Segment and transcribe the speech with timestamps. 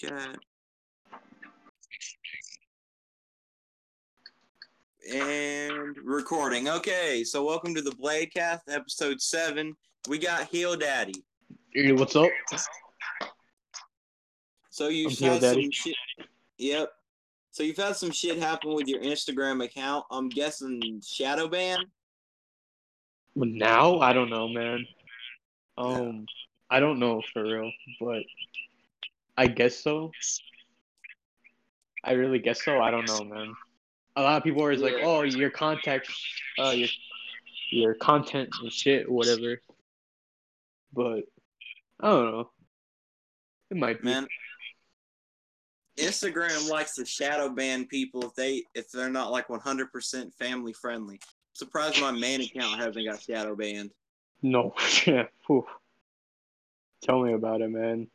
[0.00, 0.38] Chat.
[5.12, 6.70] And recording.
[6.70, 9.76] Okay, so welcome to the Bladecast, episode seven.
[10.08, 11.22] We got Heel Daddy.
[11.74, 12.30] Hey, what's up?
[14.70, 15.64] So you've I'm Heel had Daddy.
[15.64, 15.94] some shit.
[16.56, 16.92] Yep.
[17.50, 20.06] So you've had some shit happen with your Instagram account.
[20.10, 21.78] I'm guessing shadow ban.
[23.36, 24.86] Now I don't know, man.
[25.76, 26.24] Um,
[26.70, 27.70] I don't know for real,
[28.00, 28.22] but
[29.36, 30.10] I guess so.
[32.04, 32.80] I really guess so.
[32.80, 33.54] I don't know, man.
[34.16, 36.10] A lot of people are like, "Oh, your contact,
[36.58, 36.88] uh, your
[37.70, 39.60] your content and shit, whatever."
[40.92, 41.24] But
[42.00, 42.50] I don't know.
[43.70, 44.08] It might be.
[44.08, 44.26] Man.
[45.96, 51.20] Instagram likes to shadow ban people if they if they're not like 100% family friendly.
[51.52, 53.90] Surprised my main account hasn't got shadow banned.
[54.42, 54.74] No,
[55.06, 55.24] yeah.
[57.02, 58.08] Tell me about it, man.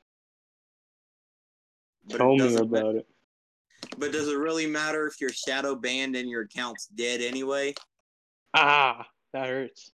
[2.08, 3.08] But Tell me doesn't about it.
[3.98, 7.73] But does it really matter if you're shadow banned and your account's dead anyway?
[8.53, 9.92] Ah, that hurts.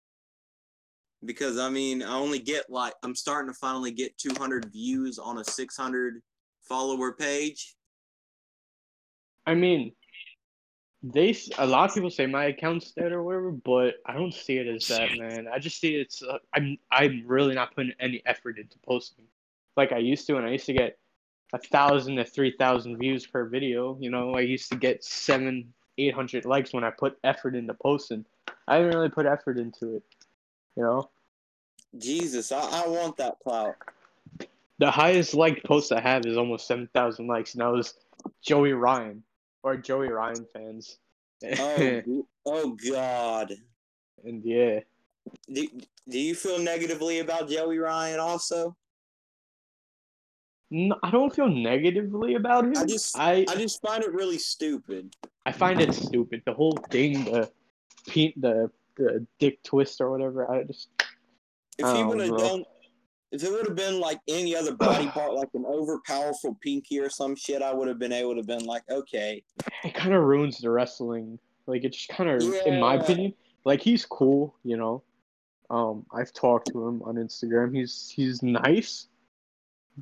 [1.23, 5.37] Because I mean, I only get like I'm starting to finally get 200 views on
[5.37, 6.21] a 600
[6.67, 7.75] follower page.
[9.45, 9.93] I mean,
[11.03, 14.57] they a lot of people say my account's dead or whatever, but I don't see
[14.57, 15.47] it as that, man.
[15.51, 19.25] I just see it's uh, I'm I'm really not putting any effort into posting
[19.77, 20.97] like I used to, and I used to get
[21.53, 23.97] a thousand to three thousand views per video.
[23.99, 27.73] You know, I used to get seven, eight hundred likes when I put effort into
[27.73, 28.25] posting.
[28.67, 30.03] I didn't really put effort into it.
[30.75, 31.09] You know,
[31.97, 33.75] Jesus, I, I want that clout.
[34.79, 37.95] the highest liked post I have is almost seven thousand likes, and that was
[38.41, 39.23] Joey Ryan
[39.63, 40.97] or Joey Ryan fans.
[41.59, 42.01] Oh,
[42.45, 43.53] oh God.
[44.23, 44.79] and yeah.
[45.51, 45.67] Do,
[46.09, 48.75] do you feel negatively about Joey Ryan also?
[50.73, 52.73] No, I don't feel negatively about him.
[52.77, 55.13] I just- I, I just find it really stupid.
[55.45, 56.41] I find it stupid.
[56.45, 57.49] The whole thing, the
[58.37, 60.49] the the dick twist or whatever.
[60.49, 60.89] I just
[61.77, 62.63] If he Oh, would have done,
[63.31, 67.09] if it would have been like any other body part, like an overpowerful pinky or
[67.09, 69.43] some shit, I would have been able to been like, okay,
[69.83, 71.37] it kind of ruins the wrestling.
[71.67, 73.33] Like it just kind of, in my opinion,
[73.65, 75.03] like he's cool, you know.
[75.69, 77.75] Um, I've talked to him on Instagram.
[77.75, 79.07] He's he's nice,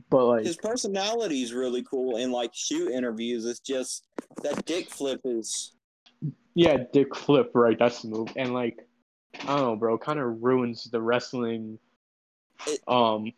[0.09, 3.45] but like his personality is really cool in like shoot interviews.
[3.45, 4.05] It's just
[4.43, 5.73] that dick flip is.
[6.55, 7.77] Yeah, dick flip, right?
[7.77, 8.29] That's the move.
[8.35, 8.77] And like,
[9.43, 11.79] I don't know, bro, kind of ruins the wrestling,
[12.67, 13.31] It- um,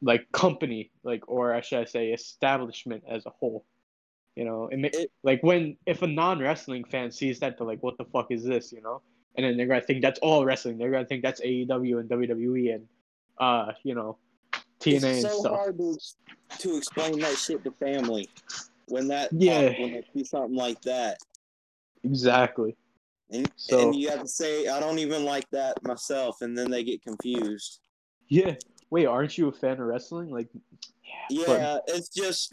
[0.00, 3.64] like company, like, or I should I say, establishment as a whole.
[4.34, 7.66] You know, it, ma- It- like when if a non wrestling fan sees that, they're
[7.66, 9.02] like, "What the fuck is this?" You know,
[9.36, 10.78] and then they're gonna think that's all wrestling.
[10.78, 12.88] They're gonna think that's AEW and WWE and,
[13.38, 14.18] uh, you know,
[14.80, 15.52] TNA It's so stuff.
[15.52, 15.98] hard to
[16.58, 18.28] to explain that shit to family
[18.86, 19.70] when that Yeah.
[19.80, 21.18] when they see something like that.
[22.04, 22.76] Exactly.
[23.30, 26.70] And, So- and you have to say, I don't even like that myself, and then
[26.70, 27.80] they get confused.
[28.28, 28.54] Yeah.
[28.90, 30.30] Wait, aren't you a fan of wrestling?
[30.30, 30.48] Like,
[31.30, 31.44] yeah.
[31.46, 32.52] but- it's just.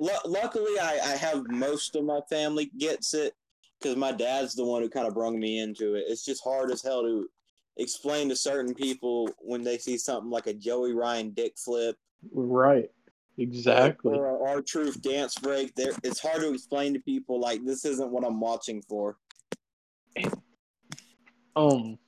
[0.00, 3.34] Lu- luckily, I, I have most of my family gets it
[3.78, 6.04] because my dad's the one who kind of brung me into it.
[6.08, 7.28] It's just hard as hell to
[7.80, 11.96] explain to certain people when they see something like a Joey Ryan dick flip
[12.32, 12.90] right.
[13.38, 14.14] Exactly.
[14.18, 15.74] or R-Truth dance break.
[15.74, 19.16] There, it's hard to explain to people like this isn't what I'm watching for.
[21.56, 21.98] um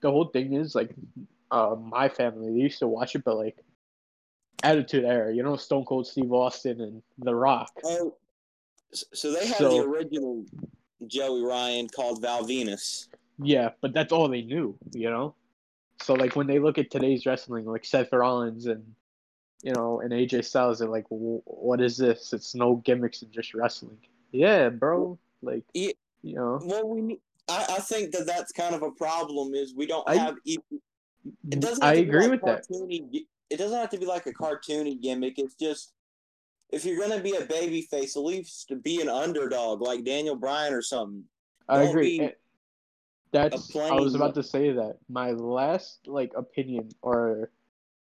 [0.00, 0.90] the whole thing is like
[1.50, 3.56] uh my family they used to watch it but like
[4.62, 8.14] attitude era you know stone cold steve austin and the rock Oh,
[8.92, 10.44] so they have So- the original
[11.08, 13.08] Joey Ryan called Val Venis.
[13.44, 15.34] Yeah but that's all they knew you know
[16.02, 18.82] so like when they look at today's wrestling like seth rollins and
[19.62, 23.30] you know and aj styles they're like "Wh- what is this it's no gimmicks and
[23.32, 23.98] just wrestling
[24.32, 25.92] yeah bro like Yeah.
[26.22, 27.20] you know Well, we need.
[27.48, 29.54] I, I think that that's kind of a problem.
[29.54, 30.36] Is we don't I- have.
[30.44, 30.56] e-
[31.50, 31.82] It doesn't.
[31.82, 34.06] i Have to be agree like with that cartoony gi- It doesn't have to be
[34.06, 35.38] like a cartoony gimmick.
[35.38, 35.92] It's just
[36.70, 40.72] if you're gonna be a baby face, at least be an underdog like Daniel Bryan
[40.72, 41.24] or something.
[41.68, 42.18] I Don't agree.
[42.20, 42.30] be
[43.32, 44.98] That's I was about to say that.
[45.08, 47.50] My last like opinion or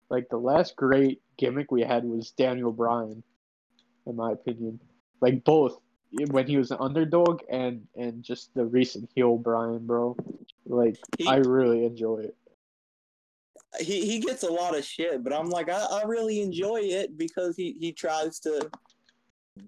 [0.09, 3.23] like the last great gimmick we had was Daniel Bryan,
[4.07, 4.79] in my opinion.
[5.21, 5.79] Like both
[6.29, 10.17] when he was an underdog and and just the recent heel Bryan, bro.
[10.65, 12.35] Like He- I really enjoy it.
[13.79, 17.17] He he gets a lot of shit, but I'm like I, I really enjoy it
[17.17, 18.69] because he he tries to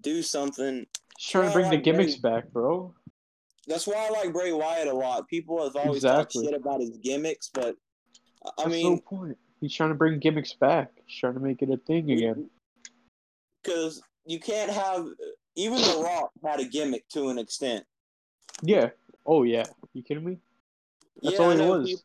[0.01, 0.85] do something.
[1.17, 2.93] Just trying to Yeah, bring the gimmicks back, bro.
[3.67, 5.27] That's why I like Bray Wyatt a lot.
[5.27, 7.75] People have always talked shit about his gimmicks, but
[8.45, 9.37] I- That's mean, no point.
[9.61, 10.91] He's trying to bring gimmicks back.
[11.05, 12.49] He's trying to make it a thing again.
[13.61, 15.07] because you can't have
[15.55, 17.85] even The Rock had a gimmick to an extent.
[18.61, 18.89] Yeah.
[19.25, 19.65] Oh yeah.
[19.93, 20.39] You kidding me?
[21.21, 22.03] That's Yeah, all he was.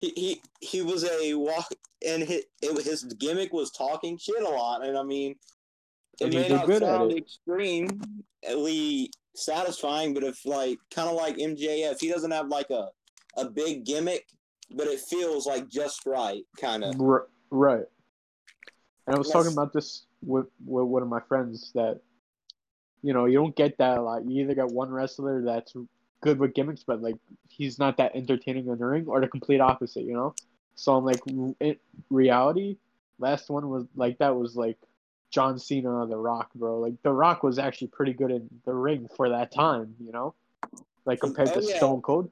[0.00, 1.68] He, he he was a walk,
[2.06, 5.36] and his, it, his gimmick was talking shit a lot, and I mean,
[6.20, 12.08] it And may not sound extremely satisfying, but if like kind of like MJF, he
[12.08, 12.88] doesn't have like a
[13.36, 14.26] a big gimmick,
[14.70, 17.00] but it feels like just right, kind of.
[17.00, 17.84] R- right.
[19.06, 22.00] And I was talking about this with, with one of my friends that,
[23.02, 24.24] you know, you don't get that a lot.
[24.24, 25.74] You either got one wrestler that's
[26.22, 27.16] good with gimmicks, but like
[27.48, 30.34] he's not that entertaining in the ring, or the complete opposite, you know.
[30.74, 31.76] So I'm like, in
[32.10, 32.78] reality,
[33.18, 34.78] last one was like that was like
[35.34, 36.78] John Cena or The Rock, bro.
[36.78, 40.32] Like The Rock was actually pretty good in the ring for that time, you know,
[41.06, 41.76] like compared Oh, to yeah.
[41.76, 42.30] Stone Cold.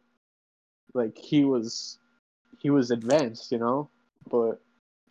[0.95, 1.99] Like he was,
[2.61, 3.91] he was advanced, you know,
[4.31, 4.61] but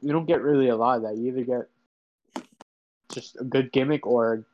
[0.02, 1.18] you don't get really a lot of that.
[1.18, 2.46] You either get
[3.12, 4.46] just a good gimmick or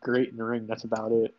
[0.00, 0.66] great in the ring.
[0.66, 1.36] That's about it.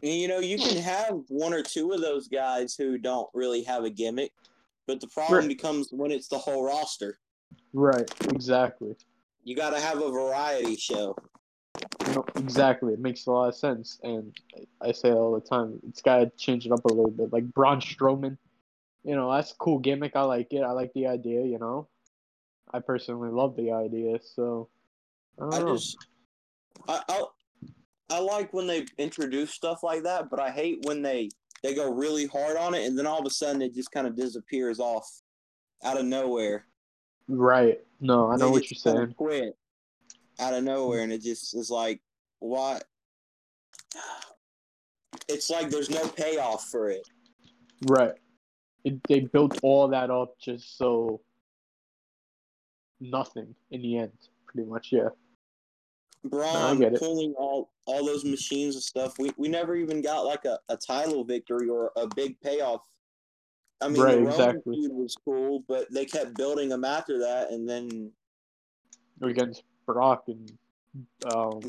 [0.00, 3.82] You know, you can have one or two of those guys who don't really have
[3.82, 4.30] a gimmick,
[4.86, 5.48] but the problem Right.
[5.48, 7.18] becomes when it's the whole roster.
[7.72, 8.08] Right.
[8.28, 8.94] Exactly.
[9.48, 11.16] You got to have a variety show.
[12.08, 12.92] No, exactly.
[12.92, 14.36] It makes a lot of sense, and
[14.82, 15.80] I say it all the time.
[15.88, 17.32] It's got to change it up a little bit.
[17.32, 18.36] Like Braun Strowman,
[19.04, 20.12] you know, that's a cool gimmick.
[20.16, 20.60] I like it.
[20.60, 21.46] I like the idea.
[21.46, 21.88] You know,
[22.74, 24.18] I personally love the idea.
[24.22, 24.68] So
[25.38, 25.76] I don't I know.
[25.76, 25.96] just,
[26.86, 27.24] I, I,
[28.10, 31.30] I like when they introduce stuff like that, but I hate when they
[31.62, 34.06] they go really hard on it, and then all of a sudden it just kind
[34.06, 35.08] of disappears off
[35.84, 36.66] out of nowhere.
[37.28, 37.78] Right.
[38.00, 39.14] No, I know They what you're saying.
[39.16, 39.56] Quit
[40.40, 42.00] out of nowhere, and it just is like,
[42.38, 42.80] why?
[45.28, 47.06] It's like there's no payoff for it.
[47.86, 48.14] Right.
[48.84, 51.20] It, they built all that up just so
[53.00, 54.12] nothing in the end,
[54.46, 54.88] pretty much.
[54.92, 55.08] Yeah.
[56.24, 59.18] Braun pulling all all those machines and stuff.
[59.18, 62.82] We we never even got like a, a title victory or a big payoff.
[63.80, 64.74] I mean, Right, the Roman exactly.
[64.76, 68.12] feud was cool, but they kept building them after that, and then
[69.22, 70.52] Against Brock and
[71.32, 71.60] um,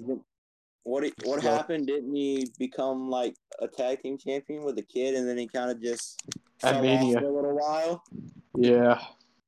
[0.84, 1.88] what he- what So- happened?
[1.88, 5.70] Didn't he become like a tag team champion with a kid, and then he kind
[5.72, 6.20] of just
[6.60, 7.18] fell Mania.
[7.18, 8.04] off for a little while?
[8.58, 9.00] yeah,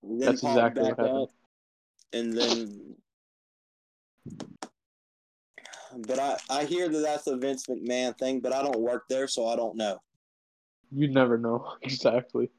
[0.04, 1.18] That's exactly what happened.
[1.18, 1.30] up,
[2.14, 2.96] and then.
[6.08, 9.28] But I, I hear that that's a Vince McMahon thing, but I don't work there,
[9.28, 10.00] so I don't know.
[10.92, 12.50] You never know exactly.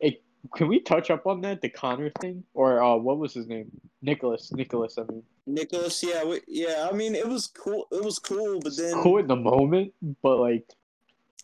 [0.00, 0.20] Hey,
[0.54, 3.70] can we touch up on that the Connor thing or uh, what was his name?
[4.02, 4.52] Nicholas.
[4.52, 4.98] Nicholas.
[4.98, 6.88] I mean, Nicholas, yeah, we, yeah.
[6.90, 7.86] I mean, it was cool.
[7.90, 9.92] It was cool, but then cool in the moment,
[10.22, 10.64] but like,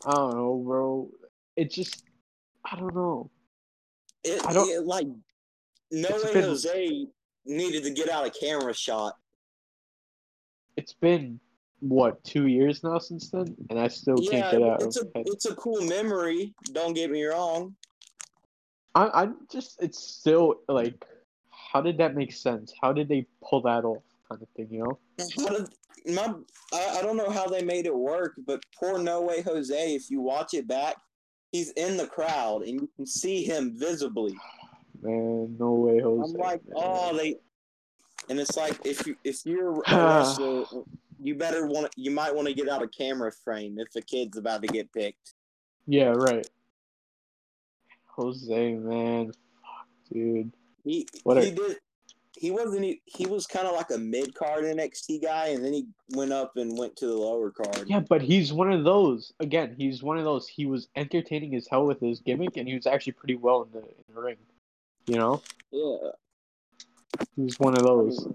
[0.06, 1.11] I don't know, bro.
[1.56, 2.05] It just,
[2.64, 3.31] I don't know.
[4.25, 5.06] it, I don't- it, like
[5.90, 7.06] no way been- Jose
[7.44, 9.17] needed to get out a camera shot.
[10.76, 11.38] It's been
[11.82, 14.82] what two years now since then, and I still Yeah, can't get out.
[14.82, 15.26] it's a of my head.
[15.29, 16.55] it's a cool memory.
[16.73, 17.75] Don't get me wrong.
[18.94, 21.05] I, I'm just, it's still like,
[21.50, 22.73] how did that make sense?
[22.81, 24.69] How did they pull that off, kind of thing?
[24.70, 24.99] You know?
[25.44, 25.69] How did
[26.14, 26.34] my
[26.73, 29.94] I, I don't know how they made it work, but poor No Way Jose.
[29.94, 30.96] If you watch it back,
[31.52, 34.34] he's in the crowd and you can see him visibly.
[35.00, 36.32] Man, no way, Jose.
[36.32, 36.75] I'm like, man.
[36.76, 37.37] oh, they,
[38.29, 40.64] and it's like if you if you're a wrestler,
[41.22, 44.36] you better want you might want to get out a camera frame if a kid's
[44.36, 45.34] about to get picked.
[45.86, 46.46] Yeah, right.
[48.17, 50.52] Jose, man, fuck, dude.
[50.84, 51.76] He What he a- did.
[52.34, 52.98] He wasn't.
[53.05, 56.56] He was kind of like a mid card NXT guy, and then he went up
[56.56, 57.84] and went to the lower card.
[57.86, 59.32] Yeah, but he's one of those.
[59.38, 60.48] Again, he's one of those.
[60.48, 63.70] He was entertaining as hell with his gimmick, and he was actually pretty well in
[63.72, 64.36] the in the ring.
[65.06, 66.10] You know, yeah.
[67.36, 68.26] he was one of those.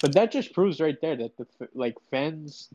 [0.00, 2.68] But that just proves right there that the like fans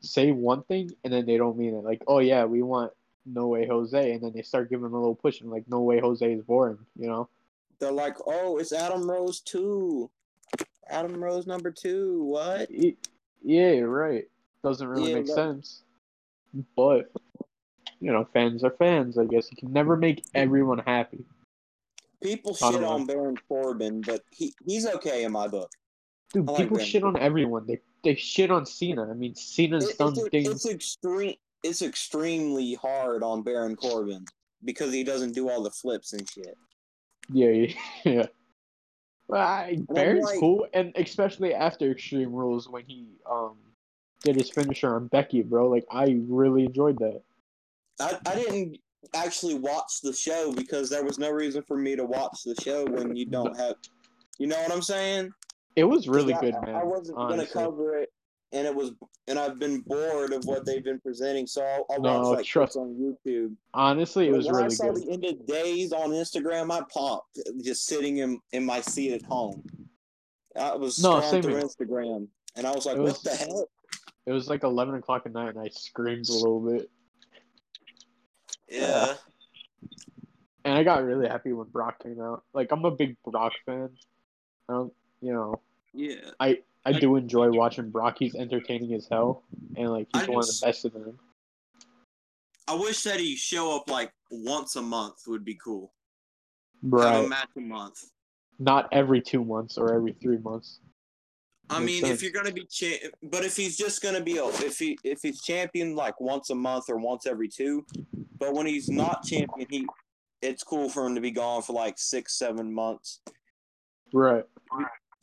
[0.00, 1.84] say one thing and then they don't mean it.
[1.84, 2.92] Like, oh yeah, we want
[3.24, 5.80] No Way Jose, and then they start giving him a little push and like No
[5.80, 6.78] Way Jose is boring.
[6.98, 7.28] You know?
[7.78, 10.10] They're like, oh, it's Adam Rose two.
[10.88, 12.24] Adam Rose number two.
[12.24, 12.70] What?
[13.42, 14.24] Yeah, right.
[14.62, 15.82] Doesn't really Yeah, make that- sense.
[16.76, 17.10] But
[18.00, 19.18] you know, fans are fans.
[19.18, 21.24] I guess you can never make everyone happy.
[22.22, 25.70] People shit on Baron Corbin, but he he's okay in my book.
[26.36, 27.66] Dude, like people shit on everyone.
[27.66, 29.10] They they shit on Cena.
[29.10, 30.48] I mean, Cena's It- done it's, things.
[30.48, 31.34] it's extreme.
[31.62, 34.24] It's extremely hard on Baron Corbin
[34.64, 36.56] because he doesn't do all the flips and shit.
[37.32, 37.74] Yeah, yeah,
[38.04, 38.26] yeah.
[39.28, 43.56] Well, I, Baron's like- cool, and especially after Extreme Rules when he um
[44.22, 45.68] did his finisher on Becky, bro.
[45.68, 47.22] Like I really enjoyed that.
[47.98, 48.78] I, I didn't
[49.14, 52.84] actually watch the show because there was no reason for me to watch the show
[52.84, 53.76] when you don't have.
[54.38, 55.32] You know what I'm saying?
[55.76, 56.74] It was really I, good, man.
[56.74, 57.52] I wasn't honestly.
[57.54, 58.10] gonna cover it,
[58.52, 58.92] and it was,
[59.28, 62.46] and I've been bored of what they've been presenting, so I'll, I'll No, watch like
[62.46, 63.54] trust- on YouTube.
[63.74, 65.02] Honestly, it But was when I really saw good.
[65.02, 69.22] the end of days on Instagram, I popped just sitting in in my seat at
[69.22, 69.62] home.
[70.58, 71.62] I was No, same through here.
[71.64, 73.68] Instagram, and I was like, It "What the hell?"
[74.24, 76.90] It was like eleven o'clock at night, and I screamed a little bit.
[78.68, 79.14] Yeah,
[80.64, 82.42] And I got really happy when Brock came out.
[82.52, 83.90] Like I'm a big Brock fan.
[84.68, 85.60] I don't, you know,
[85.96, 86.30] yeah.
[86.38, 88.16] I I- do enjoy watching Brock.
[88.18, 89.42] He's entertaining as hell,
[89.76, 91.18] and like he's I one of the best of them.
[92.68, 95.92] I wish that he show up like once a month would be cool.
[96.82, 97.12] Right.
[97.14, 98.10] Have a match a month.
[98.58, 100.80] Not every two months or every three months.
[101.68, 102.14] I Makes mean, sense.
[102.14, 105.20] if you're gonna be, cha- but if he's just gonna be, a- if he if
[105.22, 107.84] he's champion like once a month or once every two,
[108.38, 109.86] but when he's not champion, he,
[110.42, 113.20] it's cool for him to be gone for like six seven months.
[114.12, 114.44] Right.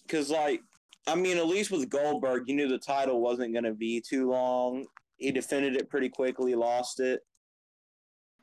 [0.07, 0.61] Cause like,
[1.07, 4.85] I mean, at least with Goldberg, you knew the title wasn't gonna be too long.
[5.17, 7.21] He defended it pretty quickly, lost it.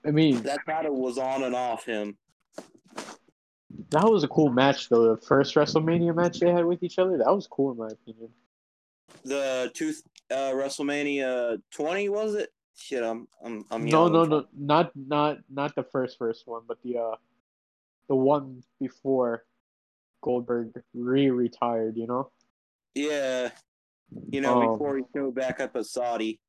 [0.05, 2.17] I mean, That title was on and off him.
[3.91, 5.15] that was a cool match though.
[5.15, 8.31] The first WrestleMania match they had with each other, that was cool in my opinion.
[9.25, 9.93] The two
[10.31, 12.51] uh, WrestleMania twenty was it?
[12.77, 16.79] Shit, I'm I'm I'm No, no, no, not not not the first first one, but
[16.83, 17.17] the uh,
[18.09, 19.45] the one before
[20.23, 21.97] Goldberg re-retired.
[21.97, 22.31] You know.
[22.95, 23.51] Yeah,
[24.31, 26.41] you know, Um, before he showed back up at Saudi.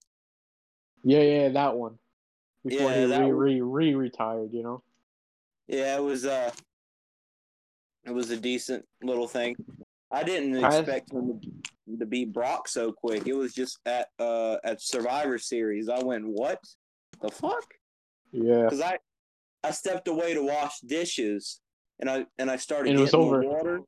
[1.03, 1.97] Yeah, yeah, that one.
[2.65, 4.83] Before Yeah, he that re re re retired, you know.
[5.67, 6.51] Yeah, it was uh
[8.03, 9.55] it was a decent little thing.
[10.11, 13.27] I didn't I- expect him to, to beat Brock so quick.
[13.27, 15.89] It was just at uh at Survivor Series.
[15.89, 16.59] I went, "What?
[17.21, 17.65] The fuck?"
[18.31, 18.69] Yeah.
[18.69, 18.97] Cuz I
[19.63, 21.61] I stepped away to wash dishes
[22.01, 23.41] and I and I started And it was over.
[23.43, 23.81] water.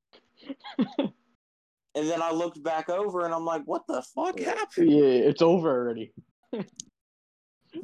[1.95, 5.41] and then I looked back over and I'm like, "What the fuck happened?" Yeah, it's
[5.41, 6.13] over already.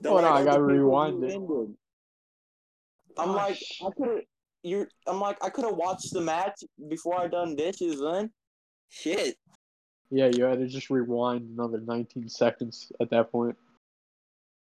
[0.02, 1.32] The Oh, way no, I gotta rewind it.
[1.32, 1.76] ended.
[3.18, 4.20] I'm Oh, like, I could have.
[4.62, 4.88] You're.
[5.08, 8.00] I'm like, I could have watched the match before I done dishes.
[8.00, 8.30] Then,
[8.90, 9.36] shit.
[10.12, 13.56] Yeah, you had to just rewind another 19 seconds at that point.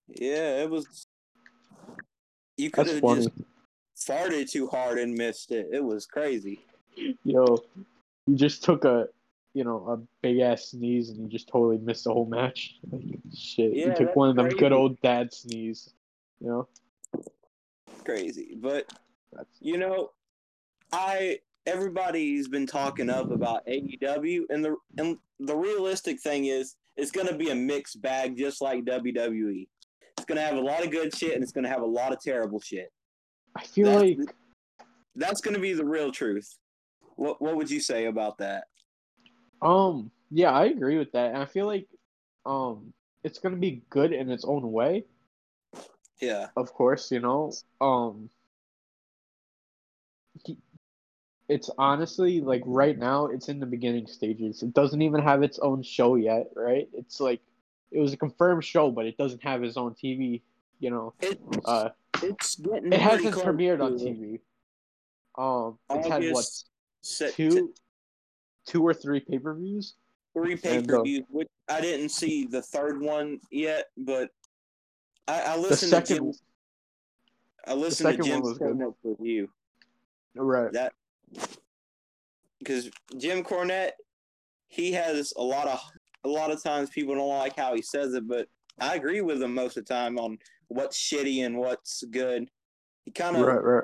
[0.09, 1.07] Yeah, it was.
[2.57, 3.21] You could That's have funny.
[3.24, 3.29] just
[4.07, 5.69] farted too hard and missed it.
[5.71, 6.59] It was crazy.
[7.24, 7.63] Yo,
[8.27, 9.07] you just took a,
[9.53, 12.75] you know, a big ass sneeze and you just totally missed the whole match.
[12.91, 13.03] Like,
[13.35, 14.59] shit, Yeah, you took one of them crazy.
[14.59, 15.93] good old dad sneeze.
[16.39, 16.67] You know,
[18.03, 18.85] Crazy, but
[19.33, 20.12] that's you know,
[20.91, 27.12] I everybody's been talking up about AEW, and the and the realistic thing is, it's
[27.12, 29.67] gonna be a mixed bag, just like WWE.
[30.17, 32.21] It's gonna have a lot of good shit, and it's gonna have a lot of
[32.21, 32.91] terrible shit.
[33.55, 34.35] I feel That's- like
[35.15, 36.57] That's gonna be the real truth.
[37.15, 38.67] What What would you say about that?
[39.62, 41.29] Um, yeah, I agree with that.
[41.33, 41.88] And I feel like
[42.45, 42.93] um
[43.24, 45.05] it's gonna be good in its own way,
[46.21, 47.51] Yeah, of course, you know.
[47.81, 48.29] Um
[50.43, 50.57] he-
[51.47, 54.63] it's honestly like right now it's in the beginning stages.
[54.63, 56.89] It doesn't even have its own show yet, right?
[56.93, 57.41] It's like
[57.91, 60.41] it was a confirmed show, but it doesn't have its own TV,
[60.79, 61.13] you know.
[61.21, 61.89] it Uh
[62.24, 62.91] it's getting.
[62.93, 64.39] it hasn't close premiered on TV.
[65.38, 66.69] Um it's had what August
[67.01, 67.74] se- two
[68.67, 69.95] two or three pay-per-views?
[70.34, 71.24] three pay and, uh, per views.
[71.29, 74.29] Which I didn't see the third one yet, but
[75.27, 76.31] I, I The listened to second Jim.
[77.67, 78.77] I listened to second one Jim's was good.
[78.77, 79.50] Cornette's review.
[80.36, 80.72] right.
[80.74, 80.93] That
[82.60, 83.91] because Jim Cornette,
[84.67, 85.79] he has a lot of
[86.24, 88.48] a lot of times people don't like how he says it, but
[88.79, 92.50] I agree with him most of the time on what's shitty and what's good.
[93.05, 93.84] He kind of, Right, right.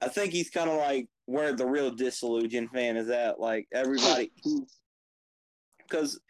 [0.00, 3.40] I think he's kind of like where the real disillusioned fan is at.
[3.40, 4.32] Like everybody,
[5.78, 6.20] because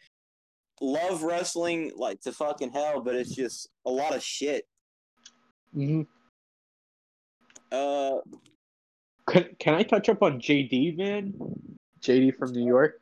[0.81, 4.65] love wrestling like to fucking hell, but it's just a lot of shit.
[5.73, 6.03] hmm
[7.71, 8.17] Uh,
[9.27, 11.33] Can, can I touch up on JD, man?
[12.01, 13.01] JD from New York.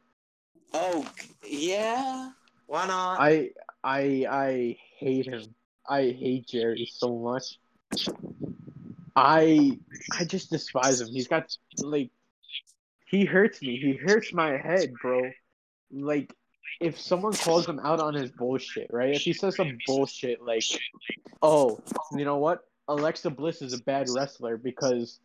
[0.74, 1.06] oh
[1.46, 2.32] yeah,
[2.68, 3.20] why not?
[3.20, 3.50] I
[3.84, 5.54] I I hate him.
[5.88, 7.60] I hate Jerry so much.
[9.16, 9.78] I
[10.18, 11.08] I just despise him.
[11.08, 12.10] He's got like
[13.06, 13.78] he hurts me.
[13.78, 15.30] He hurts my head, bro.
[15.92, 16.34] Like
[16.80, 19.16] if someone calls him out on his bullshit, right?
[19.16, 20.64] If he says some bullshit like,
[21.42, 21.80] "Oh,
[22.16, 22.66] you know what?
[22.88, 25.20] Alexa Bliss is a bad wrestler because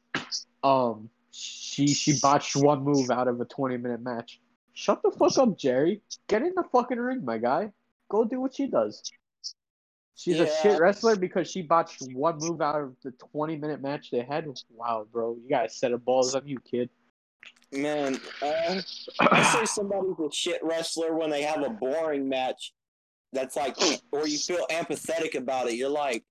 [0.63, 4.41] um she she botched one move out of a 20-minute match."
[4.75, 6.03] Shut the fuck up, Jerry.
[6.29, 7.73] Get in the fucking ring, my guy.
[8.09, 9.03] Go do what she does.
[10.19, 14.11] She's a shit wrestler because she botched one move out of the 20 minute match
[14.11, 14.49] they had.
[14.69, 15.37] Wow, bro.
[15.41, 16.91] You got a set of balls on you, kid.
[17.71, 18.81] Man, uh,
[19.21, 22.73] I say somebody's a shit wrestler when they have a boring match.
[23.33, 23.77] That's like,
[24.11, 25.75] or you feel empathetic about it.
[25.75, 26.25] You're like,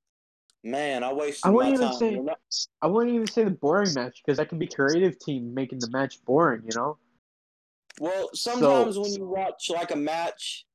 [0.65, 1.97] man, I wasted I my wouldn't even time.
[1.97, 2.39] say- not-
[2.81, 5.89] I wouldn't even say the boring match because that can be creative team making the
[5.91, 6.63] match boring.
[6.69, 6.97] You know.
[8.01, 10.65] Well, sometimes when you watch like a match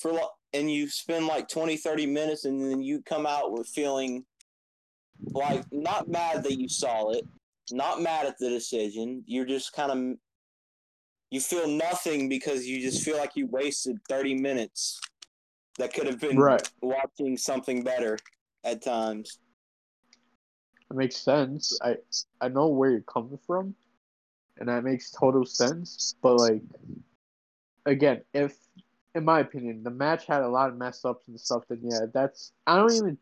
[0.00, 0.18] for
[0.52, 4.24] and you spend like 20, 30 minutes and then you come out with feeling
[5.34, 7.24] like not mad that you saw it,
[7.70, 9.22] not mad at the decision.
[9.26, 10.18] You're just kind of
[11.30, 15.00] you feel nothing because you just feel like you wasted 30 minutes
[15.78, 16.68] that could have been Right.
[16.82, 18.18] watching something better
[18.64, 19.38] at times.
[20.90, 21.78] It makes sense.
[21.82, 21.96] I
[22.40, 23.76] I know where you're coming from,
[24.58, 26.16] and that makes total sense.
[26.20, 26.62] But like,
[27.86, 28.56] again, if
[29.14, 32.06] in my opinion the match had a lot of mess ups and stuff, then yeah,
[32.12, 33.18] that's I don't even,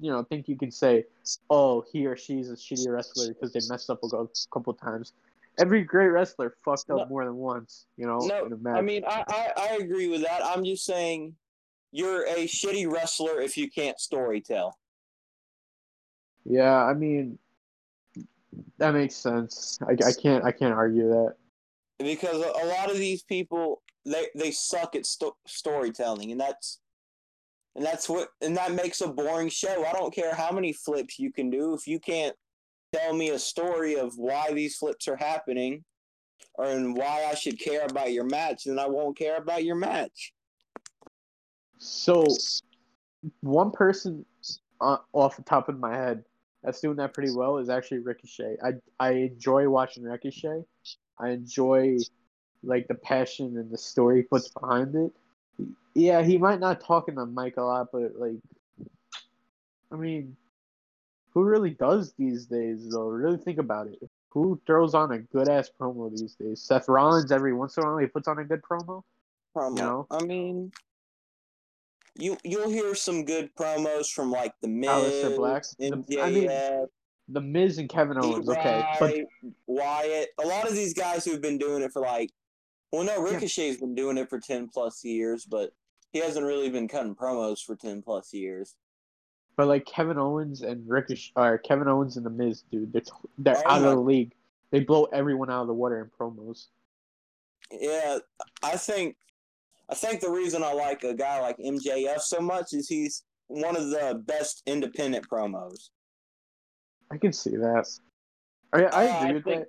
[0.00, 1.04] you know, think you can say,
[1.50, 5.12] oh, he or she's a shitty wrestler because they messed up a couple times.
[5.58, 7.06] Every great wrestler fucked up No.
[7.06, 8.76] more than once, you know, No, in a match.
[8.78, 10.40] I mean, I, I, I agree with that.
[10.44, 11.34] I'm just saying
[11.90, 14.78] you're a shitty wrestler if you can't story tell.
[16.44, 17.38] yeah, I mean,
[18.78, 19.78] that makes sense.
[19.86, 21.34] I, I can't I can't argue that.
[21.98, 26.80] because a lot of these people they they suck at sto- storytelling and that's
[27.76, 31.18] and that's what and that makes a boring show i don't care how many flips
[31.18, 32.34] you can do if you can't
[32.92, 35.84] tell me a story of why these flips are happening
[36.54, 39.76] or and why i should care about your match then i won't care about your
[39.76, 40.32] match
[41.78, 42.24] So,
[43.40, 44.24] one person
[44.80, 46.24] uh, off the top of my head
[46.62, 48.56] that's doing that pretty well is actually Ricochet.
[48.64, 50.64] I I enjoy watching Ricochet.
[51.20, 51.98] I enjoy
[52.62, 55.12] like the passion and the story he puts behind it.
[55.94, 58.38] Yeah, he might not talk in the mic a lot, but like,
[59.90, 60.36] I mean,
[61.34, 63.08] who really does these days though?
[63.08, 63.98] Really think about it.
[64.30, 66.60] Who throws on a good ass promo these days?
[66.62, 69.02] Seth Rollins every once in a while he puts on a good promo.
[69.56, 69.78] promo.
[69.78, 70.06] You know?
[70.10, 70.70] i mean
[72.18, 75.64] you you'll hear some good promos from like the Miz, Aleister Black.
[75.78, 76.86] The- MJF, I mean,
[77.28, 79.14] The Miz and Kevin Owens, okay, but
[79.66, 82.30] Wyatt, a lot of these guys who've been doing it for like,
[82.92, 83.34] well, no, Yeah.
[83.34, 85.72] Ricochet's been doing it for ten plus years, but
[86.12, 88.76] he hasn't really been cutting promos for ten plus years.
[89.56, 93.10] But like Kevin Owens and Ricochet, or Kevin Owens and the Miz, dude, they're t-
[93.38, 94.34] they're Oh out my- of the league.
[94.70, 96.66] They blow everyone out of the water in promos.
[97.70, 98.18] Yeah,
[98.62, 99.16] I think,
[99.88, 103.76] I think the reason I like a guy like MJF so much is he's one
[103.76, 105.90] of the best independent promos.
[107.10, 107.88] I can see that.
[108.72, 109.68] I, I Uh, agree I with think- that.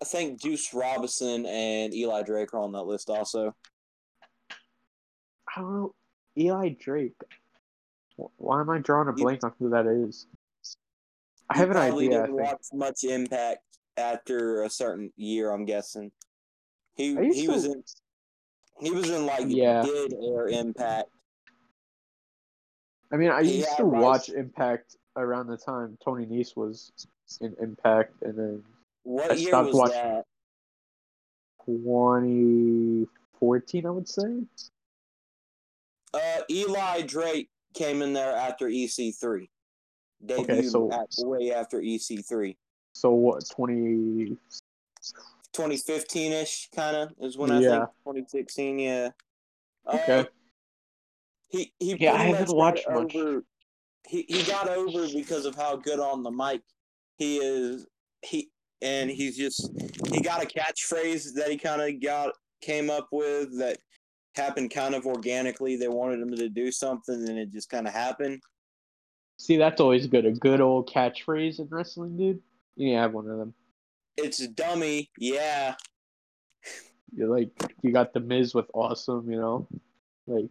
[0.00, 3.54] I think Deuce Robinson and Eli Drake are on that list also.
[4.50, 5.94] I don't know.
[6.38, 7.14] Eli Drake.
[8.36, 10.26] Why am I drawing a You- blank on who that is?
[11.48, 12.22] I have an probably idea.
[12.22, 13.64] I Didn't watch much Impact
[13.96, 15.50] after a certain year.
[15.50, 16.12] I'm guessing.
[16.94, 17.82] He he to- was in.
[18.78, 19.82] He was in like Yeah.
[19.82, 21.10] did air Impact.
[23.12, 26.92] I mean, I He used to watch Impact around the time Tony Nese was
[27.40, 28.64] in Impact, and then
[29.02, 30.26] What I year stopped was watching- that?
[31.66, 34.44] 2014, I would say.
[36.12, 39.48] Uh, Eli Drake came in there after EC3.
[40.24, 42.56] Debuted Okay, so- at, way after EC3.
[42.92, 43.48] So what?
[43.48, 44.36] 20?
[45.52, 48.78] 2015 ish, kind of is when I think 2016.
[48.78, 49.10] Yeah.
[49.86, 50.20] Okay.
[50.20, 50.24] Uh,
[51.48, 53.16] he he Yeah, I pretty haven't watched got much.
[53.16, 53.44] over.
[54.06, 56.62] He he got over because of how good on the mic
[57.16, 57.86] he is.
[58.22, 58.50] He
[58.82, 59.70] and he's just
[60.12, 63.78] he got a catchphrase that he kind of got came up with that
[64.34, 65.76] happened kind of organically.
[65.76, 68.40] They wanted him to do something, and it just kind of happened.
[69.38, 70.26] See, that's always good.
[70.26, 72.40] A good old catchphrase in wrestling, dude.
[72.76, 73.54] You need to have one of them.
[74.16, 75.74] It's dummy, yeah.
[77.14, 77.50] You're like,
[77.82, 79.66] you got the Miz with awesome, you know,
[80.26, 80.50] like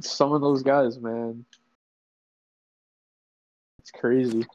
[0.00, 1.44] some of those guys, man.
[3.78, 4.46] It's crazy.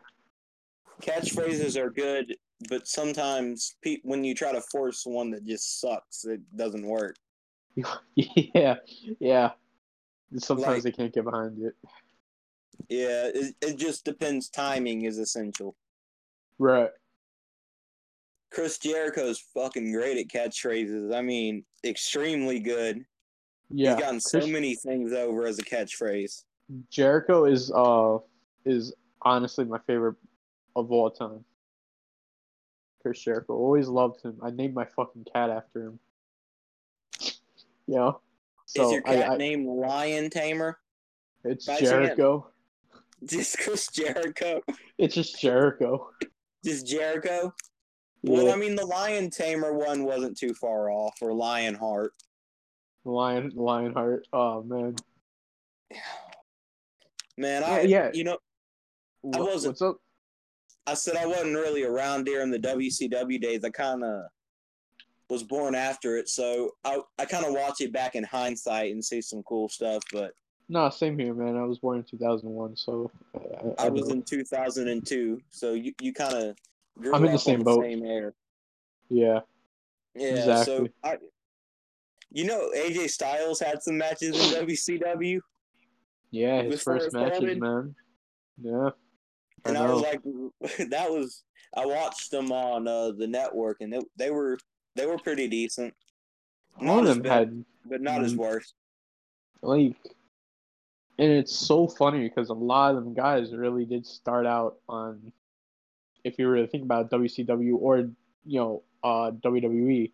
[1.02, 2.36] Catchphrases are good,
[2.70, 7.16] but sometimes pe- when you try to force one that just sucks, it doesn't work.
[8.16, 8.76] yeah,
[9.20, 9.52] yeah.
[10.38, 11.74] Sometimes Like- they can't get behind it.
[12.88, 14.50] Yeah, it, it just depends.
[14.50, 15.76] Timing is essential.
[16.58, 16.90] Right.
[18.52, 21.14] Chris Jericho's fucking great at catchphrases.
[21.14, 23.06] I mean, extremely good.
[23.70, 23.96] Yeah.
[23.96, 26.44] He's gotten so Chris- many things over as a catchphrase.
[26.90, 28.18] Jericho is uh
[28.66, 30.16] is honestly my favorite
[30.80, 31.44] of all time.
[33.02, 33.54] Chris Jericho.
[33.54, 34.38] Always loved him.
[34.42, 36.00] I named my fucking cat after him.
[37.88, 38.22] You know?
[38.66, 40.78] So is your cat I- named Lion Tamer?
[41.44, 41.90] it's by chance?
[41.90, 42.48] Jericho.
[43.26, 44.62] Just Chris Jericho?
[44.98, 46.10] It's just Jericho.
[46.64, 47.54] Just Jericho?
[48.24, 48.54] Well, Yeah.
[48.54, 52.14] I mean, the Lion Tamer one wasn't too far off, or Lionheart.
[53.06, 54.26] Lion Lionheart.
[54.32, 54.96] Oh man.
[57.38, 58.10] Man, I uh, yeah.
[58.14, 58.38] you know
[59.22, 59.98] What- wasn't- What's up?
[60.90, 63.64] I said I wasn't really around during the WCW days.
[63.64, 64.24] I kind of
[65.30, 69.04] was born after it, so I I kind of watch it back in hindsight and
[69.04, 70.02] see some cool stuff.
[70.12, 70.32] But
[70.68, 71.56] No, same here, man.
[71.58, 74.16] I was born in 2001, so uh, I, I was know.
[74.16, 76.58] in 2002, so you you kind of
[77.14, 77.84] I'm in the same boat.
[77.84, 78.34] the same air.
[79.10, 79.42] Yeah.
[80.16, 80.92] Yeah, so Exactly.
[81.04, 81.18] I,
[82.32, 85.40] you know, AJ Styles had some matches in WCW,
[86.32, 87.96] Yeah, his first matches, man.
[88.62, 88.90] Yeah.
[89.66, 90.22] I and I, was like,
[90.90, 91.44] that was
[91.76, 94.58] I watched them on uh, the network, and they, they were
[94.96, 95.94] they were pretty decent,
[96.80, 97.32] All not of them bad.
[97.32, 98.38] had but not as Mhm.
[98.38, 98.74] worse.
[99.62, 99.96] like
[101.18, 105.32] and it's so funny because a lot of them guys really did start out on
[106.24, 108.10] if you really think about WCW or
[108.46, 110.12] you know uh WWE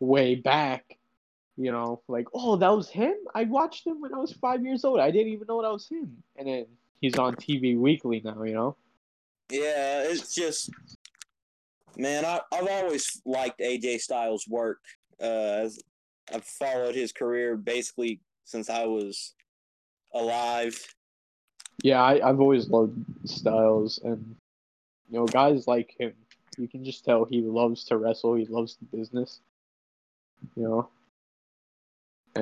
[0.00, 0.96] way back
[1.56, 4.84] you know like oh that was him I watched him when I was 5 years
[4.84, 6.66] old I didn't even know that was him and then
[7.00, 8.76] he's on TV weekly now you know
[9.50, 10.70] Yeah, it's just
[11.96, 14.78] man, I, I've always liked AJ Styles' work.
[15.20, 15.68] Uh,
[16.32, 19.34] I've followed his career basically since I was
[20.14, 20.78] alive.
[21.82, 24.36] yeah I, I've always loved Styles and
[25.10, 26.12] you know guys like him
[26.56, 29.40] you can just tell he loves to wrestle he loves the business
[30.56, 30.88] you know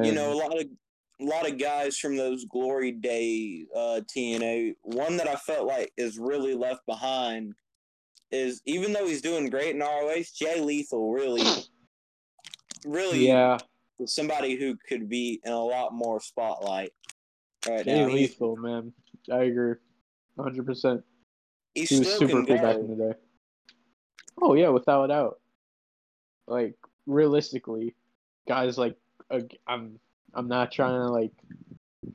[0.03, 0.67] you know, a lot of
[1.21, 4.75] a lot of guys from those glory day uh, TNA.
[4.83, 7.55] One that I felt like is really left behind
[8.31, 11.47] is even though he's doing great in ROH, Jay Lethal really,
[12.85, 13.59] really yeah
[14.05, 16.93] somebody who could be in a lot more spotlight
[17.69, 18.13] right Jay now.
[18.13, 18.93] Lethal, man.
[19.33, 19.75] I agree.
[20.39, 21.03] 100%.
[21.75, 23.19] he He was still super cool back in the day.
[24.41, 25.41] Oh, yeah, without a doubt.
[26.47, 26.75] Like,
[27.07, 27.95] realistically,
[28.47, 28.97] guys like,
[29.31, 29.99] uh, I'm
[30.35, 31.33] I'm not trying to, like,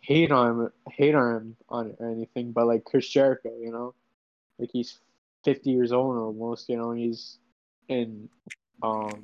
[0.02, 3.72] hate on him, hate on him on it or anything, but, like, Chris Jericho, you
[3.72, 3.94] know?
[4.60, 5.00] Like, he's
[5.44, 7.38] 50 years old almost, you know, he's
[7.88, 8.30] in,
[8.84, 9.24] um,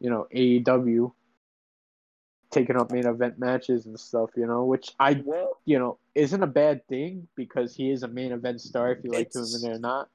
[0.00, 1.12] you know, AEW,
[2.50, 5.22] taking up main event matches and stuff, you know, which I
[5.64, 9.10] you know, isn't a bad thing because he is a main event star if you
[9.10, 10.08] like to him It's- in there or not.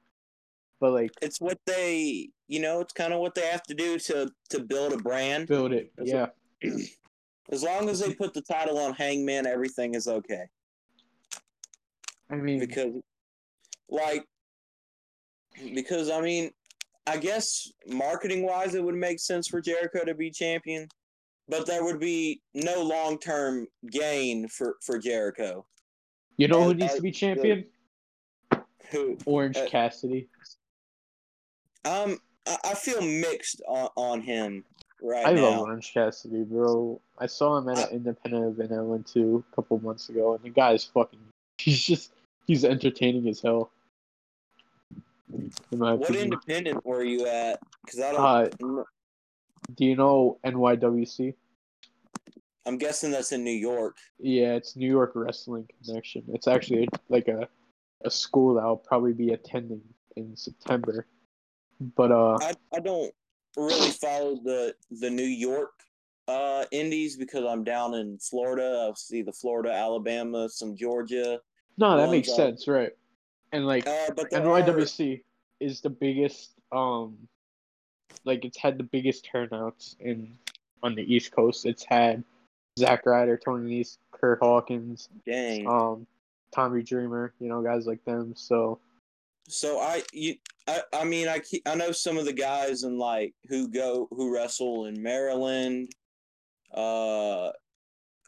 [0.80, 3.98] But like it's what they, you know, it's kind of what they have to do
[3.98, 5.48] to to build a brand.
[5.48, 5.90] build it.
[5.96, 6.26] That's yeah.
[7.50, 10.44] As long as they put the title on Hangman, everything is okay.
[12.30, 12.94] I mean because
[13.88, 14.26] like
[15.74, 16.50] because I mean
[17.06, 20.88] I guess marketing wise it would make sense for Jericho to be champion,
[21.48, 25.64] but there would be no long term gain for for Jericho.
[26.36, 27.64] you know who uh, needs uh, to be champion?
[28.90, 30.28] Who Orange uh, Cassidy.
[31.86, 34.64] um I, I feel mixed on, on him
[35.02, 35.42] right I now.
[35.42, 37.00] love Orange Cassidy, bro.
[37.18, 40.42] I saw him at an independent event I went to a couple months ago and
[40.44, 41.20] the guy's fucking
[41.58, 42.12] he's just
[42.46, 43.70] he's entertaining as hell.
[45.32, 46.24] In What opinion.
[46.24, 47.60] independent were you at?
[47.84, 48.80] Because I don't.
[48.80, 48.84] Uh,
[49.74, 51.34] do you know NYWC?
[52.64, 53.96] I'm guessing that's in New York.
[54.18, 56.22] Yeah, it's New York Wrestling Connection.
[56.28, 57.48] It's actually like a
[58.04, 59.82] a school that I'll probably be attending
[60.16, 61.06] in September.
[61.96, 63.12] But uh, I, I don't
[63.58, 65.72] really follow the the New York
[66.28, 68.88] uh indies because I'm down in Florida.
[68.88, 71.40] I see the Florida, Alabama, some Georgia.
[71.76, 72.92] no, that makes are- sense, right?
[73.52, 75.22] And like Uh, but are, NYWC
[75.60, 77.16] is the biggest um,
[78.24, 80.36] like it's had the biggest turnouts in
[80.82, 81.64] on the East Coast.
[81.66, 82.22] It's had
[82.78, 85.66] Zack Ryder, Tony Nese, Kurt Hawkins, dang.
[85.66, 86.06] um,
[86.52, 88.34] Tommy Dreamer, you know, guys like them.
[88.36, 88.78] So
[89.46, 90.34] So I you
[90.66, 94.34] I, I mean I I know some of the guys in like who go who
[94.34, 95.90] wrestle in Maryland.
[96.74, 97.48] Uh,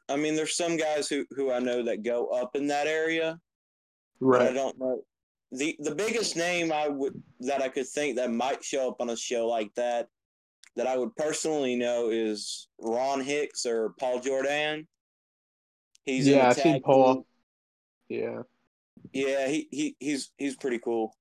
[0.08, 3.38] I mean there's some guys who who I know that go up in that area.
[4.20, 5.02] but I don't know.
[5.52, 9.10] the The biggest name I would that I could think that might show up on
[9.10, 10.08] a show like that,
[10.76, 14.86] that I would personally know is Ron Hicks or Paul Jordan.
[16.04, 17.14] He's yeah, I've seen Paul.
[17.14, 17.24] team.
[18.08, 18.42] Yeah,
[19.12, 21.16] Yeah, he, he he's he's pretty cool.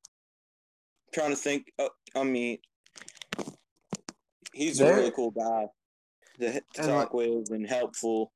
[1.13, 1.71] trying to think.
[1.79, 2.59] Uh, I mean,
[4.53, 5.67] he's There- a really cool guy
[6.39, 8.31] to, to talk with and helpful.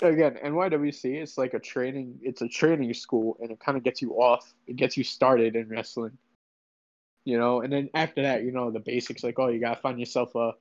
[0.00, 4.02] again nywc it's like a training it's a training school and it kind of gets
[4.02, 6.16] you off it gets you started in wrestling
[7.24, 9.98] you know and then after that you know the basics like oh you gotta find
[9.98, 10.52] yourself a,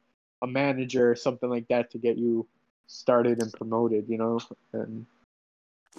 [0.43, 2.47] a manager or something like that to get you
[2.87, 4.39] started and promoted you know
[4.73, 5.05] and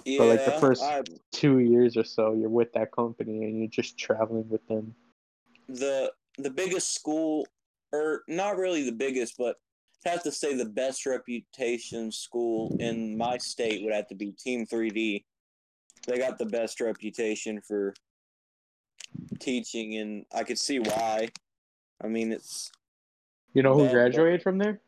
[0.05, 3.59] Yeah, But, like, the first- I, two years or so you're with that company and
[3.59, 4.95] you're just traveling with them
[5.69, 7.45] the the biggest school,
[7.91, 9.57] or not really the biggest, but
[10.05, 14.31] I'd have to say the best reputation school in my state would have to be
[14.31, 15.23] Team 3D.
[16.07, 17.93] They got the best reputation for
[19.39, 21.29] teaching, and I could see why.
[22.03, 22.71] I mean, it's
[23.53, 24.81] You know who graduated from there?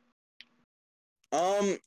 [1.32, 1.78] um.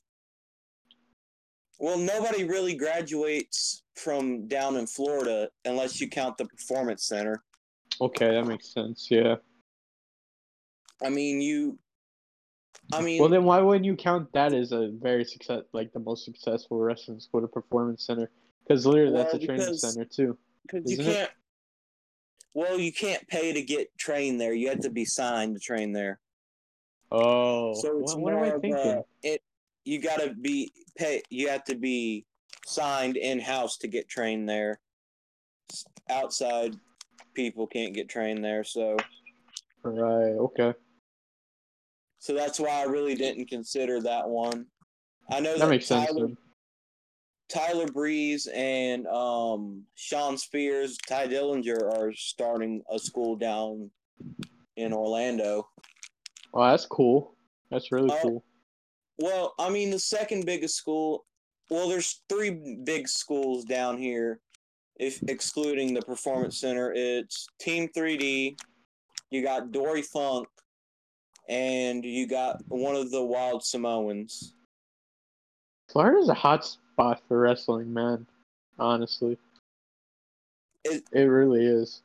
[1.79, 7.43] Well, nobody really graduates from down in Florida unless you count the performance center.
[8.01, 9.09] Okay, that makes sense.
[9.11, 9.37] Yeah.
[11.03, 11.79] I mean, you.
[12.93, 16.01] I mean, Well, then why wouldn't you count that as a very success, like the
[16.01, 18.31] most successful wrestling school, to performance center?
[18.67, 20.39] Because literally, that's Well, a training because- center too.
[20.63, 21.15] because you isn't it?
[21.17, 21.31] can't.
[22.55, 24.53] Well, you can't pay to get trained there.
[24.55, 26.19] You have to be signed to train there.
[27.13, 28.81] Oh, So it's what, what am I of thinking?
[28.81, 29.43] a- it.
[29.89, 31.23] You got to be pay.
[31.31, 32.27] You have to be
[32.67, 34.81] signed in house to get trained there.
[36.11, 36.77] Outside
[37.33, 38.99] people can't get trained there, so
[39.83, 40.33] Right.
[40.33, 40.75] Okay.
[42.19, 44.67] so that's why I really didn't consider that one.
[45.31, 46.07] I know that, That makes sense.
[46.07, 46.37] Tyler, then.
[47.49, 53.91] Tyler Breeze and um, Shawn Spears, Tye Dillinger are starting a school down
[54.77, 55.67] in Orlando.
[56.53, 57.35] Oh, that's cool.
[57.71, 58.45] That's really Uh, cool.
[59.19, 61.25] Well, I mean, the second biggest school.
[61.71, 64.41] Well, there's three big schools down here,
[64.97, 66.93] if excluding the performance center.
[66.95, 68.57] It's Team 3D.
[69.31, 70.49] You got Dory Funk,
[71.49, 74.55] and you got one of the Wild Samoans.
[75.91, 78.27] Florida's a hot spot for wrestling, man.
[78.79, 79.37] Honestly,
[80.85, 82.03] It- it really is.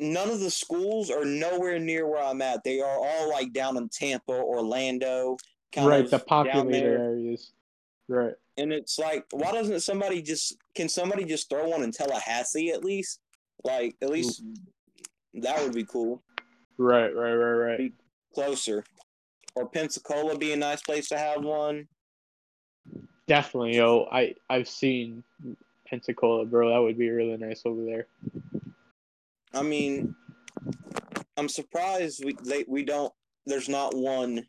[0.00, 2.62] None of the schools are nowhere near where I'm at.
[2.64, 5.36] They are all like down in Tampa, Orlando,
[5.76, 7.52] right, the populated areas.
[8.08, 8.34] Right.
[8.56, 10.56] And it's like, why doesn't somebody just?
[10.74, 13.20] Can somebody just throw one in Tallahassee at least?
[13.64, 14.42] Like, at least
[15.34, 16.22] that would be cool.
[16.78, 17.14] Right.
[17.14, 17.34] Right.
[17.34, 17.76] Right.
[17.78, 17.92] Right.
[18.34, 18.84] Closer,
[19.54, 21.88] or Pensacola be a nice place to have one.
[23.26, 24.08] Definitely, yo.
[24.10, 25.22] I I've seen
[25.86, 26.70] Pensacola, bro.
[26.70, 28.06] That would be really nice over there.
[29.54, 30.14] I mean,
[31.36, 33.12] I'm surprised we they, we don't.
[33.46, 34.46] There's not one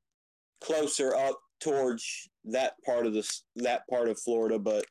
[0.62, 4.86] closer up towards that part of this that part of Florida, but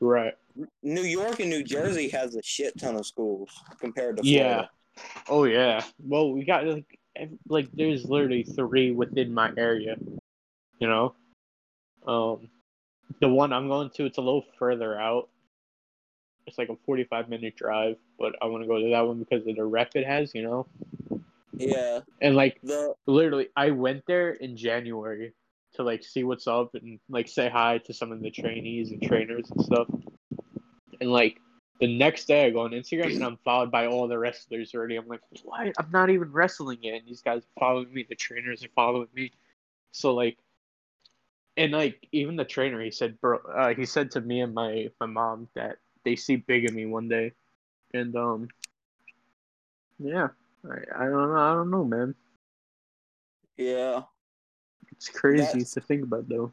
[0.00, 0.34] Right.
[0.82, 3.50] New York and New Jersey has a shit ton of schools
[3.80, 4.66] compared to Yeah.
[5.28, 5.82] Oh yeah.
[5.98, 6.98] Well, we got like
[7.48, 9.96] like there's literally three within my area.
[10.78, 11.14] You know,
[12.06, 12.48] um,
[13.20, 15.28] the one I'm going to it's a little further out.
[16.46, 19.46] It's like a 45 minute drive, but I want to go to that one because
[19.46, 20.34] of the rep it has.
[20.34, 20.66] You know,
[21.58, 25.32] Yeah, and like the literally, I went there in January
[25.74, 29.02] to like see what's up and like say hi to some of the trainees and
[29.02, 29.88] trainers and stuff.
[31.00, 31.40] And like
[31.80, 34.96] the next day, I go on Instagram and I'm followed by all the wrestlers already.
[34.96, 35.72] I'm like, why?
[35.78, 38.06] I'm not even wrestling yet, and these guys are following me.
[38.08, 39.32] The trainers are following me.
[39.92, 40.38] So like,
[41.56, 44.88] and like even the trainer, he said, bro, uh, he said to me and my
[45.00, 47.32] my mom that they see big in me one day,
[47.92, 48.48] and um,
[49.98, 50.28] yeah,
[50.64, 52.14] I I don't know, I don't know, man.
[53.56, 54.02] yeah
[54.92, 56.52] It's crazy That's- to think about though.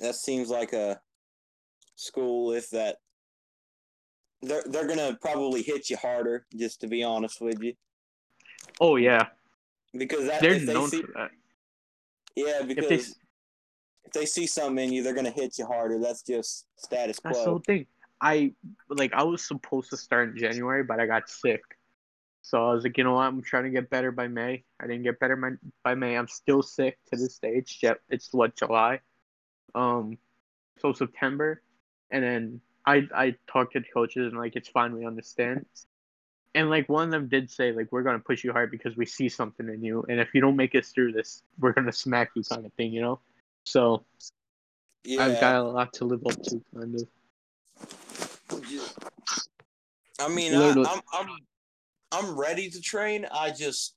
[0.00, 1.00] that seems like a
[1.96, 2.96] school if that
[4.42, 7.74] they're they're gonna probably hit you harder just to be honest with you
[8.80, 9.26] Oh yeah,
[9.92, 11.30] because that they're they known see for that.
[12.36, 13.12] yeah because If they,
[14.04, 17.30] if they see something in you they're gonna hit you harder that's just status quo.
[17.32, 17.86] that's the whole thing.
[18.20, 18.54] I
[18.88, 21.60] like I was supposed to start in January, but I got sick.
[22.42, 23.22] So I was like, you know what?
[23.22, 24.64] I'm trying to get better by May.
[24.80, 25.50] I didn't get better by,
[25.84, 26.16] by May.
[26.16, 27.52] I'm still sick to this day.
[27.54, 29.00] It's it's what July,
[29.76, 30.18] um,
[30.80, 31.62] so September,
[32.10, 34.92] and then I I talked to the coaches and like it's fine.
[34.92, 35.64] We understand.
[36.54, 39.06] And like one of them did say like we're gonna push you hard because we
[39.06, 42.32] see something in you, and if you don't make us through this, we're gonna smack
[42.34, 43.20] you, kind of thing, you know.
[43.64, 44.04] So
[45.04, 47.08] yeah I've got a lot to live up to, kind of.
[50.18, 50.70] I mean I.
[50.70, 51.28] I'm I'm
[52.12, 53.26] I'm ready to train.
[53.32, 53.94] I just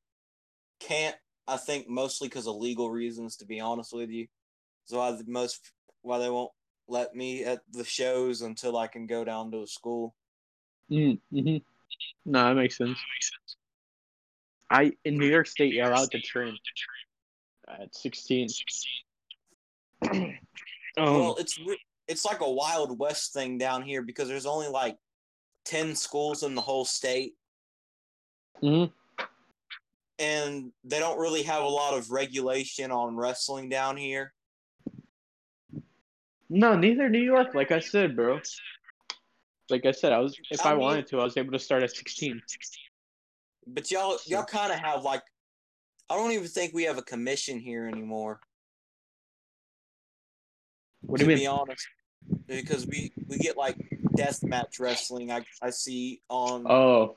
[0.80, 1.16] can't
[1.48, 4.28] I think mostly because of legal reasons to be honest with you.
[4.86, 6.52] So I the most why they won't
[6.88, 10.16] let me at the shows until I can go down to a school.
[10.92, 11.58] Mm, hmm
[12.26, 12.98] No, that makes sense.
[14.70, 16.58] I in New York State, you're allowed to train
[17.68, 18.48] at 16.
[20.12, 20.38] um,
[20.98, 21.60] well, it's
[22.08, 24.98] it's like a wild west thing down here because there's only like
[25.64, 27.34] ten schools in the whole state,
[28.64, 28.92] mhm.
[30.20, 34.34] and they don't really have a lot of regulation on wrestling down here.
[36.50, 37.56] No, neither New York.
[37.56, 38.40] Like I said, bro.
[39.70, 41.60] Like I said, I was if I I, mean- wanted to, I was able to
[41.60, 42.42] start at 16.
[43.68, 45.24] But y'all y'all kind of have like
[46.10, 48.40] I don't even think we have a commission here anymore.
[51.02, 51.50] What do to you be mean?
[51.50, 51.88] honest,
[52.48, 53.76] because we we get like
[54.16, 55.32] death match wrestling.
[55.32, 57.16] I I see on Oh,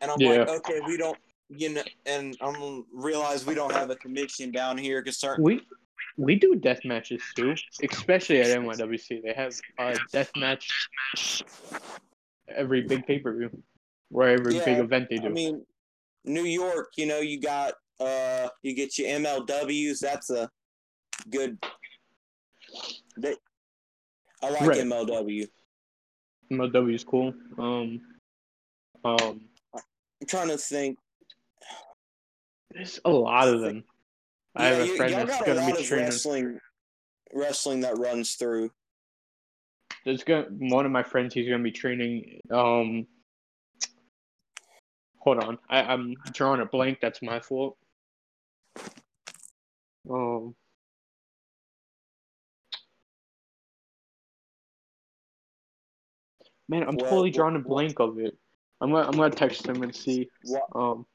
[0.00, 0.30] and I'm yeah.
[0.30, 1.18] like, okay, we don't.
[1.50, 5.62] You know, and I'm realize we don't have a commission down here because certain we
[6.18, 9.22] we do death matches too, especially at NYWC.
[9.22, 10.68] They have a death match
[12.54, 13.62] every big pay per view,
[14.12, 15.26] or every Yeah, big event they do.
[15.26, 15.64] I mean,
[16.24, 20.00] New York, you know, you got uh, you get your MLWs.
[20.00, 20.50] That's a
[21.30, 21.58] good.
[23.16, 23.34] They,
[24.42, 24.78] I like Right.
[24.78, 25.48] MLW.
[26.52, 27.34] MLW is cool.
[27.58, 28.00] Um,
[29.04, 29.47] um,
[30.20, 30.98] I'm trying to think.
[32.70, 33.84] there's a lot of them.
[34.54, 36.06] I have Yeah, a friend that's gonna lot be training.
[36.06, 36.60] wrestling,
[37.32, 38.70] wrestling that runs through.
[40.04, 41.34] There's gonna one of my friends.
[41.34, 42.40] He's gonna be training.
[42.50, 43.06] Um,
[45.18, 46.98] hold on, I, I'm drawing a blank.
[47.00, 47.76] That's my fault.
[50.10, 50.54] Um,
[56.68, 58.36] man, I'm Well, totally drawing a blank of it.
[58.80, 60.28] I'm gonna I'm gonna text him and see.
[60.74, 61.06] Um,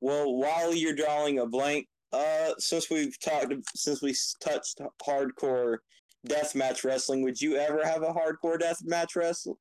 [0.00, 5.78] Well, while you're drawing a blank, uh, since we've talked, since we touched hardcore
[6.26, 9.58] deathmatch wrestling, would you ever have a hardcore deathmatch wrestle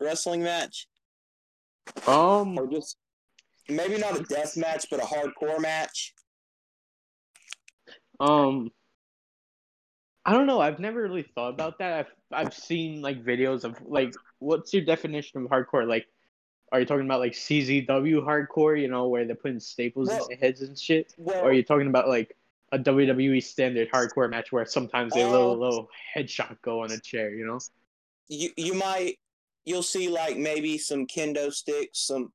[0.00, 0.86] wrestling match,
[2.06, 2.96] um, or just
[3.68, 6.14] maybe not a death match, but a hardcore match?
[8.20, 8.70] Um,
[10.24, 10.60] I don't know.
[10.60, 11.92] I've never really thought about that.
[11.92, 12.12] I've
[12.46, 15.86] I've seen like videos of like, what's your definition of hardcore?
[15.88, 16.06] Like,
[16.72, 17.86] are you talking about like CZW
[18.24, 18.80] hardcore?
[18.80, 21.52] You know, where they're putting staples Well- in their heads and shit, Well, or are
[21.52, 22.36] you talking about like
[22.72, 27.30] a WWE standard hardcore match where sometimes they little little headshot go on a chair?
[27.34, 27.60] You know?
[28.28, 29.18] you you might
[29.64, 32.32] you'll see like maybe some kendo sticks, some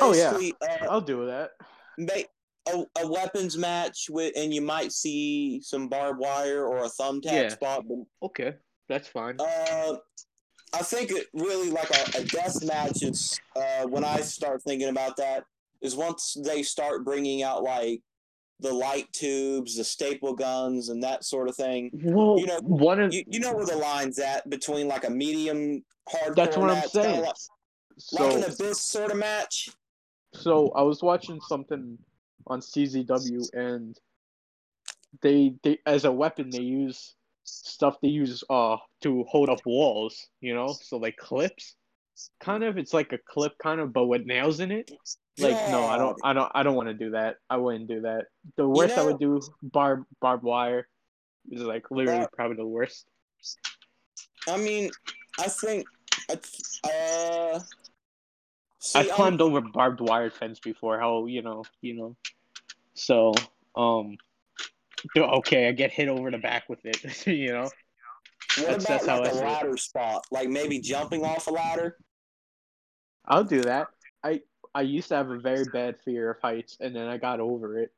[0.00, 0.38] Oh, yeah.
[0.62, 1.50] uh, I'll do that.
[2.68, 7.24] a, a weapons match with, and you might see some barbed wire or a thumbtack
[7.32, 7.48] Yeah.
[7.48, 8.54] spot, but Okay,
[8.88, 9.36] that's fine.
[9.38, 9.96] Uh,
[10.74, 14.88] I think it really like a, a death match is uh, when I start thinking
[14.88, 15.44] about that
[15.82, 18.00] is once they start bringing out like
[18.60, 21.90] the light tubes, the staple guns, and that sort of thing.
[21.92, 25.10] Well, you know, one of You, you know where the line's at between like a
[25.10, 27.22] medium hardcore That's what I'm match, kinda saying.
[27.22, 27.36] like,
[27.98, 29.68] so like an abyss sort of match.
[30.34, 31.98] So I was watching something
[32.46, 33.98] on CZW, and
[35.20, 40.28] they they as a weapon they use stuff they use uh to hold up walls.
[40.40, 41.76] You know, so like clips.
[42.40, 44.90] Kind of, it's like a clip, kind of, but with nails in it.
[45.38, 47.36] Like no, I don't, I don't, I don't want to do that.
[47.48, 48.26] I wouldn't do that.
[48.56, 50.86] The worst I know- would do barb barbed wire
[51.50, 53.06] is like literally Bar- probably the worst.
[54.46, 54.90] I mean,
[55.38, 55.86] I think,
[56.30, 57.58] uh,
[58.78, 61.00] see, I've I'm- climbed over barbed wire fence before.
[61.00, 62.16] How you know, you know.
[62.94, 63.32] So,
[63.74, 64.16] um,
[65.16, 67.26] okay, I get hit over the back with it.
[67.26, 67.72] you know, What
[68.56, 69.44] That's- about that's how like I a see it.
[69.46, 70.24] ladder spot?
[70.30, 71.96] Like maybe jumping off a ladder?
[73.26, 73.88] I'll do that.
[74.24, 74.40] I
[74.74, 77.78] I used to have a very bad fear of heights, and then I got over
[77.78, 77.92] it.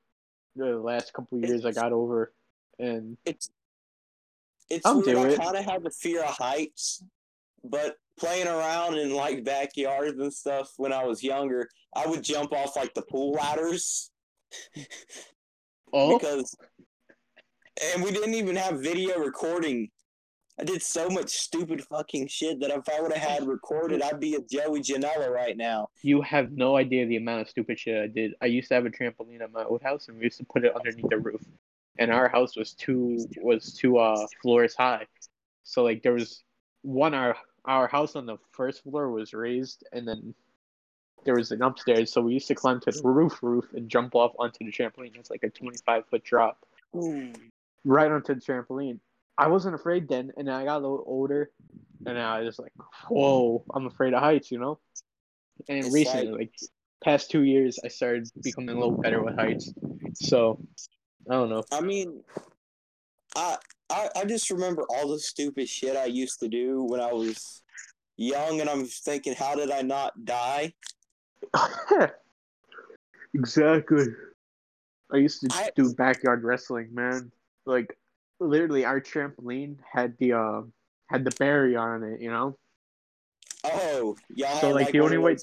[0.56, 2.32] The last couple of years, I got over,
[2.78, 3.50] and It's
[4.70, 5.06] it's I'll weird.
[5.06, 5.40] do I it.
[5.40, 7.02] kind of have a fear of heights,
[7.64, 12.52] but playing around in like backyards and stuff when I was younger, I would jump
[12.52, 14.10] off like the pool ladders
[15.92, 16.54] oh, because,
[17.82, 19.90] and we didn't even have video recording.
[20.58, 24.20] I did so much stupid fucking shit that if I would have had recorded, I'd
[24.20, 25.88] be a Joey Janela right now.
[26.02, 28.34] you have no idea the amount of stupid shit I did.
[28.40, 30.64] I used to have a trampoline at my old house, and we used to put
[30.64, 31.42] it underneath the roof.
[31.98, 35.06] And our house was two was two uh floors high,
[35.64, 36.42] so like there was
[36.82, 40.34] one our our house on the first floor was raised, and then
[41.24, 42.12] there was an upstairs.
[42.12, 45.16] So we used to climb to the roof roof and jump off onto the trampoline.
[45.16, 46.64] It's like a twenty five foot drop.
[47.84, 49.00] Right onto the trampoline.
[49.36, 51.50] I wasn't afraid then, and I got a little older,
[52.06, 52.72] and now I was like,
[53.08, 54.78] "Whoa, I'm afraid of heights," you know.
[55.68, 56.52] And It's recently, like,
[57.02, 59.72] past two years, I started becoming a little better with heights.
[60.14, 60.60] So,
[61.28, 61.64] I don't know.
[61.72, 62.22] I mean,
[63.36, 63.56] I,
[63.90, 67.62] I I just remember all the stupid shit I used to do when I was
[68.16, 70.74] young, and I'm thinking, how did I not die?
[73.34, 74.06] exactly.
[75.12, 77.32] I used to I- do backyard wrestling, man.
[77.66, 77.96] Like,
[78.40, 80.62] literally, our trampoline had the uh
[81.06, 82.56] had the barrier on it, you know.
[83.64, 85.36] Oh, y'all So had, like, the only way,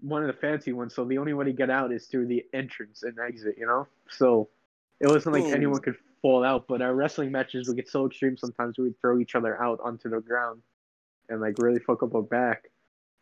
[0.00, 0.94] one of the fancy ones.
[0.94, 3.56] So the only way to get out is through the entrance and exit.
[3.58, 3.86] You know.
[4.08, 4.48] So
[5.00, 5.52] it wasn't like Ooh.
[5.54, 6.66] anyone could fall out.
[6.68, 9.80] But our wrestling matches would get so extreme sometimes we would throw each other out
[9.84, 10.62] onto the ground.
[11.28, 12.68] and like really fuck up our back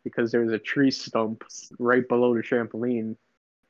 [0.03, 1.43] because there was a tree stump
[1.77, 3.15] right below the trampoline,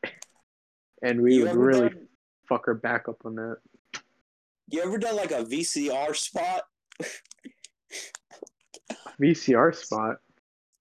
[1.04, 2.08] and we You would really done-
[2.48, 3.58] fuck her back up on that.
[4.72, 6.64] You ever done like a VCR spot?
[9.22, 10.18] VCR spot.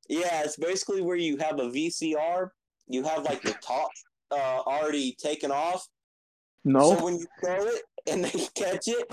[0.08, 2.50] Yeah, it's basically where you have a VCR.
[2.86, 3.90] You have like the top
[4.30, 5.88] uh, already taken off.
[6.64, 9.08] No, So when you throw it and they catch it,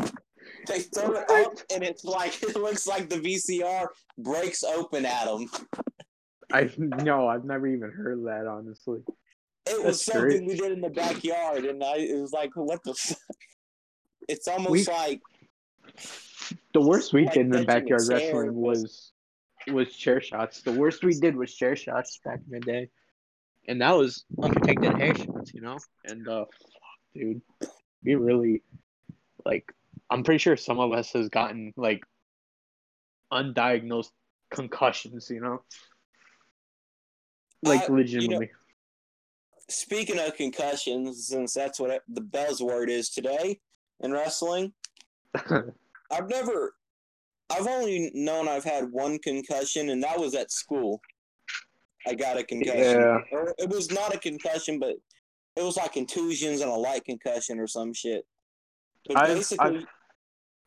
[0.67, 3.88] they throw it up and it's like it looks like the VCR
[4.19, 5.49] breaks open at them.
[6.51, 8.99] I no, I've never even heard that honestly.
[9.65, 10.47] It was something great.
[10.47, 12.93] we did in the backyard, and I it was like, what the?
[12.95, 13.17] Fuck?
[14.28, 15.21] It's almost We- like
[16.73, 19.11] The worst we Like did in the backyard wrestling was-
[19.67, 20.61] was chair shots.
[20.61, 22.89] The worst we did was chair shots back in the day,
[23.67, 25.78] and that was unprotected hair shots, you know.
[26.05, 27.41] And uh, fuck, dude,
[28.03, 28.63] we really
[29.45, 29.73] like.
[30.09, 32.03] I'm pretty sure some of us has gotten like
[33.32, 34.11] undiagnosed
[34.51, 35.63] concussions, you know,
[37.63, 38.51] like Uh, you know- legitimately.
[39.67, 43.59] speaking of concussions, since that's what the buzzword is today
[44.01, 44.73] in wrestling.
[45.35, 46.73] I've never,
[47.49, 51.01] I've only known I've had one concussion, and that was at school.
[52.07, 53.01] I got a concussion.
[53.01, 53.19] Yeah.
[53.31, 54.95] Or it was not a concussion, but
[55.55, 58.25] it was like contusions and a light concussion or some shit.
[59.07, 59.85] But I've- basically, I've-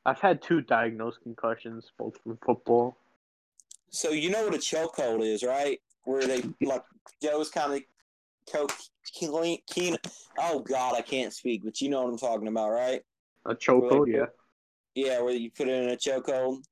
[0.06, 2.96] I've had two diagnosed concussions, both from football.
[3.90, 5.78] so you know what a chokehold is, right?
[6.04, 6.82] Where they like
[7.22, 7.82] Joe's kind of
[8.50, 8.72] choke
[9.12, 9.96] keen, keen.
[10.38, 13.02] Oh God, I can't speak, but you know what I'm talking about, right?
[13.47, 14.26] A chokehold, yeah,
[14.95, 16.62] Yeah, where you put it in a chokehold.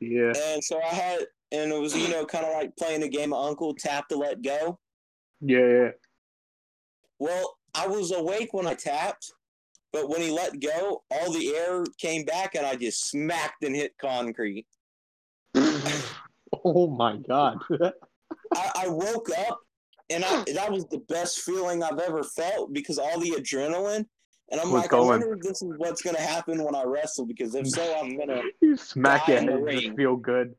[0.00, 0.32] yeah.
[0.36, 3.32] And so I had, and it was you know kind of like playing a game
[3.32, 4.78] of Uncle Tap to Let Go.
[5.40, 5.88] Yeah, yeah.
[7.18, 9.32] Well, I was awake when I tapped,
[9.92, 13.74] but when he let go, all the air came back, and I just smacked and
[13.74, 14.66] hit concrete.
[15.54, 17.58] oh my god.
[18.54, 19.58] I, I woke up,
[20.10, 24.06] and I, that was the best feeling I've ever felt because all the adrenaline.
[24.50, 25.04] And I'm like, going.
[25.04, 27.26] I wonder if this is what's gonna happen when I wrestle.
[27.26, 30.54] Because if so, I'm gonna you smack it in the and just feel good.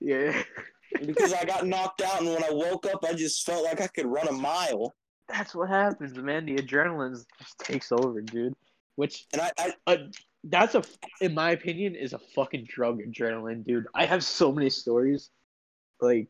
[0.00, 0.42] Yeah.
[1.06, 3.86] because I got knocked out, and when I woke up, I just felt like I
[3.88, 4.94] could run a mile.
[5.28, 6.46] That's what happens, man.
[6.46, 8.54] The adrenaline just takes over, dude.
[8.96, 9.96] Which And I, I uh,
[10.44, 10.82] that's a
[11.20, 13.86] in my opinion is a fucking drug adrenaline, dude.
[13.94, 15.30] I have so many stories
[16.00, 16.28] like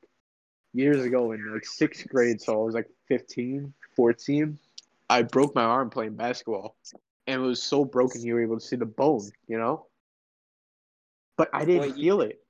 [0.75, 4.59] years ago in like 6th grade, so I was like 15, 14.
[5.11, 6.77] I broke my arm playing basketball.
[7.27, 9.87] And it was so broken you were able to see the bone, you know?
[11.37, 12.41] But I didn't feel it.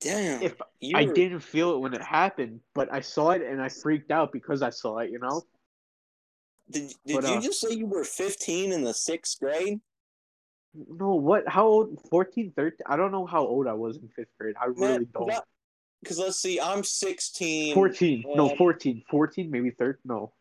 [0.00, 0.42] damn.
[0.42, 3.68] If you I didn't feel it when it happened, but I saw it and I
[3.68, 5.42] freaked out because I saw it, you know?
[6.70, 9.80] Did, did but, you uh, just say you were 15 in the sixth grade?
[10.74, 11.48] No, what?
[11.48, 11.98] How old?
[12.10, 12.78] 14, 13?
[12.86, 14.54] I don't know how old I was in fifth grade.
[14.60, 15.32] I really don't.
[16.00, 17.74] Because let's see, I'm 16.
[17.74, 18.24] 14.
[18.34, 19.02] No, um, 14.
[19.10, 19.98] 14, maybe 13.
[20.04, 20.32] No.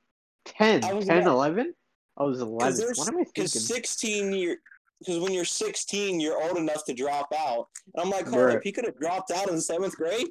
[0.57, 0.83] 10.
[0.83, 1.73] I was 10, about- 11?
[2.17, 2.57] I was 11.
[2.57, 3.75] Because What am I Because thinking?
[3.75, 4.57] 16, you're.
[4.99, 7.67] Because when you're 16, you're old enough to drop out.
[7.95, 10.27] And I'm like, hold up, he could have dropped out in seventh grade?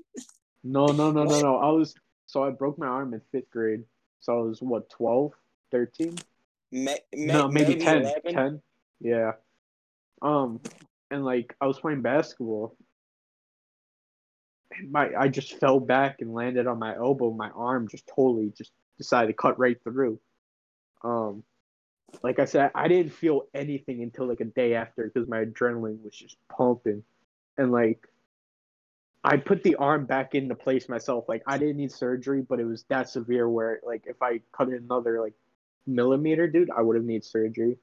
[0.63, 1.57] No, no, no, no, no.
[1.57, 1.95] I was.
[2.27, 3.85] So I broke my arm in fifth grade.
[4.21, 5.33] So I was, what, 12,
[5.71, 6.15] 13?
[6.71, 8.03] May, may, no, maybe, 10.
[8.03, 8.35] 11?
[8.35, 8.63] 10.
[9.01, 9.33] Yeah.
[10.21, 10.61] Um,
[11.11, 12.77] and like I was playing basketball.
[14.77, 17.31] and My I just fell back and landed on my elbow.
[17.33, 20.21] My arm just totally just decided to cut right through.
[21.03, 21.45] Um,
[22.23, 26.03] like I said, I didn't feel anything until like a day after because my adrenaline
[26.03, 27.03] was just pumping,
[27.57, 28.07] and like
[29.25, 31.29] I put the arm back into place myself.
[31.29, 34.69] Like I didn't need surgery, but it was that severe where like if I cut
[34.69, 35.35] another like
[35.87, 37.77] millimeter, dude, I would have needed surgery.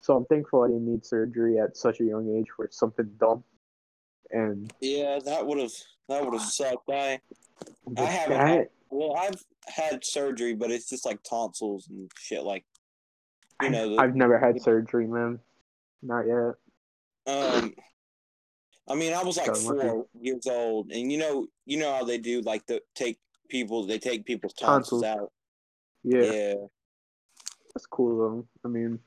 [0.00, 3.42] So I'm thankful I didn't need surgery at such a young age for something dumb.
[4.30, 5.72] And Yeah, that would have
[6.08, 6.88] that would have sucked.
[6.90, 7.20] I
[7.96, 12.42] I haven't that, had, well, I've had surgery, but it's just like tonsils and shit.
[12.42, 12.64] Like,
[13.62, 15.38] you know, the, I've never had surgery, man.
[16.02, 16.54] Not yet.
[17.26, 17.74] um,
[18.88, 19.60] I mean, I was like lucky.
[19.64, 23.18] four years old, and you know, you know how they do, like the take
[23.48, 25.22] people, they take people's tonsils, Tonsils.
[25.22, 25.32] out.
[26.04, 26.54] Yeah, yeah.
[27.74, 28.46] that's cool though.
[28.64, 29.00] I mean,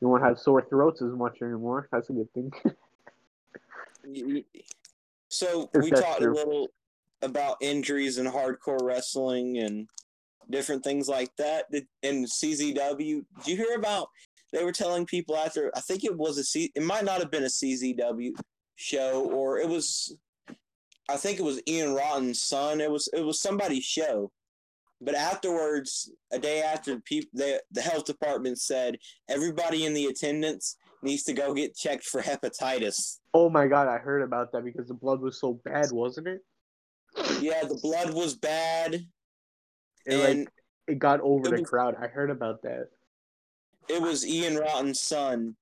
[0.00, 1.88] you won't have sore throats as much anymore.
[1.90, 2.52] That's a good thing.
[5.28, 6.32] So If we talked true.
[6.32, 6.68] a little
[7.22, 9.88] about injuries and hardcore wrestling and
[10.50, 11.66] different things like that.
[12.02, 14.08] In CZW, did you hear about?
[14.52, 15.70] They were telling people after.
[15.74, 16.70] I think it was a C.
[16.74, 18.32] It might not have been a CZW
[18.76, 20.16] show, or it was.
[21.08, 22.80] I think it was Ian Rotten's son.
[22.80, 24.30] It was it was somebody's show.
[25.00, 28.98] But afterwards, a day after, people the the health department said
[29.28, 33.18] everybody in the attendance needs to go get checked for hepatitis.
[33.34, 36.40] Oh my god, I heard about that because the blood was so bad, wasn't it?
[37.40, 38.94] Yeah, the blood was bad,
[40.06, 40.48] It and like
[40.88, 41.96] it got over it the was- crowd.
[42.00, 42.88] I heard about that.
[43.88, 45.56] it was Ian Rotten's son.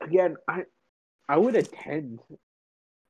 [0.00, 0.64] Again, I
[1.28, 2.20] I would attend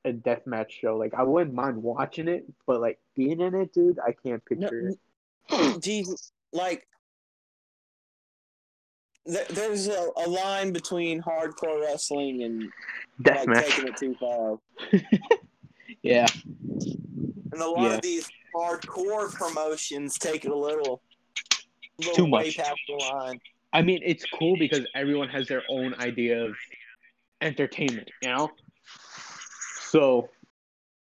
[0.05, 0.97] a deathmatch show.
[0.97, 4.89] Like I wouldn't mind watching it, but like being in it, dude, I can't picture
[5.51, 5.81] it.
[5.83, 6.87] Jesus, like
[9.27, 12.71] th- there's a, a line between hardcore wrestling and
[13.27, 14.59] like taking it too far.
[16.03, 16.27] Yeah.
[17.53, 17.95] And a lot Yeah.
[17.97, 21.03] of these hardcore promotions take it a little,
[21.99, 22.57] little Too way much.
[22.57, 23.41] past the line.
[23.73, 26.57] I mean, it's cool because everyone has their own idea of
[27.41, 28.51] entertainment, you know?
[29.91, 30.31] So,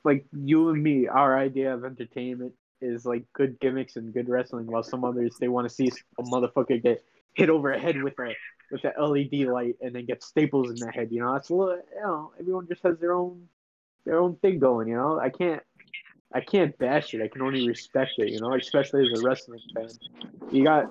[0.03, 4.67] like, you and me, our idea of entertainment is like good gimmicks and good wrestling,
[4.67, 8.17] while some others, they want to see a motherfucker get hit over the head with
[8.19, 8.35] a
[8.69, 11.33] with a LED light and then get staples in the head, you know?
[11.33, 13.47] That's a little, you know, everyone just has their own
[14.05, 15.19] their own thing going, you know?
[15.19, 15.61] I can't
[16.33, 17.21] I can't bash it.
[17.21, 19.89] I can only respect it, you know, especially as a wrestling fan.
[20.51, 20.85] You got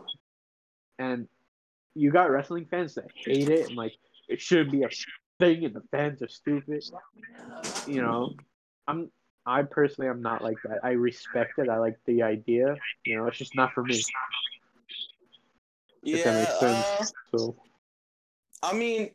[0.99, 1.29] and
[1.95, 3.93] you got wrestling fans that hate it and like
[4.29, 4.89] it should be a
[5.39, 6.83] thing and the fans are stupid.
[7.87, 8.35] You know,
[8.89, 9.11] I'm
[9.45, 10.81] I personally am not like that.
[10.83, 11.69] I respect it.
[11.69, 12.75] I like the idea.
[13.05, 13.95] You know, it's just not for me.
[16.03, 16.87] If that Yeah, makes sense.
[17.01, 17.05] uh,
[17.39, 17.57] So
[18.63, 19.11] I mean,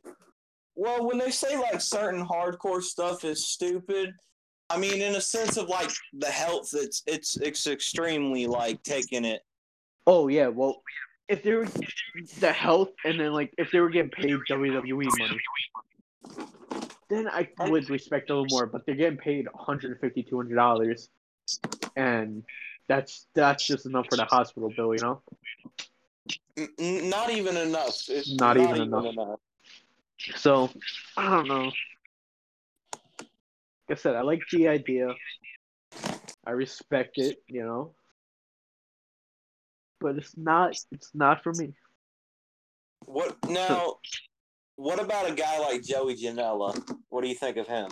[0.76, 4.14] well, when they say like certain hardcore stuff is stupid,
[4.72, 9.26] I mean in a sense of like the health, it's it's it's extremely like taking
[9.26, 9.42] it.
[10.08, 10.82] Oh yeah, well
[11.28, 11.68] if they were
[12.40, 15.40] the health and then like if they were getting paid WWE money,
[17.10, 18.66] then I would respect a little more.
[18.66, 21.10] But they're getting paid 150 200 dollars,
[21.96, 22.44] and
[22.88, 25.22] that's that's just enough for the hospital bill, you know.
[26.78, 28.10] Not even enough.
[28.10, 29.40] It's Not even enough.
[30.36, 30.70] So
[31.18, 31.72] I don't know.
[33.92, 35.14] I said, I like the idea.
[36.46, 37.94] I respect it, you know.
[40.00, 41.74] But it's not it's not for me.
[43.06, 43.98] What now?
[44.78, 46.82] What about a guy like Joey Janela?
[47.10, 47.92] What do you think of him?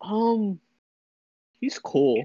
[0.00, 0.60] Um
[1.60, 2.22] he's cool.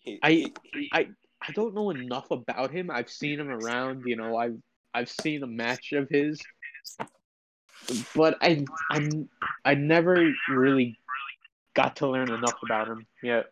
[0.00, 1.08] He, I- he- I
[1.40, 2.90] I don't know enough about him.
[2.90, 4.58] I've seen him around, you know, I've
[4.92, 6.40] I've seen a match of his.
[8.14, 9.28] But I I'm
[9.64, 10.98] I never really
[11.74, 13.46] got to learn enough about him yet.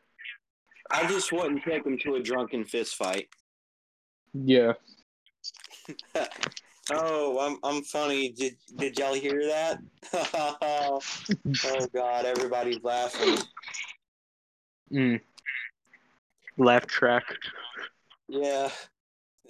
[0.90, 3.28] I just wouldn't take him to a drunken fist fight.
[4.32, 4.72] Yeah.
[6.90, 8.30] Oh, I'm I'm funny.
[8.30, 9.78] Did did y'all hear that?
[11.64, 13.38] oh God, everybody's laughing.
[14.92, 15.20] Mm.
[16.58, 17.24] Laugh track.
[18.28, 18.68] Yeah.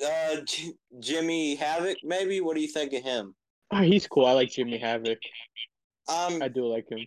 [0.04, 2.40] Uh, J- Jimmy Havoc, maybe.
[2.40, 3.34] What do you think of him?
[3.70, 4.26] Oh, he's cool.
[4.26, 5.18] I like Jimmy Havoc.
[6.08, 7.00] Um, I do like him.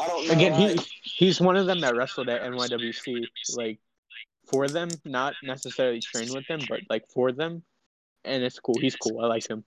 [0.00, 0.32] I don't know.
[0.34, 3.24] Again, I- he he's one of them that wrestled at NYWC,
[3.56, 3.78] like
[4.46, 7.62] for them, not necessarily train with them, but like for them,
[8.24, 8.78] and it's cool.
[8.78, 9.20] He's cool.
[9.20, 9.64] I like him.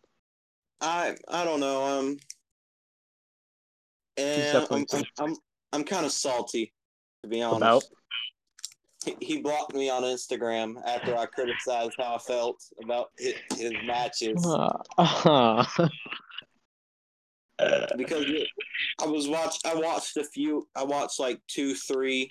[0.81, 1.83] I I don't know.
[1.83, 2.17] Um,
[4.17, 5.35] and I'm, I'm I'm
[5.73, 6.73] I'm kind of salty,
[7.23, 7.89] to be honest.
[9.05, 13.35] About He, he blocked me on Instagram after I criticized how I felt about his,
[13.57, 14.45] his matches
[14.97, 15.65] uh,
[17.97, 18.25] because
[19.01, 20.67] I was watch I watched a few.
[20.75, 22.27] I watched like two, three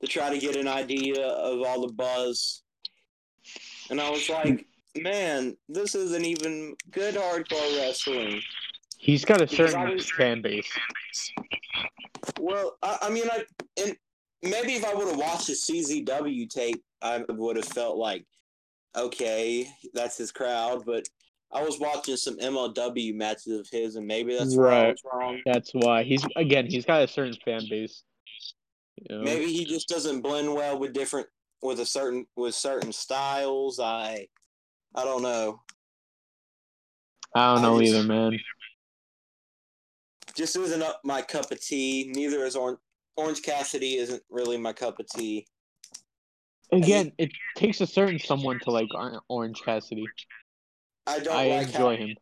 [0.00, 2.62] to try to get an idea of all the buzz,
[3.90, 4.66] and I was like,
[4.96, 8.40] man, this isn't even good hardcore wrestling.
[8.98, 10.70] he's got a certain was- fan base.
[12.40, 13.44] Well, I, I mean, I
[13.80, 13.96] and
[14.42, 18.24] maybe if I would have watched the CZW tape, I would have felt like,
[18.96, 20.84] okay, that's his crowd.
[20.84, 21.06] But
[21.54, 25.00] I was watching some MLW matches of his, and maybe that's I Right.
[25.12, 25.40] wrong.
[25.44, 26.66] That's why he's again.
[26.66, 28.04] He's got a certain fan base.
[28.96, 29.22] You know?
[29.24, 31.26] Maybe he just doesn't blend well with different
[31.60, 33.78] with a certain with certain styles.
[33.80, 34.28] I
[34.94, 35.60] I don't know.
[37.34, 38.38] I don't I know just- either, man.
[40.34, 42.10] Just isn't up my cup of tea.
[42.14, 42.78] Neither is Orange
[43.16, 43.96] Orange Cassidy.
[43.96, 45.46] Isn't really my cup of tea.
[46.72, 50.06] Again, it takes a certain someone to like Or- Orange Cassidy.
[51.06, 52.14] I don't I like enjoy him.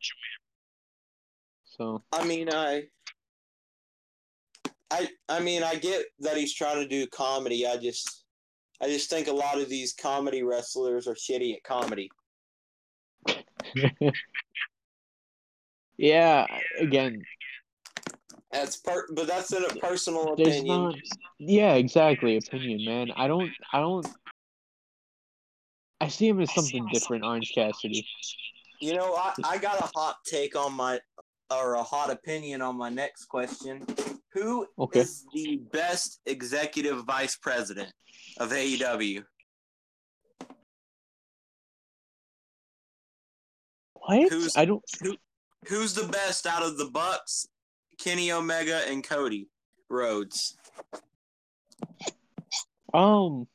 [1.64, 2.84] So I mean, I,
[4.90, 7.66] I, I mean, I get that he's trying to do comedy.
[7.66, 8.24] I just,
[8.80, 12.10] I just think a lot of these comedy wrestlers are shitty at comedy.
[15.96, 16.46] yeah,
[16.78, 17.22] again,
[18.50, 20.66] That's per, but that's in a personal opinion.
[20.66, 20.94] not.
[21.38, 22.36] Yeah, exactly.
[22.36, 23.12] Opinion, man.
[23.16, 23.50] I don't.
[23.72, 24.06] I don't.
[26.00, 28.06] I see him as something different, Orange Cassidy.
[28.80, 30.98] You know, I, I got a hot take on my
[31.50, 33.84] or a hot opinion on my next question.
[34.32, 35.04] Who is Okay.
[35.34, 37.92] the best executive vice president
[38.38, 39.22] of AEW?
[43.94, 44.30] What?
[44.32, 44.82] Who's- I don't.
[45.68, 47.46] Who's the best out of the Bucks,
[47.98, 49.48] Kenny Omega, and Cody
[49.90, 50.56] Rhodes?
[52.94, 53.46] Um.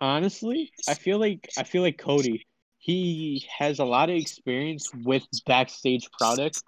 [0.00, 2.46] Honestly, I feel like I feel like Cody.
[2.78, 6.62] He has a lot of experience with backstage product.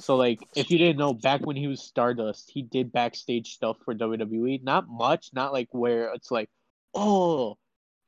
[0.00, 3.76] So like, if you didn't know, back when he was Stardust, he did backstage stuff
[3.84, 4.62] for WWE.
[4.64, 6.50] Not much, not like where it's like,
[6.92, 7.56] oh,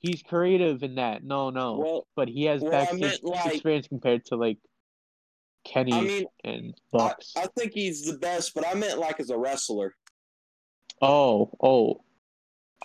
[0.01, 1.23] he's creative in that.
[1.23, 1.79] No, no.
[1.79, 4.59] Well, but he has well, backstage meant, like- experience compared to like
[5.65, 7.33] Kenny I mean, and I, Bucks.
[7.37, 9.95] I think he's the best, but I meant like as a wrestler.
[11.01, 12.04] oh, oh.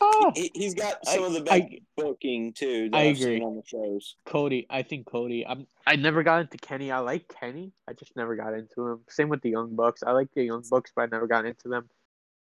[0.02, 2.90] Ah, He, he's got some I- of the best I- booking too.
[2.90, 3.42] That I have seen agree.
[3.46, 4.16] on the shows.
[4.26, 5.46] Cody, I think Cody.
[5.46, 5.68] I'm.
[5.86, 6.92] I never got into Kenny.
[6.92, 7.74] I like Kenny.
[7.88, 9.02] I just never got into him.
[9.10, 10.04] Same with the Young Bucks.
[10.04, 11.90] I like the Young Bucks, but I never got into them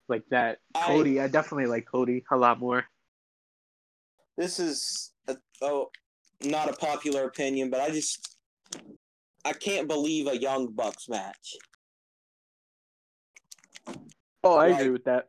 [0.08, 0.58] like that.
[0.74, 2.84] I- Cody, I definitely like Cody a lot more.
[4.36, 5.90] This is a, oh,
[6.44, 8.36] not a popular opinion, but I just
[9.44, 11.54] I can't believe a Young Bucks match.
[14.44, 15.28] Oh, I Like, agree with that.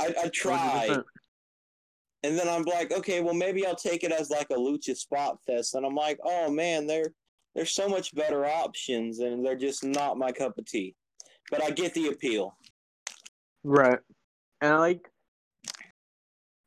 [0.00, 1.04] I, I tried, 100%.
[2.22, 5.38] And then I'm like, okay, well maybe I'll take it as like a lucha spot
[5.46, 7.12] fest, and I'm like, oh man, there
[7.54, 10.94] there's so much better options, and they're just not my cup of tea.
[11.50, 12.56] But I get the appeal.
[13.64, 13.98] Right.
[14.60, 15.08] And I like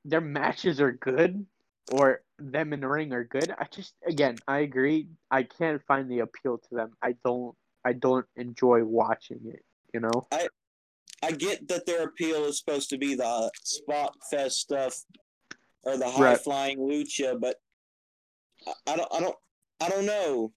[0.03, 1.45] their matches are good
[1.91, 3.53] or them in the ring are good.
[3.57, 5.07] I just again, I agree.
[5.31, 6.91] I can't find the appeal to them.
[7.01, 10.27] I don't I don't enjoy watching it, you know?
[10.31, 10.47] I
[11.23, 14.95] I get that their appeal is supposed to be the spot fest stuff
[15.85, 16.39] or the high Right.
[16.39, 17.55] flying lucha, but
[18.87, 19.35] I, don't I don't
[19.81, 20.51] I don't know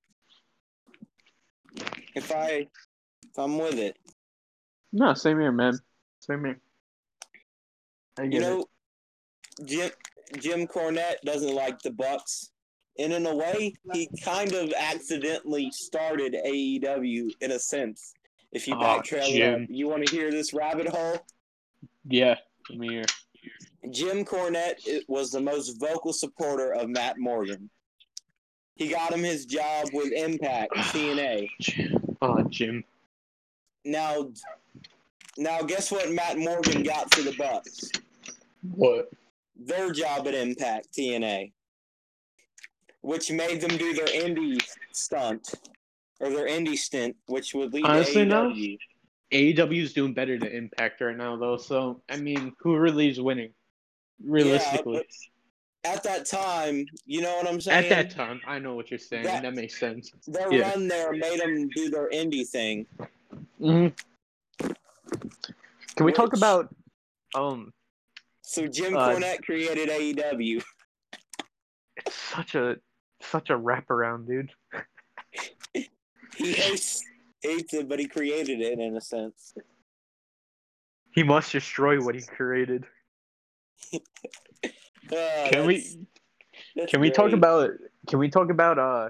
[2.14, 2.66] if I
[3.22, 3.96] if I'm with it.
[4.92, 5.78] No, same here, man.
[6.20, 6.60] Same here.
[8.18, 8.64] I You get know,
[9.64, 9.90] Jim
[10.40, 12.50] Jim Cornette doesn't like the Bucks.
[13.00, 18.12] And in a way, he kind of accidentally started AEW in a sense.
[18.50, 21.18] If you backtrack, it you want to hear this rabbit hole?
[22.08, 22.34] Yeah.
[22.70, 23.04] Let me hear.
[23.90, 27.70] Jim Cornette was the most vocal supporter of Matt Morgan.
[28.76, 31.48] He got him his job with Impact TNA.
[32.22, 32.84] Oh, Jim.
[33.84, 34.30] Now,
[35.36, 36.10] now, guess what?
[36.10, 37.90] Matt Morgan got for the Bucks.
[38.74, 39.10] What?
[39.56, 41.52] Their job at Impact TNA,
[43.00, 44.60] which made them do their indie
[44.92, 45.54] stunt
[46.20, 48.50] or their indie stint, which would lead Honestly, to no.
[48.50, 48.78] AEW.
[49.32, 51.56] AEW is doing better than Impact right now, though.
[51.56, 53.52] So, I mean, who really is winning?
[54.24, 55.06] Realistically.
[55.84, 57.84] Yeah, at that time, you know what I'm saying?
[57.84, 59.24] At that time, I know what you're saying.
[59.24, 60.12] That- That, makes sense.
[60.26, 60.70] their yeah.
[60.70, 62.86] run there made them do their indie thing.
[63.58, 63.88] hmm
[65.96, 66.74] Can we talk about
[67.34, 67.72] um
[68.42, 70.62] So Jim Uh, Cornette created AEW.
[71.96, 72.76] it's such a
[73.20, 74.50] such a wraparound, dude.
[76.36, 77.04] He hates
[77.42, 79.54] hates it, but he created it in a sense.
[81.12, 82.84] He must destroy what he created.
[85.10, 86.06] Uh, Can we
[86.76, 87.70] that's- can we talk about
[88.08, 89.08] can we talk about uh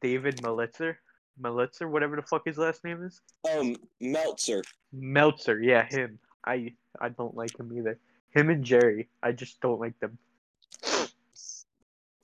[0.00, 0.96] David Melitzer?
[1.40, 3.20] Melitzer, whatever the fuck his last name is?
[3.54, 4.62] um Meltzer?
[4.92, 6.18] Meltzer, yeah, him.
[6.44, 7.96] I I don't like him either.
[8.30, 10.18] Him and Jerry, I just don't like them.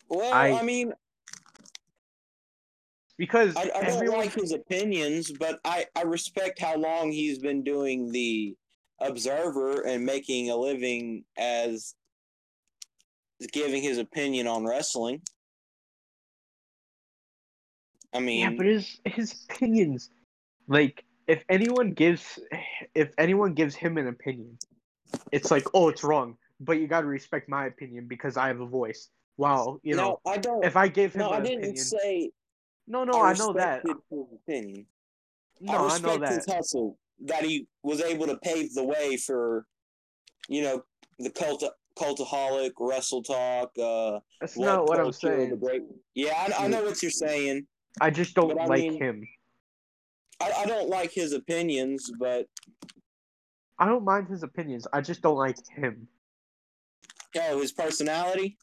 [0.09, 0.93] Well, I, I- mean,
[3.19, 7.39] Because I, I don't everyone like his opinions, but I I respect how long he's
[7.39, 8.57] been doing the
[9.07, 11.95] Observer and making a living as
[13.53, 15.21] giving his opinion on wrestling.
[18.15, 20.11] I mean, Yeah, but his his opinions,
[20.69, 22.39] like if anyone gives
[22.95, 24.59] if anyone gives him an opinion,
[25.33, 28.67] it's like oh it's wrong, but you gotta respect my opinion because I have a
[28.67, 29.09] voice.
[29.39, 30.65] Wow, you know I don't.
[30.65, 32.31] if I give him no, I didn't opinion, say.
[32.87, 33.83] no, no, I, know that.
[34.47, 34.87] opinion.
[35.61, 36.33] No, I I, know that.
[36.35, 39.67] his hustle that he was able to pave the way for,
[40.49, 40.85] you know,
[41.19, 41.65] the cult
[41.99, 43.71] cultaholic wrestle talk.
[43.79, 45.59] Uh, That's not what I'm saying.
[45.59, 45.83] great-
[46.15, 47.67] Yeah, I, I know what you're saying.
[48.01, 49.29] I just don't but I like mean- him.
[50.41, 52.47] I, I don't like his opinions, but
[53.79, 54.87] I don't mind his opinions.
[54.93, 56.09] I just don't like him.
[57.39, 58.57] oh, his personality.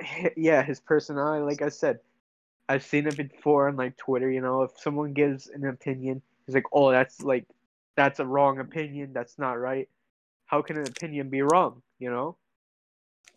[0.36, 1.98] Yeah, his personality, like I said,
[2.68, 4.30] I've seen it before on like Twitter.
[4.30, 7.44] You know, if someone gives an opinion, he's like, "Oh, that's like,
[7.96, 9.12] that's a wrong opinion.
[9.12, 9.88] That's not right.
[10.46, 12.36] How can an opinion be wrong?" You know.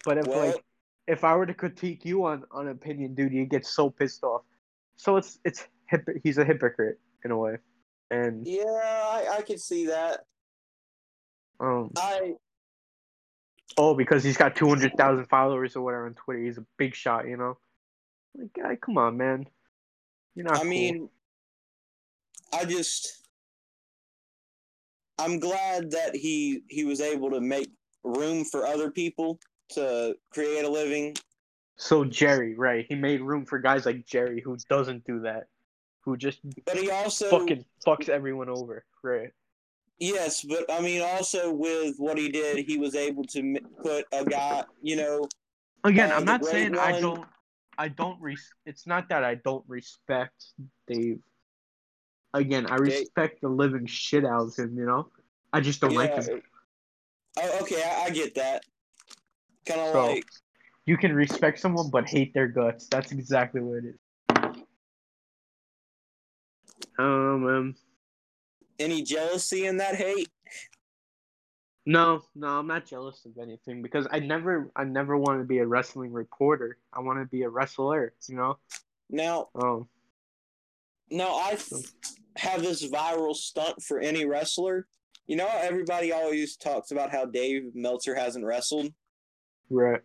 [0.03, 0.63] But if Well, like
[1.07, 4.43] if I were to critique you on on opinion, dude, you get so pissed off.
[4.95, 7.57] So it's it's hip, he's a hypocrite in a way,
[8.11, 10.25] and Yeah, I, I can see that.
[11.59, 12.35] um I
[13.77, 16.95] oh because he's got two hundred thousand followers or whatever on Twitter, he's a big
[16.95, 17.57] shot, you know.
[18.37, 19.47] Like, guy, come on, man.
[20.35, 20.55] You're not.
[20.55, 20.69] I cool.
[20.69, 21.09] mean,
[22.53, 23.24] I just,
[25.17, 27.69] I'm glad that he he was able to make
[28.03, 29.39] room for other people
[29.69, 31.15] to create a living.
[31.77, 32.85] so Jerry, right?
[32.87, 35.47] He made room for guys like Jerry who doesn't do that,
[36.01, 39.31] who just But he also, fucking fucks everyone over, right?
[39.99, 44.25] yes, but I mean, also with what he did, he was able to put a
[44.25, 45.27] guy, you know,
[45.85, 47.25] Again, Uh, I'm not saying I don't.
[47.77, 48.19] I don't.
[48.19, 50.45] Res- it's not that I don't respect
[50.87, 51.21] Dave.
[52.35, 54.77] Again, I Dave- respect the living shit out of him.
[54.77, 55.09] You know,
[55.53, 56.41] I just don't like him.
[57.37, 58.63] Oh, okay, I, I get that.
[59.65, 60.25] Kind of So- like,
[60.85, 62.87] You can respect someone but hate their guts.
[62.87, 63.95] That's exactly what it is.
[66.97, 67.75] Um, um
[68.79, 70.29] any jealousy in that hate?
[71.85, 75.59] no, no, I'm not jealous of anything because I never, I never want to be
[75.59, 76.77] a wrestling reporter.
[76.93, 78.13] I want to be a wrestler.
[78.27, 78.57] You know.
[79.09, 79.87] Now, Um.
[81.11, 81.85] No, I th-
[82.37, 84.87] have this viral stunt for any wrestler.
[85.27, 88.93] You know, everybody always talks about how Dave Meltzer hasn't wrestled.
[89.69, 90.01] Right.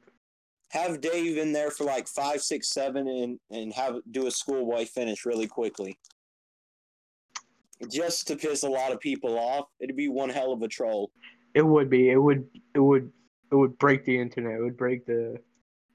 [0.71, 4.87] Have Dave in there for like five, six, seven, and and have do a schoolboy
[4.87, 5.99] finish really quickly,
[7.91, 9.67] just to piss a lot of people off.
[9.81, 11.11] It'd be one hell of a troll.
[11.55, 12.11] It would be.
[12.11, 12.47] It would.
[12.75, 13.11] It would.
[13.51, 14.61] It would break the internet.
[14.61, 15.39] It would break the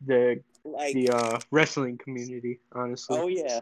[0.05, 2.59] the Like, the uh wrestling community.
[2.73, 3.17] Honestly.
[3.17, 3.61] oh yeah,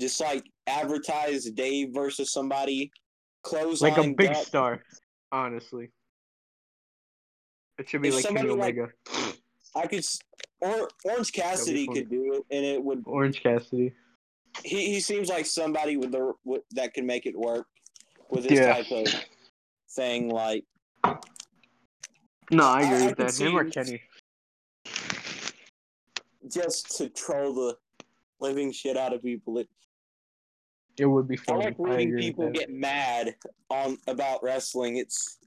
[0.00, 2.90] just like advertise Dave versus somebody,
[3.42, 4.82] close like a big star.
[5.30, 5.90] Honestly.
[7.78, 9.34] It should be If like Kenny somebody, like,
[9.76, 10.04] I could,
[10.60, 13.92] or Orange Cassidy could do it, and it would Orange Cassidy.
[14.64, 17.66] he, he seems like somebody with the with, that can make it work
[18.30, 18.74] with this Yeah.
[18.74, 19.06] type of
[19.92, 20.28] thing.
[20.28, 20.64] Like,
[22.50, 23.38] No, I I- agree I with can that.
[23.40, 24.02] Him or Kenny.
[26.48, 27.76] just to troll the
[28.40, 29.58] living shit out of people.
[29.58, 29.68] It,
[31.00, 31.62] It would be funny.
[31.62, 33.34] I like reading agree people get mad
[33.70, 34.98] on about wrestling.
[34.98, 35.38] It's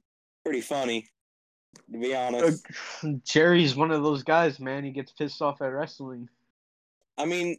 [0.43, 1.07] pretty funny,
[1.91, 2.65] to be honest.
[3.03, 4.83] Uh, Jerry's one of those guys, man.
[4.83, 6.27] He gets pissed off at wrestling.
[7.19, 7.57] I mean,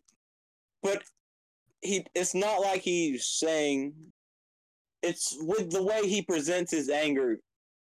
[0.82, 1.04] but
[1.82, 3.94] he it's not like he's saying.
[5.02, 7.38] It's with the way he presents his anger.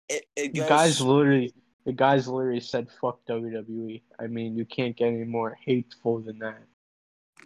[0.09, 0.69] It it The goes.
[0.69, 1.55] guys literally,
[1.87, 6.41] the guys literally said "fuck WWE." I mean, you can't get any more hateful than
[6.41, 6.59] that.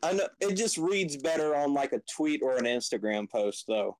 [0.04, 3.96] I know it just reads better on like a tweet or an Instagram post, though.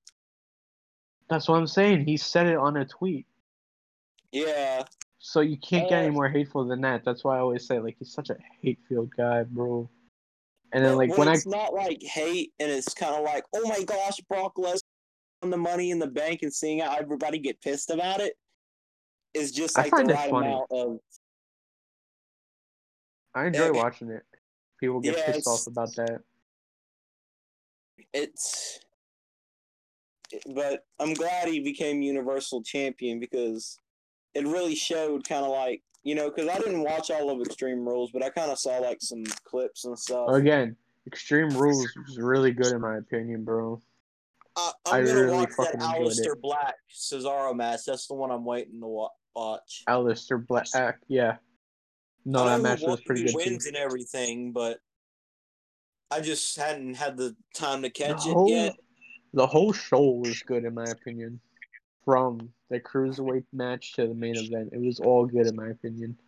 [1.30, 2.04] That's what I'm saying.
[2.04, 3.26] He said it on a tweet.
[4.32, 4.84] Yeah,
[5.18, 7.04] So you can't get Uh, any more hateful than that.
[7.04, 9.88] That's why I always say like he's such a hate-filled guy, bro.
[10.72, 13.66] And then like when I it's not like hate, and it's kind of like, oh
[13.68, 14.80] my gosh, Brock Lesnar
[15.42, 18.34] on the Money in the Bank, and seeing how everybody get pissed about it
[19.34, 20.48] is just like the right funny.
[20.48, 20.98] amount of.
[23.34, 23.70] I enjoy Yeah.
[23.70, 24.24] watching it.
[24.84, 26.20] People get Yeah, pissed off about that.
[28.12, 28.80] It's.
[30.54, 33.78] But I'm glad he became Universal Champion because
[34.34, 37.86] it really showed kind of like you know because I didn't watch all of Extreme
[37.86, 40.28] Rules, but I kind of saw like some clips and stuff.
[40.28, 40.76] Again,
[41.06, 43.80] Extreme Rules was really good in my opinion, bro.
[44.56, 46.42] I, I I'm gonna really watch that it.
[46.42, 47.80] Black Cesaro match.
[47.86, 49.84] That's the one I'm waiting to watch.
[49.88, 51.36] Aleister Black, yeah.
[52.24, 53.50] No, I that know match who was won- pretty who good too.
[53.50, 54.78] wins and everything, but
[56.10, 58.74] I just hadn't had the time to The catch it whole, yet.
[59.32, 61.40] the whole show was good in my opinion.
[62.04, 66.18] From the cruiserweight match to the main event, it was all good in my opinion.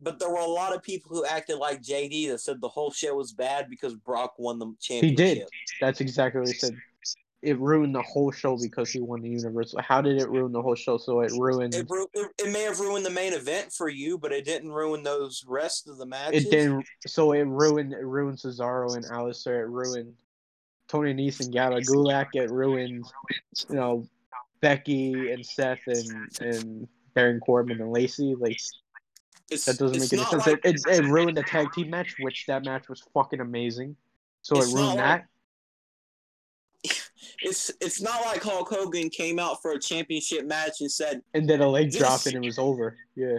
[0.00, 2.90] But there were a lot of people who acted like JD that said the whole
[2.90, 5.18] show was bad because Brock won the championship.
[5.28, 5.48] He did.
[5.80, 6.76] That's exactly what he said.
[7.42, 9.80] It ruined the whole show because he won the Universal.
[9.82, 10.96] How did it ruin the whole show?
[10.96, 11.74] So it ruined.
[11.74, 14.72] It, ru- it, it may have ruined the main event for you, but it didn't
[14.72, 16.46] ruin those rest of the matches.
[16.46, 16.86] It didn't.
[17.06, 17.92] So it ruined.
[17.92, 19.60] It ruined Cesaro and Aleister.
[19.60, 20.14] It ruined
[20.88, 22.28] Tony Nese and Gala Gulak.
[22.34, 23.04] It ruined,
[23.68, 24.08] you know,
[24.60, 28.34] Becky and Seth and and Baron Corbin and Lacey.
[28.34, 28.58] Like
[29.50, 30.46] It's, that doesn't make any sense.
[30.46, 33.94] like- it, it, ruined the tag team match, which that match was fucking amazing.
[34.42, 35.26] So it ruined like- that.
[37.40, 41.48] It's it's not like Hulk Hogan came out for a championship match and said, And
[41.48, 42.96] then a leg drop and it was over.
[43.14, 43.38] Yeah.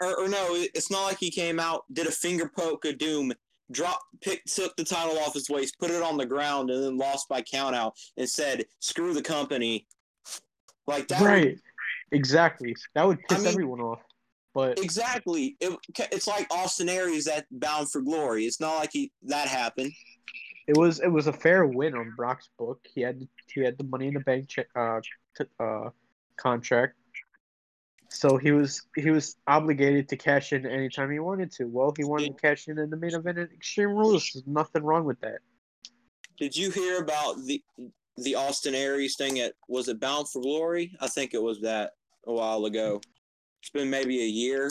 [0.00, 3.32] or, or no, it's not like he came out, did a finger poke of doom,
[3.72, 6.96] drop, pick, took the title off his waist, put it on the ground, and then
[6.96, 9.86] lost by countout, and said, "Screw the company."
[10.86, 11.20] Like that.
[11.20, 11.58] would- Right.
[12.12, 12.74] Exactly.
[12.94, 14.00] That would piss I mean- everyone off.
[14.54, 15.56] But Exactly.
[15.60, 15.78] It,
[16.10, 18.46] it's like Austin Aries at Bound for Glory.
[18.46, 19.92] It's not like he that happened.
[20.68, 22.86] It was it was a fair win on Brock's book.
[22.94, 25.00] He had he had the money in the bank check, uh,
[25.36, 25.88] t- uh,
[26.36, 26.94] contract,
[28.10, 31.64] so he was he was obligated to cash in anytime he wanted to.
[31.64, 34.30] Well, he wanted to cash in in the main event at Extreme Rules.
[34.32, 35.38] There's nothing wrong with that.
[36.38, 37.62] Did you hear about the
[38.18, 40.94] the Austin Aries thing at was it Bound for Glory?
[41.00, 41.92] I think it was that
[42.26, 43.00] a while ago.
[43.62, 44.70] It's been maybe a year.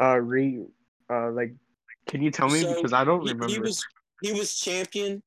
[0.00, 0.60] Uh, re,
[1.08, 1.54] uh, like,
[2.06, 3.48] can you tell me So, because I don't remember.
[3.48, 3.84] he was
[4.22, 5.22] he was champion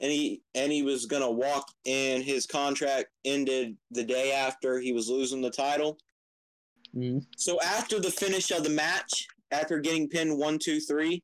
[0.00, 4.92] and he and he was gonna walk and his contract ended the day after he
[4.92, 5.98] was losing the title.
[6.94, 7.24] Mhm.
[7.36, 11.22] So after the finish of the match, after getting pinned one, two, three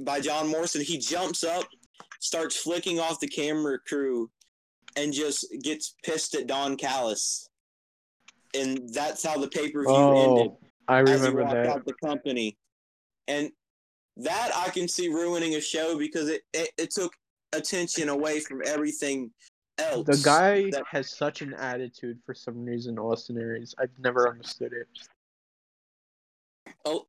[0.00, 1.64] by John Morrison, he jumps up,
[2.20, 4.30] starts flicking off the camera crew,
[4.96, 7.48] and just gets pissed at Don Callis.
[8.54, 10.48] And that's how the pay per view ended.
[10.48, 10.58] Oh,
[10.88, 11.84] I as he remember that.
[11.84, 12.56] the company.
[13.28, 13.50] And
[14.16, 17.12] that I can see ruining a show because it, it, it took
[17.52, 19.30] attention away from everything
[19.78, 20.06] else.
[20.06, 23.74] The guy that- has such an attitude for some reason, Austin Aries.
[23.78, 24.86] I've never understood it.
[26.84, 27.06] Oh.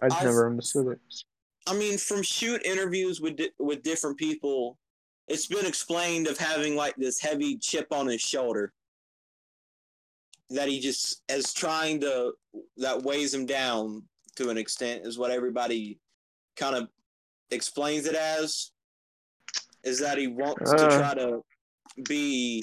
[0.00, 0.98] I've I've- never understood it.
[1.66, 4.78] I mean, from shoot interviews with di- with different people,
[5.26, 8.72] it's been explained of having like this heavy chip on his shoulder
[10.48, 12.32] that he just is trying to
[12.78, 14.02] that weighs him down
[14.38, 15.98] to an extent is what everybody
[16.56, 16.88] kind of
[17.50, 18.70] explains it as
[19.84, 20.98] is that he wants to Uh.
[20.98, 21.42] try to
[22.08, 22.62] be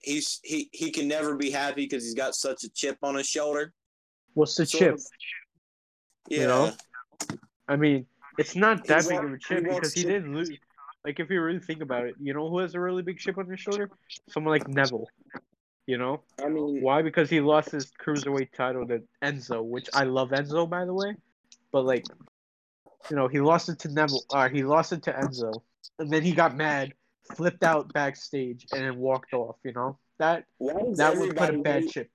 [0.00, 3.26] he's he he can never be happy because he's got such a chip on his
[3.26, 3.72] shoulder
[4.34, 4.98] What's the chip?
[6.28, 6.72] yeah You know?
[7.68, 8.04] I mean,
[8.38, 10.50] it's not He that big wa- of a chip wants because he to- didn't lose.
[11.06, 13.38] Like, if you really think about it, you know who has a really big chip
[13.38, 13.88] on his shoulder?
[14.28, 15.08] Someone like Neville.
[15.86, 17.02] You know i mean why?
[17.02, 21.14] Because he lost his cruiserweight title to Enzo, which I love Enzo by the way,
[21.70, 22.04] but like,
[23.08, 24.24] you know, he lost it to Neville.
[24.30, 25.52] Uh, he lost it to Enzo,
[26.00, 26.92] and then he got mad,
[27.36, 29.56] flipped out backstage, and then walked off.
[29.62, 32.10] You know that that would put a bad hate- chip.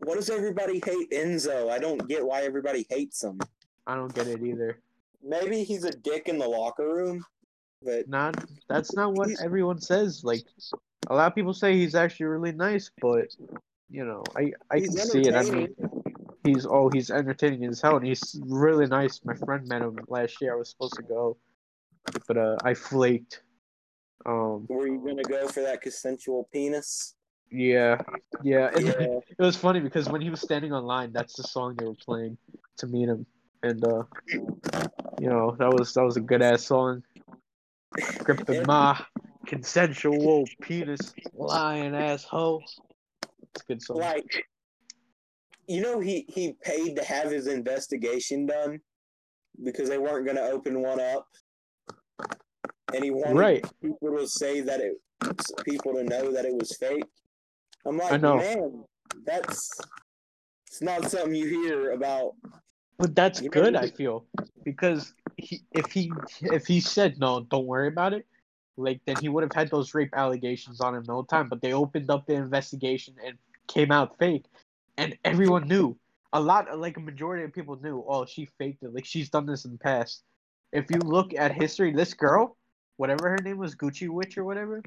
[0.00, 1.70] Why does everybody hate Enzo?
[1.70, 3.38] I don't get why everybody hates him.
[3.86, 4.78] I don't get it either.
[5.22, 7.24] Maybe he's a dick in the locker room,
[7.82, 10.22] but Not that's not what everyone says.
[10.22, 10.42] Like
[11.08, 13.28] a lot of people say he's actually really nice, but
[13.90, 15.34] you know, I I can see it.
[15.34, 15.74] I mean,
[16.44, 19.20] he's oh he's entertaining as hell, and he's really nice.
[19.24, 20.52] My friend met him last year.
[20.54, 21.38] I was supposed to go,
[22.26, 23.42] but uh, I flaked.
[24.26, 27.14] Um, Were you gonna go for that consensual penis?
[27.50, 27.96] yeah,
[28.42, 28.70] yeah.
[28.78, 29.20] Yeah.
[29.38, 32.36] it was funny because when he was standing online, that's the song they were playing
[32.78, 33.24] to meet him,
[33.62, 34.02] and uh,
[35.18, 37.02] you know that was that was a good ass song.
[38.24, 39.00] Gripping my
[39.48, 42.62] consensual penis, lying asshole.
[43.54, 43.96] It's a good song.
[43.98, 44.44] Like,
[45.66, 48.80] you know, he he paid to have his investigation done
[49.64, 51.26] because they weren't gonna open one up,
[52.94, 53.64] and he wanted Right.
[53.82, 54.92] people to say that it
[55.64, 57.04] people to know that it was fake.
[57.86, 58.36] I'm like, I know.
[58.36, 58.84] man,
[59.24, 59.70] that's
[60.66, 62.34] it's not something you hear about.
[62.98, 64.26] But that's You know, good, I feel,
[64.64, 68.26] because he, if he if he said no, don't worry about it,
[68.78, 71.48] like then he would have had those rape allegations on him the whole time.
[71.48, 74.44] But they opened up the investigation and came out fake,
[74.96, 75.96] and everyone knew.
[76.34, 78.04] A lot, like a majority of people knew.
[78.06, 78.94] Oh, she faked it.
[78.94, 80.24] Like she's done this in the past.
[80.72, 82.54] If you look at history, this girl,
[82.98, 84.82] whatever her name was, Gucci Witch or whatever,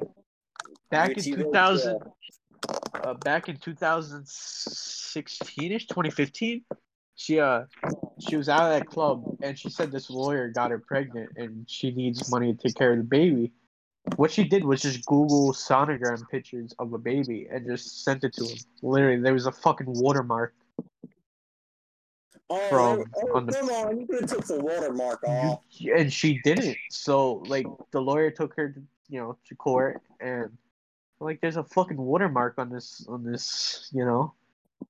[0.92, 2.00] back Gucci in two thousand,
[3.04, 6.64] uh, back in 2016ish 2015
[7.16, 7.64] she uh
[8.20, 11.70] she was out of that club and she said this lawyer got her pregnant and
[11.70, 13.52] she needs money to take care of the baby
[14.16, 18.34] what she did was just google sonogram pictures of a baby and just sent it
[18.34, 20.54] to him literally there was a fucking watermark
[22.54, 24.00] Oh, from- oh, on the- come on!
[24.02, 25.62] You could have took the watermark off.
[25.96, 30.50] and she didn't so like the lawyer took her to you know to court and
[31.22, 34.34] like there's a fucking watermark on this on this you know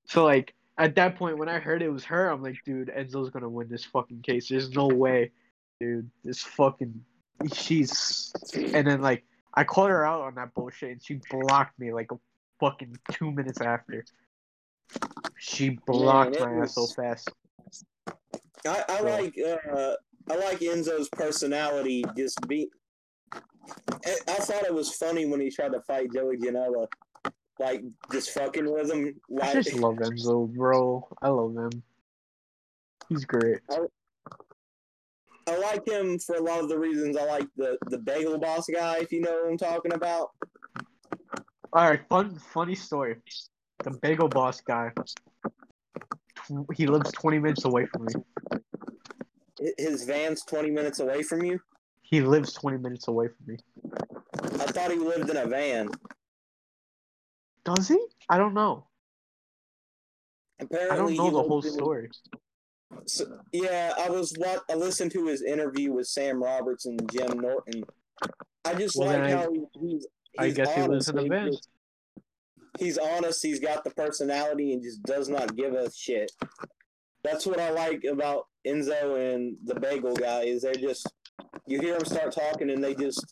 [0.05, 3.30] so like at that point when i heard it was her i'm like dude enzo's
[3.30, 5.30] gonna win this fucking case there's no way
[5.80, 7.03] dude this fucking
[7.53, 9.23] she's and then like
[9.53, 12.15] i called her out on that bullshit and she blocked me like a
[12.59, 14.05] fucking two minutes after
[15.38, 17.29] she blocked it my ass so fast
[18.67, 19.93] I, I So- like uh,
[20.29, 22.03] I like Enzo's personality.
[22.15, 22.69] Just be.
[23.34, 26.88] I, I thought it was funny when he tried to fight Joey Janela,
[27.59, 29.15] like just fucking with him.
[29.29, 29.55] Like...
[29.55, 31.07] I just love Enzo, bro.
[31.21, 31.84] I love him.
[33.09, 33.59] He's great.
[33.69, 33.79] I
[35.47, 38.97] like him for a lot of the reasons I like the the Bagel Boss guy.
[38.99, 40.29] If you know what I'm talking about.
[41.73, 43.15] All right, fun, funny story.
[43.83, 44.91] the bagel boss guy.
[46.75, 48.13] He lives 20 minutes away from me.
[49.77, 51.59] His van's twenty minutes away from you.
[52.01, 53.57] He lives 20 minutes away from me.
[54.33, 55.89] I thought he lived in a van.
[57.63, 57.99] Does he?
[58.27, 58.87] I don't know.
[60.59, 62.09] Apparently, I don't know the whole in- story.
[63.05, 67.39] So, yeah, I was what I listened to his interview with Sam Roberts and Jim
[67.39, 67.83] Norton.
[68.65, 71.59] I just Well, like I- how he, he's, I he's guess he a He
[72.79, 73.43] He's honest.
[73.43, 76.31] He's got the personality and just does not give a shit.
[77.23, 80.43] That's what I like about Enzo and the Bagel guy.
[80.43, 81.11] Is they're just
[81.67, 83.23] you hear them start talking and they just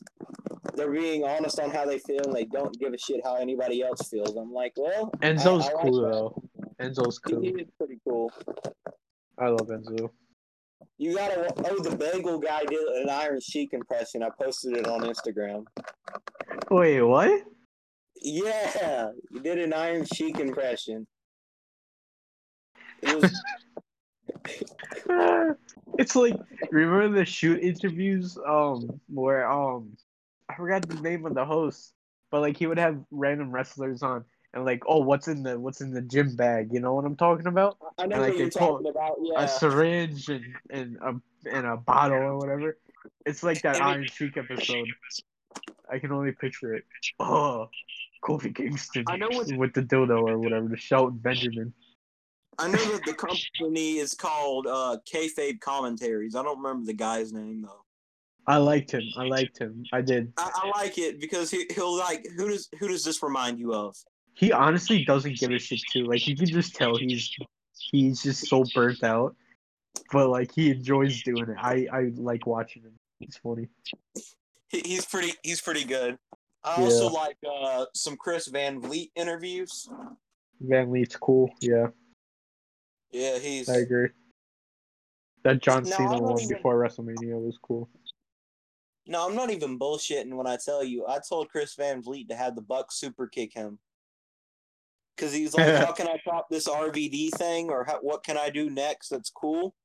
[0.75, 3.81] they're being honest on how they feel and they don't give a shit how anybody
[3.81, 4.35] else feels.
[4.35, 6.11] I'm like, well, Enzo's I like cool that.
[6.11, 6.43] though.
[6.81, 7.41] Enzo's he, cool.
[7.41, 8.31] he is pretty cool.
[9.39, 10.09] I love Enzo.
[10.97, 11.53] You gotta.
[11.69, 14.21] Oh, the bagel guy did an Iron Sheik impression.
[14.23, 15.65] I posted it on Instagram.
[16.69, 17.43] Wait, what?
[18.21, 21.07] Yeah, he did an Iron Sheik impression.
[23.01, 23.41] It was.
[25.97, 26.35] it's like
[26.71, 29.95] remember the shoot interviews um where um
[30.49, 31.93] I forgot the name of the host,
[32.31, 35.81] but like he would have random wrestlers on and like oh what's in the what's
[35.81, 37.77] in the gym bag, you know what I'm talking about?
[37.97, 39.17] I know Like what you're talking about.
[39.21, 39.43] Yeah.
[39.43, 41.13] A syringe and and a
[41.51, 42.77] and a bottle or whatever.
[43.25, 44.87] It's like that Iron Sheik episode.
[45.91, 46.83] I can only picture it.
[47.19, 47.69] Oh,
[48.23, 51.73] Kofi Kingston I know what- with the dildo or whatever, the Shelton Benjamin.
[52.57, 56.35] I know that the company is called uh, Kayfabe Commentaries.
[56.35, 57.85] I don't remember the guy's name though.
[58.47, 59.03] I liked him.
[59.15, 59.83] I liked him.
[59.93, 60.33] I did.
[60.37, 63.73] I, I like it because he, he'll like who does who does this remind you
[63.73, 63.95] of?
[64.39, 66.05] He honestly doesn't give a shit too.
[66.05, 67.29] Like you can just tell he's
[67.77, 69.35] he's just so burnt out,
[70.13, 71.57] but like he enjoys doing it.
[71.59, 72.93] I I like watching him.
[73.19, 73.67] He's funny.
[74.69, 76.17] He, he's pretty he's pretty good.
[76.63, 76.83] I Yeah.
[76.85, 79.89] also like uh, some Chris Van Vliet interviews.
[80.61, 81.49] Van Vliet's cool.
[81.61, 81.87] Yeah,
[83.11, 84.09] Yeah, he's I agree.
[85.43, 87.89] That John No, Cena one even- before WrestleMania was cool.
[89.07, 91.05] No, I'm not even bullshitting when I tell you.
[91.07, 93.79] I told Chris Van Vliet to have the Bucks super kick him.
[95.19, 97.69] Because he's like, how can I top this RVD thing?
[97.69, 99.75] Or how, what can I do next that's cool?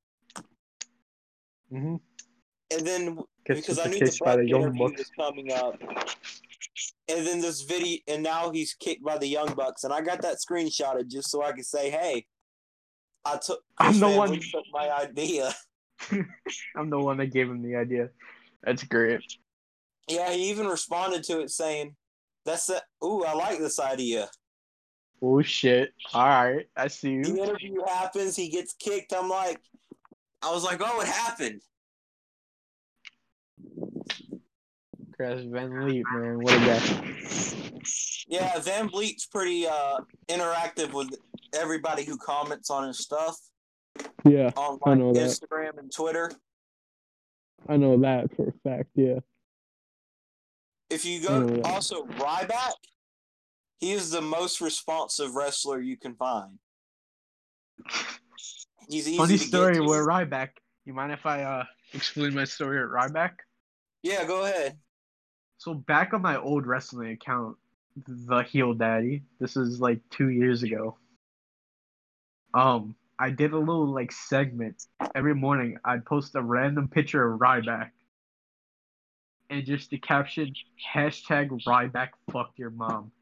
[1.72, 1.96] Mm-hmm.
[2.70, 4.98] And then, because I knew the by Buck the Young interview Bucks.
[4.98, 5.80] was coming up.
[7.08, 9.82] And then this video, and now he's kicked by the Young Bucks.
[9.82, 12.26] And I got that screenshotted just so I could say, hey,
[13.24, 15.52] I took I'm the one- took my idea.
[16.76, 18.10] I'm the one that gave him the idea.
[18.62, 19.20] That's great.
[20.08, 21.96] Yeah, he even responded to it saying,
[22.44, 24.28] that's the, ooh, I like this idea.
[25.22, 25.92] Oh shit!
[26.12, 27.24] All right, I see you.
[27.24, 27.42] The you.
[27.44, 29.12] interview happens, he gets kicked.
[29.12, 29.60] I'm like,
[30.42, 31.60] I was like, oh, it happened.
[35.16, 37.80] Chris Van Vliet, man, what a guy.
[38.26, 41.08] Yeah, Van Vliet's pretty uh, interactive with
[41.54, 43.38] everybody who comments on his stuff
[44.24, 45.20] Yeah, on I like know that.
[45.20, 46.30] Instagram and Twitter.
[47.68, 48.88] I know that for a fact.
[48.94, 49.20] Yeah.
[50.90, 52.72] If you go, also Ryback,
[53.80, 56.58] he is the most responsive wrestler you can find.
[58.88, 60.50] He's easy Funny to story where Ryback.
[60.84, 63.32] You mind if I uh explain my story at Ryback?
[64.02, 64.78] Yeah, go ahead.
[65.58, 67.56] So back on my old wrestling account,
[68.06, 69.22] the Heel Daddy.
[69.40, 70.98] This is like two years ago.
[72.52, 75.78] Um, I did a little like segment every morning.
[75.84, 77.90] I'd post a random picture of Ryback,
[79.50, 80.52] and just the caption
[80.94, 83.12] hashtag Ryback fucked your mom.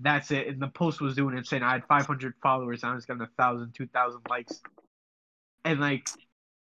[0.00, 0.48] That's it.
[0.48, 1.62] And the post was doing insane.
[1.62, 2.84] I had 500 followers.
[2.84, 4.60] I was getting a thousand, two thousand likes,
[5.64, 6.08] and like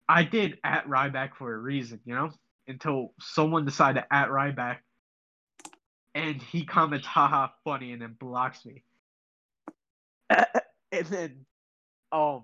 [0.09, 2.31] I did at Ryback for a reason, you know
[2.67, 4.77] until someone decided to at Ryback
[6.15, 8.83] and he comments haha funny and then blocks me.
[10.29, 11.45] and then
[12.11, 12.43] um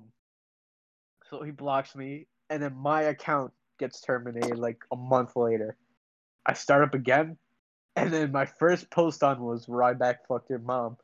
[1.30, 5.76] so he blocks me and then my account gets terminated like a month later.
[6.46, 7.38] I start up again
[7.98, 10.98] and then my first post on was Ryback fucked your mom.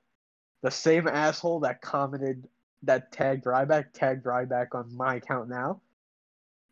[0.62, 2.48] The same asshole that commented
[2.84, 5.82] that tagged Ryback tagged Ryback on my account now.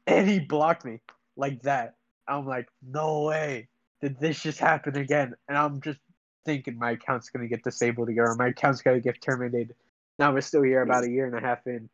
[0.06, 1.00] And he blocked me
[1.36, 1.96] like that.
[2.28, 3.68] I'm like, no way.
[4.00, 5.34] Did this just happen again?
[5.50, 6.00] And I'm just
[6.46, 9.74] thinking my account's gonna get disabled again, or my account's gonna get terminated.
[10.20, 11.90] Now we're still here about a year and a half in.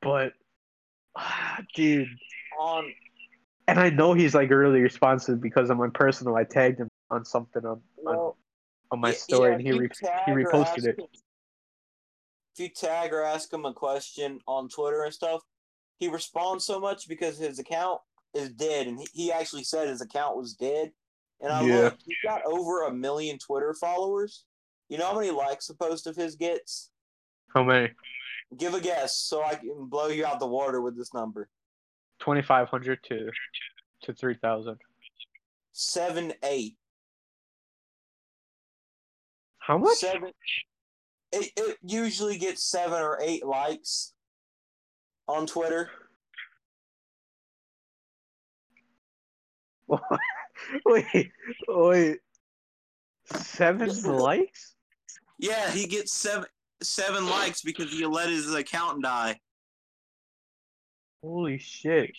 [0.00, 0.32] But
[1.14, 2.08] ah, dude.
[2.58, 2.90] On
[3.68, 7.24] And I know he's like really responsive because on my personal I tagged him on
[7.24, 8.36] something on, on, well,
[8.90, 9.88] on my yeah, story yeah, and he re-
[10.26, 10.98] he reposted it.
[10.98, 11.06] him-
[12.54, 15.42] If you tag or ask him a question on Twitter and stuff,
[15.98, 18.00] he responds so much because his account
[18.34, 20.92] is dead, and he, he actually said his account was dead.
[21.40, 21.76] And I Yeah.
[21.82, 24.44] looked, he's got over a million Twitter followers.
[24.88, 26.90] You know how many likes a post of his gets?
[27.54, 27.90] How many?
[28.56, 31.48] Give a guess so I can blow you out the water with this number.
[32.20, 33.30] Twenty five hundred to
[34.02, 34.78] to three thousand.
[35.72, 36.76] Seven, eight.
[39.66, 39.96] How much?
[39.96, 40.30] Seven.
[41.32, 44.12] It, it usually gets seven or eight likes
[45.26, 45.90] on Twitter.
[50.86, 51.30] wait,
[51.68, 52.18] wait.
[53.24, 54.76] Seven likes?
[55.38, 56.46] Yeah, he gets seven
[56.80, 59.40] seven likes because he let his account die.
[61.24, 62.12] Holy shit.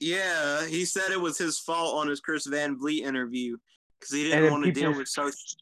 [0.00, 3.58] Yeah, he said it was his fault on his Chris Van Vliet interview
[4.00, 5.58] because he didn't want to deal people- with social.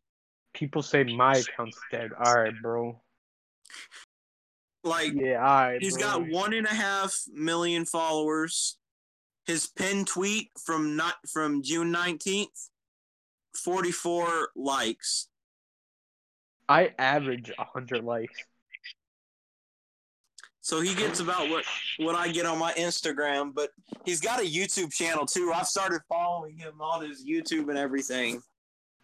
[0.54, 2.12] People say my account's dead.
[2.12, 3.00] Alright, bro.
[4.84, 5.82] Like Yeah, alright.
[5.82, 6.02] he's bro.
[6.06, 8.78] got one and a half million followers.
[9.46, 12.70] His pinned tweet from not from June nineteenth,
[13.62, 15.28] forty four likes.
[16.68, 18.38] I average hundred likes.
[20.62, 21.64] So he gets about what
[21.98, 23.68] what I get on my Instagram, but
[24.06, 25.52] he's got a YouTube channel too.
[25.54, 28.40] I've started following him on his YouTube and everything.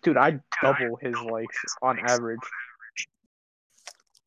[0.03, 2.41] Dude, I double his likes on average.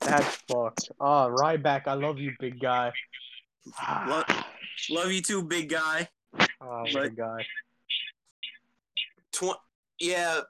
[0.01, 0.91] That's fucked.
[0.99, 2.91] Ah, Ryback, I love you, big guy.
[4.07, 4.24] Lo-
[4.89, 6.07] Love you too, big guy.
[6.61, 7.45] Ah, what a guy.
[9.32, 9.59] Tw-
[9.99, 10.41] yeah,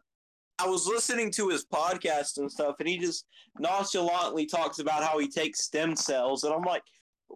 [0.59, 3.25] I was listening to his podcast and stuff, and he just
[3.59, 6.83] nonchalantly talks about how he takes stem cells, and I'm like,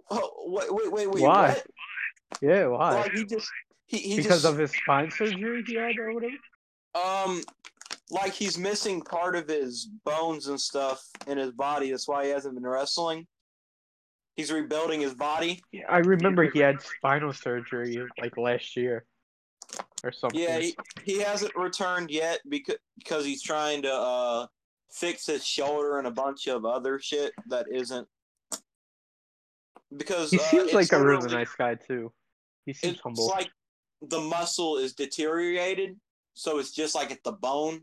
[0.09, 1.49] oh, wait, wait, wait, wait, Why?
[1.49, 1.67] what?
[2.41, 2.95] Yeah, why?
[2.95, 3.47] Like he just
[3.85, 6.33] he, he because just, of his spine surgery he had or whatever?
[6.95, 7.41] um
[8.09, 11.91] like he's missing part of his bones and stuff in his body.
[11.91, 13.27] That's why he hasn't been wrestling.
[14.35, 15.61] He's rebuilding his body.
[15.71, 19.05] Yeah, I remember he had spinal surgery like last year
[20.03, 20.39] or something.
[20.39, 24.47] Yeah, he, he hasn't returned yet because because he's trying to uh
[24.91, 28.07] fix his shoulder and a bunch of other shit that isn't
[29.95, 32.11] because He uh, seems it's like a really nice guy too.
[32.65, 33.25] He seems It's humble.
[33.25, 33.49] It's like
[34.01, 35.97] the muscle is deteriorated,
[36.33, 37.81] so it's just like at the bone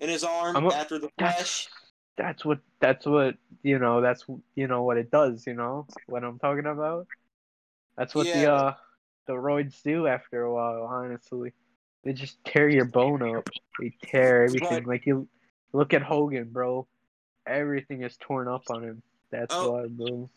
[0.00, 1.68] in his arm a- after the flesh.
[2.16, 4.00] that's what that's what you know.
[4.00, 4.24] That's
[4.54, 5.46] you know what it does.
[5.46, 7.06] You know what I'm talking about.
[7.96, 8.52] That's what the Yeah.
[8.54, 8.74] uh
[9.26, 10.82] the roids do after a while.
[10.84, 11.52] Honestly,
[12.04, 13.48] they just tear your bone up.
[13.80, 14.84] They tear everything.
[14.84, 15.28] Like you
[15.72, 16.86] look at Hogan, bro.
[17.46, 19.02] Everything is torn up on him.
[19.30, 19.72] That's Oh.
[19.72, 20.30] why, bro.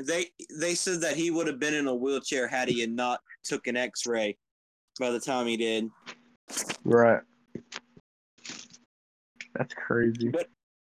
[0.00, 0.26] They
[0.60, 3.76] they said that he would have been in a wheelchair had he not took an
[3.76, 4.36] X-ray
[5.00, 5.90] by the time he did.
[6.84, 7.20] Right.
[9.54, 10.28] That's crazy.
[10.28, 10.48] But-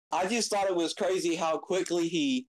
[0.09, 2.47] I just thought it was crazy how quickly he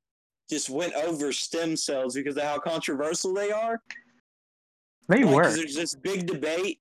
[0.49, 3.83] just went over stem cells because of how controversial they are.
[5.09, 5.55] They Like, work.
[5.55, 6.79] There's this big debate.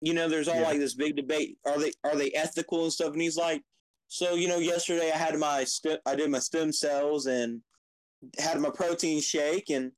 [0.00, 0.62] You know, there's all Yeah.
[0.66, 1.58] like this big debate.
[1.64, 3.12] Are they are they ethical and stuff?
[3.12, 3.62] And he's like,
[4.08, 7.62] so you know, yesterday I had my stem, I did my stem cells and
[8.38, 9.92] had my protein shake, and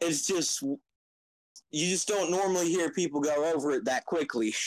[0.00, 4.52] it's just you just don't normally hear people go over it that quickly.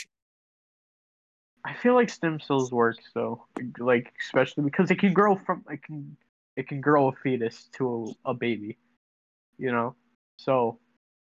[1.66, 3.46] I feel like stem cells work though,
[3.80, 6.18] like especially because it can grow from it can
[6.56, 8.78] it can grow a fetus to a, a baby,
[9.58, 9.96] you know.
[10.38, 10.80] So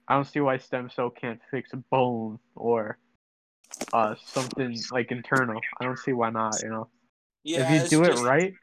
[0.07, 2.99] I don't see why stem cell can't fix a bone or
[3.93, 5.61] uh something like internal.
[5.81, 6.89] I don't see why not, you know.
[7.45, 8.55] Yeah, if you do it right,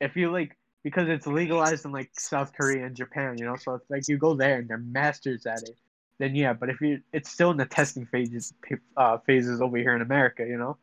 [0.00, 3.56] if you like because it's legalized in like South Korea and Japan, you know.
[3.56, 5.76] So if like you go there and they're masters at it,
[6.18, 6.52] then yeah.
[6.52, 8.52] But if you, it's still in the testing phases
[8.96, 10.76] uh, phases over here in America, you know.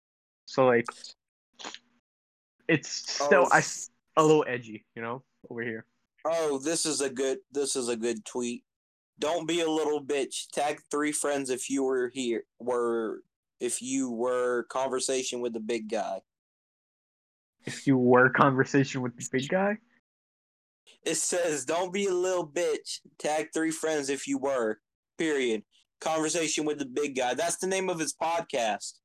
[0.46, 0.86] So like,
[2.68, 3.50] it's still Oh.
[3.52, 3.62] I
[4.16, 5.86] a little edgy, you know, over here.
[6.26, 8.64] Oh, this is a good this is a good tweet.
[9.20, 10.50] Don't be a little bitch.
[10.52, 13.24] Tag three friends if you were here were
[13.60, 16.22] if you were conversation with the big guy.
[17.66, 19.78] If you were conversation with the big guy,
[21.06, 23.00] It says don't be a little bitch.
[23.20, 24.80] Tag three friends if you were.
[25.18, 25.64] Period.
[26.02, 27.34] Conversation with the big guy.
[27.34, 29.00] That's the name of his podcast.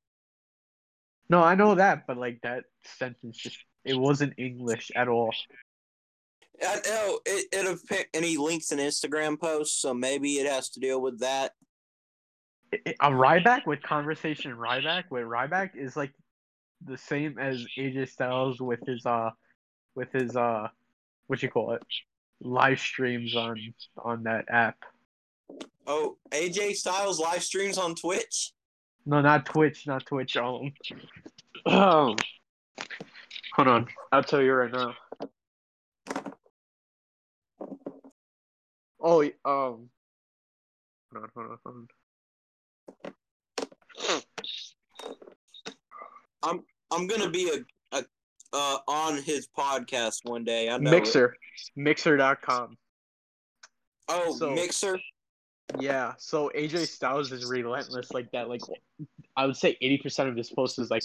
[1.29, 2.65] No, I know that, but like that
[2.99, 5.33] sentence just it wasn't English at all.
[6.63, 10.81] I know it, it and he links an Instagram post, so maybe it has to
[10.81, 11.53] deal with that.
[12.73, 16.13] A Ryback with conversation Ryback with Ryback is like
[16.85, 19.31] the same as AJ Styles with his uh
[19.95, 20.69] with his uh
[21.29, 21.83] what you call it
[22.41, 23.57] live streams on
[23.97, 24.77] on that app.
[25.87, 28.53] Oh, AJ Styles live streams on Twitch.
[29.09, 30.37] No, not Twitch, not Twitch.
[30.37, 30.71] Um,
[31.65, 32.15] oh,
[33.57, 34.95] hold on, I'll tell you right now.
[39.01, 39.89] Oh, y- um,
[41.11, 41.89] hold on, hold on, hold
[44.13, 44.23] on.
[46.43, 48.05] I'm I'm gonna be a, a
[48.53, 50.69] uh, on his podcast one day.
[50.69, 50.91] I know.
[50.91, 50.93] it.
[50.93, 51.35] Mixer,
[51.77, 52.77] Mixer.com.
[54.09, 54.99] Oh, So- Mixer.
[55.79, 58.49] Yeah, so AJ Styles is relentless like that.
[58.49, 58.63] Like,
[59.37, 61.03] I would say 80% of his posts is like,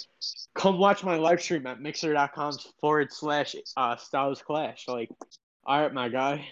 [0.54, 4.86] come watch my live stream at mixer.com forward slash uh, Styles Clash.
[4.88, 5.10] Like,
[5.64, 6.48] all right, my guy.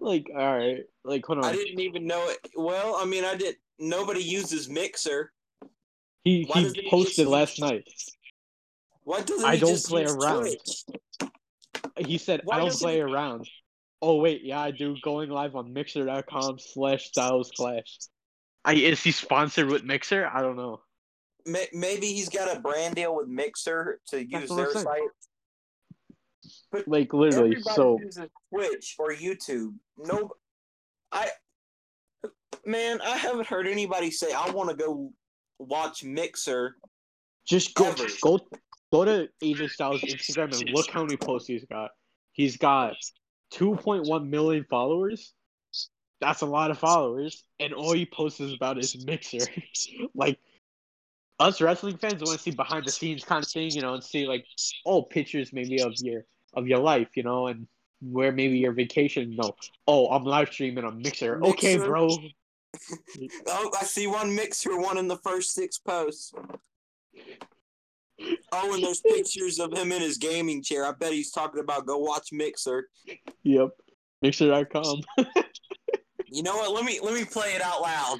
[0.00, 0.84] Like, all right.
[1.04, 1.46] Like, hold on.
[1.46, 2.50] I didn't even know it.
[2.54, 3.56] Well, I mean, I did.
[3.78, 5.32] Nobody uses Mixer.
[6.24, 7.88] He, why he he posted just- last night.
[9.04, 10.40] Why doesn't I he don't just play around.
[10.42, 10.84] Twitch?
[12.06, 13.48] He said, Why I don't play he- around.
[14.00, 14.42] Oh, wait.
[14.44, 14.96] Yeah, I do.
[15.02, 17.98] Going live on mixer.com slash Styles Clash.
[18.64, 20.26] I, is he sponsored with Mixer?
[20.26, 20.80] I don't know.
[21.72, 24.84] Maybe he's got a brand deal with Mixer to use their I'm saying.
[24.84, 25.08] site.
[26.86, 27.58] Like, literally.
[27.60, 29.72] So, uses Twitch or YouTube.
[29.96, 30.30] No,
[31.10, 31.30] I
[32.64, 35.12] man, I haven't heard anybody say I want to go
[35.58, 36.76] watch Mixer.
[37.48, 38.06] Just go Ever.
[38.22, 38.40] go
[38.92, 41.90] go to AJ Styles Instagram and look how many posts he's got.
[42.32, 42.94] He's got
[43.52, 45.32] 2.1 million followers.
[46.20, 49.46] That's a lot of followers, and all he posts is about is Mixer.
[50.14, 50.38] like
[51.38, 54.02] us wrestling fans want to see behind the scenes kind of thing, you know, and
[54.02, 54.44] see like
[54.84, 57.68] oh pictures maybe of your of your life, you know, and
[58.00, 59.36] where maybe your vacation.
[59.36, 59.54] No,
[59.86, 61.40] oh I'm live streaming on Mixer.
[61.42, 62.08] Okay, bro.
[63.46, 66.34] Oh, I see one Mixer, one in the first six posts.
[68.52, 70.84] Oh, and there's pictures of him in his gaming chair.
[70.84, 72.88] I bet he's talking about go watch Mixer.
[73.44, 73.70] Yep.
[74.22, 75.00] Mixer.com.
[76.30, 76.72] You know what?
[76.72, 78.18] Let me let me play it out loud.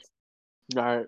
[0.77, 1.07] All right.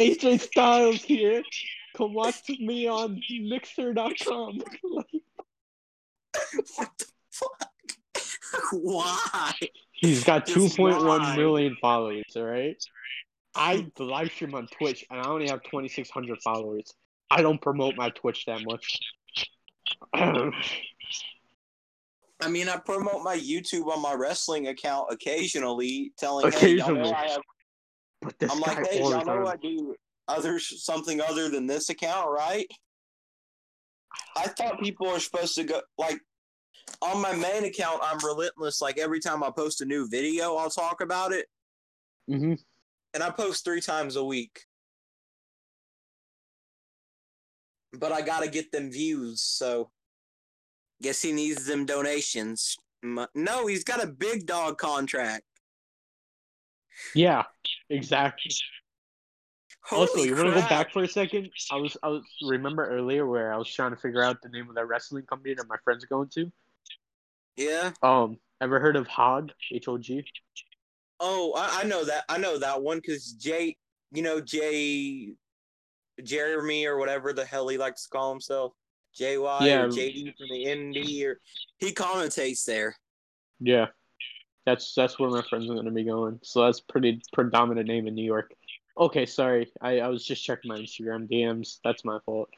[0.00, 1.42] AJ Styles here.
[1.96, 4.62] Come watch me on Mixer.com.
[6.76, 7.70] What the fuck?
[8.72, 9.52] Why?
[9.92, 11.36] He's got Just 2.1 why?
[11.36, 12.82] million followers, all right?
[13.54, 14.04] I hmm.
[14.04, 16.94] live stream on Twitch and I only have 2,600 followers.
[17.30, 18.98] I don't promote my Twitch that much.
[22.40, 27.12] I mean, I promote my YouTube on my wrestling account occasionally, telling hey, Occasionally.
[27.12, 27.40] I have.
[28.22, 29.46] but this I'm guy like, hey, all y'all know time.
[29.48, 29.96] I do
[30.28, 32.66] other something other than this account, right?
[34.36, 36.20] I thought people are supposed to go like
[37.02, 38.00] on my main account.
[38.02, 38.80] I'm relentless.
[38.80, 41.46] Like every time I post a new video, I'll talk about it,
[42.28, 42.54] hmm
[43.14, 44.64] and I post three times a week.
[47.92, 49.90] But I gotta get them views, so
[51.02, 52.76] guess he needs them donations.
[53.02, 55.44] No, he's got a big dog contract.
[57.14, 57.44] Yeah,
[57.90, 58.50] exactly.
[59.92, 61.50] also, Holy you want to go back for a second?
[61.70, 64.68] I was, I was remember earlier where I was trying to figure out the name
[64.68, 66.50] of that wrestling company that my friend's going to.
[67.58, 67.90] Yeah.
[68.02, 69.50] Um, ever heard of Hog?
[69.72, 70.24] H O G.
[71.20, 72.24] Oh, I, I know that.
[72.28, 73.76] I know that one because Jay,
[74.12, 75.32] you know Jay,
[76.22, 78.72] Jeremy or whatever the hell he likes to call himself,
[79.18, 79.82] JY Yeah.
[79.82, 81.40] or JD from the ND or
[81.78, 82.96] he commentates there.
[83.60, 83.86] Yeah,
[84.64, 86.38] that's that's where my friends are gonna be going.
[86.44, 88.52] So that's pretty predominant name in New York.
[88.96, 91.78] Okay, sorry, I, I was just checking my Instagram DMs.
[91.84, 92.48] That's my fault.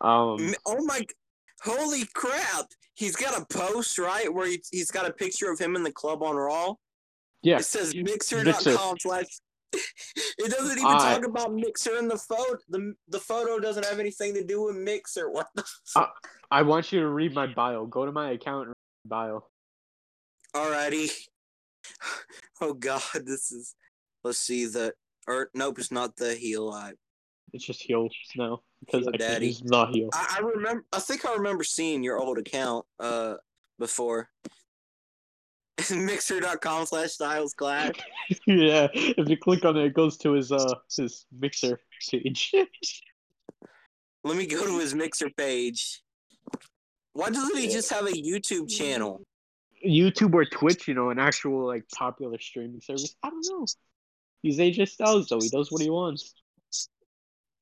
[0.00, 1.00] Um, Oh my,
[1.62, 2.66] holy crap!
[2.94, 5.92] He's got a post right where he, he's got a picture of him in the
[5.92, 6.74] club on Raw.
[7.42, 9.26] yeah, It says mixer.com slash.
[10.38, 12.56] It doesn't even I- talk about Mixer in the photo.
[12.70, 15.30] The the photo doesn't have anything to do with Mixer.
[15.30, 15.64] What the?
[15.94, 16.06] Uh,
[16.50, 17.84] I want you to read my bio.
[17.84, 19.44] Go to my account and read my bio.
[20.54, 21.10] Alrighty.
[22.60, 23.74] Oh god, this is.
[24.24, 24.92] Let's see the.
[25.28, 26.70] Or nope, it's not the heel.
[26.70, 26.92] I
[27.52, 29.46] It's just heel now because Heel I can't daddy.
[29.48, 30.10] use the heel.
[30.12, 30.84] I I remember.
[30.92, 32.84] I think I remember seeing your old account.
[32.98, 33.34] Uh,
[33.78, 34.28] before.
[35.90, 37.94] Mixer.com slash Styles Clash.
[38.46, 41.80] yeah, if you click on it, it goes to his uh his mixer
[42.10, 42.52] page.
[44.24, 46.02] Let me go to his Mixer page.
[47.12, 49.22] Why doesn't he just have a YouTube channel?
[49.86, 53.14] YouTube or Twitch, you know, an actual like popular streaming service.
[53.22, 53.64] I don't know.
[54.42, 55.40] He's AJ Styles though.
[55.40, 56.34] He does what he wants.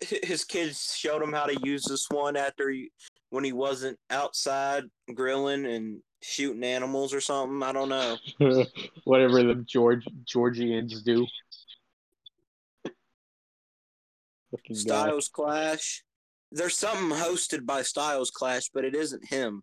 [0.01, 2.91] His kids showed him how to use this one after he,
[3.31, 7.63] when he wasn't outside grilling and shooting animals or something.
[7.63, 8.17] I don't know.
[9.05, 11.27] Whatever the George Georgians do.
[14.69, 14.75] Guy.
[14.75, 16.03] Styles Clash.
[16.53, 19.63] There's something hosted by Styles Clash, but it isn't him.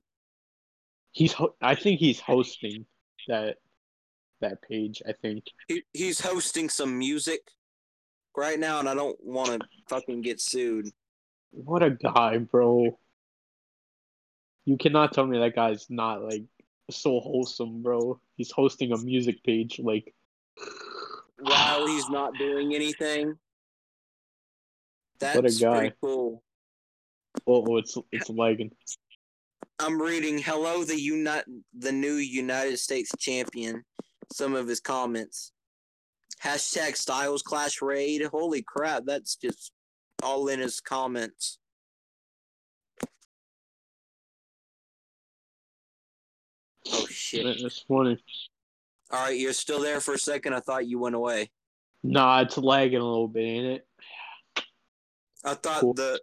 [1.11, 1.33] He's.
[1.33, 2.85] Ho- I think he's hosting
[3.27, 3.57] that
[4.41, 5.01] that page.
[5.07, 5.45] I think.
[5.67, 7.41] He, he's hosting some music
[8.35, 10.89] right now, and I don't want to fucking get sued.
[11.51, 12.97] What a guy, bro.
[14.65, 16.43] You cannot tell me that guy's not like
[16.89, 18.19] so wholesome, bro.
[18.35, 19.79] He's hosting a music page.
[19.79, 20.13] Like,
[21.39, 23.37] while he's not doing anything.
[25.19, 25.77] That's What a guy.
[25.79, 26.43] pretty cool.
[27.47, 28.71] Oh, oh, it's it's lagging.
[29.79, 33.83] I'm reading "Hello, the Uni- the new United States champion."
[34.31, 35.52] Some of his comments.
[36.43, 38.23] Hashtag Styles Clash Raid.
[38.25, 39.71] Holy crap, that's just
[40.21, 41.57] all in his comments.
[46.91, 47.45] Oh shit!
[47.61, 48.17] That's funny.
[49.11, 50.53] All right, you're still there for a second.
[50.53, 51.49] I thought you went away.
[52.03, 53.87] Nah, it's lagging a little bit, ain't it?
[55.45, 55.93] I thought Cool.
[55.93, 56.19] the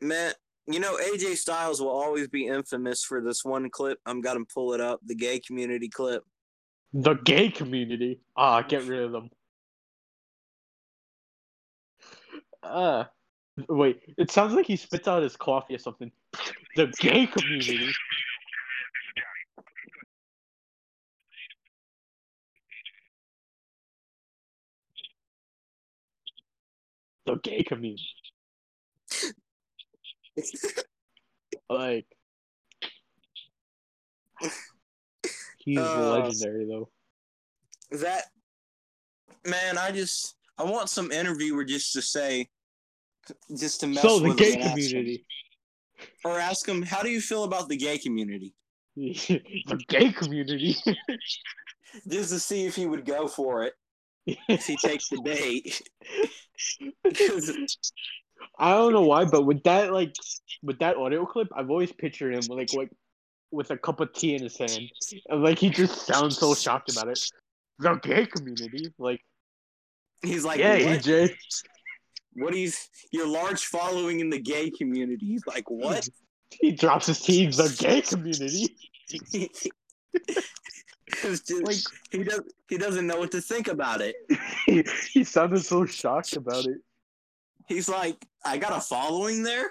[0.00, 0.32] man,
[0.68, 3.98] you know, AJ Styles will always be infamous for this one clip.
[4.06, 6.22] I'm gonna pull it up, the gay community clip.
[6.92, 8.20] The gay community.
[8.36, 9.30] Ah, get rid of them.
[12.62, 13.04] Uh,
[13.68, 14.00] wait.
[14.18, 16.12] It sounds like he spits out his coffee or something.
[16.76, 17.90] The gay community.
[27.26, 28.02] The gay community.
[31.70, 32.06] Like,
[35.68, 36.88] he's Uh, legendary though.
[37.98, 38.24] that
[39.46, 42.48] man, I just I want some interviewer just to say,
[43.56, 45.26] just to mess So the gay and ask him- community.
[46.24, 48.54] or ask him, how do you feel about the gay community?
[48.96, 50.74] the gay community.
[52.08, 53.72] Just to see if he would go for it
[54.26, 55.80] if he takes the bait.
[58.58, 60.12] I don't know why, but with that like
[60.62, 62.90] with that audio clip, I've always pictured him like like
[63.50, 64.90] with a cup of tea in his hand,
[65.28, 67.20] and like he just sounds so shocked about it.
[67.78, 69.20] The gay community, like
[70.22, 70.98] he's like, yeah, what?
[71.00, 71.34] EJ,
[72.34, 75.26] what he's your large following in the gay community.
[75.26, 76.08] He's like, what?
[76.60, 77.46] he drops his tea.
[77.46, 78.76] The gay community,
[79.10, 79.62] It's
[81.22, 81.76] just- like
[82.10, 84.16] he does he doesn't know what to think about it.
[84.66, 86.78] he, he sounded so shocked about it.
[87.66, 89.70] He's like, I got a following there.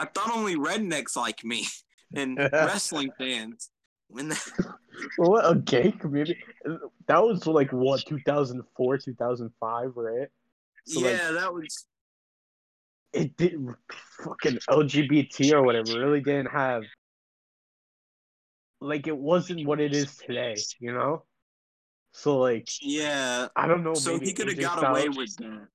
[0.00, 1.66] I thought only rednecks like me
[2.14, 3.70] and wrestling fans.
[4.08, 4.74] When the,
[5.18, 6.42] What a gay community!
[7.06, 10.28] That was like what 2004, 2005, right?
[10.86, 11.86] So, like, yeah, that was
[13.12, 13.76] it didn't
[14.22, 16.82] fucking LGBT or whatever really didn't have
[18.80, 21.24] like it wasn't what it is today, you know?
[22.12, 23.48] So like yeah.
[23.54, 23.94] I don't know.
[23.94, 25.68] So he could have got away with that.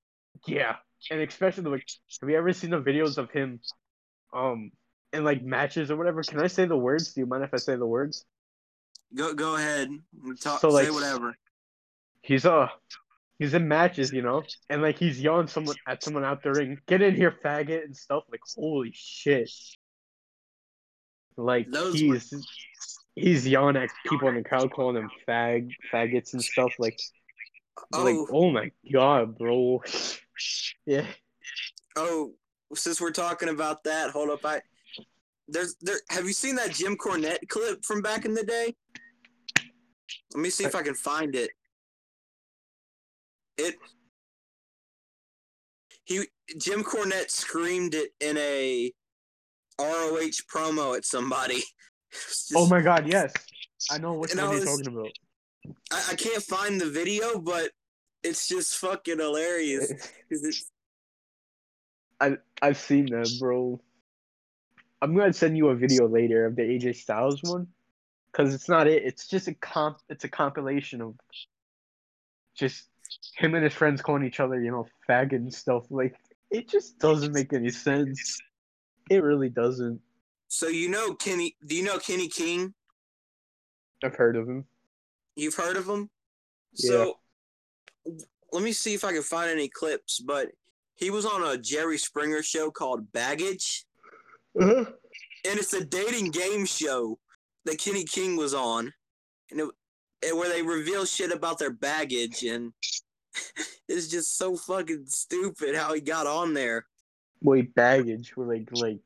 [0.48, 0.76] Yeah,
[1.10, 1.86] and especially like,
[2.22, 3.60] have you ever seen the videos of him,
[4.36, 4.72] um,
[5.14, 6.22] in like matches or whatever?
[6.22, 7.14] Can I say the words?
[7.14, 8.26] Do you mind if I say the words?
[9.16, 9.90] Go go ahead.
[10.42, 11.36] Talk, So, like- say whatever.
[12.22, 12.68] He's uh,
[13.38, 16.80] he's in matches, you know, and like he's yelling someone at someone out the ring,
[16.88, 18.24] "Get in here, faggot!" and stuff.
[18.32, 19.52] Like holy shit!
[21.38, 22.34] Like Those he's
[23.14, 26.74] he's yelling at people in the crowd, calling them fag faggots and stuff.
[26.80, 27.00] Like
[27.92, 29.84] like Oh, oh my god, bro.
[30.86, 31.06] Yeah.
[31.96, 32.34] oh.
[32.74, 34.40] Since we're talking about that, hold up.
[34.44, 34.62] I
[35.48, 36.00] there's there.
[36.10, 38.76] Have you seen that Jim Cornette clip from back in the day?
[40.34, 41.52] Let me see if I can find it.
[43.58, 43.76] It.
[46.06, 46.28] He
[46.58, 48.92] Jim Cornette screamed it in a
[49.80, 51.64] ROH promo at somebody.
[52.12, 53.34] It's Oh my god, yes.
[53.92, 55.12] I know what you're talking about.
[55.92, 57.72] I, I can't find the video, but
[58.24, 59.92] it's just fucking hilarious.
[60.30, 60.72] it's,
[62.20, 63.80] I've seen that, bro.
[65.02, 67.68] I'm gonna send you a video later of the AJ Styles one,
[68.32, 69.04] cause it's not it.
[69.04, 69.98] It's just a comp.
[70.10, 71.16] It's a compilation of
[72.56, 72.88] just
[73.36, 75.86] him and his friends calling each other, you know, faggot and stuff.
[75.90, 76.16] Like
[76.50, 78.40] it just doesn't make any sense.
[79.10, 80.00] It really doesn't.
[80.48, 81.56] so you know Kenny?
[81.68, 82.74] Do you know Kenny King?
[84.04, 84.66] I've heard of him.
[85.36, 86.10] You've heard of him?
[86.74, 87.20] So
[88.52, 90.50] let me see if I can find any clips, but
[90.96, 93.86] he was on a Jerry Springer show called Baggage,
[94.60, 94.86] Uh-huh.
[95.46, 97.20] and it's a dating game show
[97.66, 98.94] that Kenny King was on,
[99.52, 99.70] and, it,
[100.26, 102.72] and where they reveal shit about their baggage, and
[103.90, 106.86] it's just so fucking stupid how he got on there.
[107.42, 108.36] Wait, baggage.
[108.38, 109.00] We're like, like,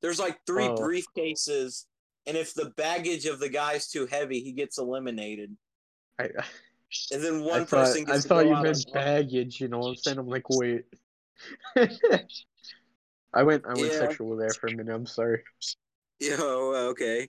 [0.00, 0.74] There's like three Oh.
[0.76, 1.84] briefcases,
[2.26, 5.54] and if the baggage of the guy's too heavy, he gets eliminated.
[6.18, 6.30] I,
[7.12, 9.60] And then I one thought, person I to thought you meant baggage.
[9.60, 10.18] You know what I'm saying?
[10.18, 10.84] I'm like, wait.
[13.32, 13.98] I went, I went Yeah.
[13.98, 14.94] sexual there for a minute.
[14.94, 15.42] I'm sorry.
[16.20, 17.28] Yo, okay.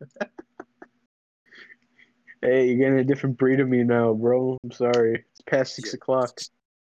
[2.42, 4.58] Hey, you're getting a different breed of me now, bro.
[4.62, 5.24] I'm sorry.
[5.30, 5.96] It's past six Yeah.
[5.96, 6.38] o'clock.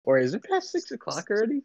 [0.05, 1.61] Or is it past six o'clock already?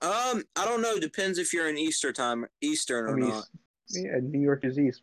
[0.00, 0.98] Um, I don't know.
[0.98, 3.44] Depends if you're in Easter time, Eastern or I mean, not.
[3.90, 5.02] yeah, New York is east.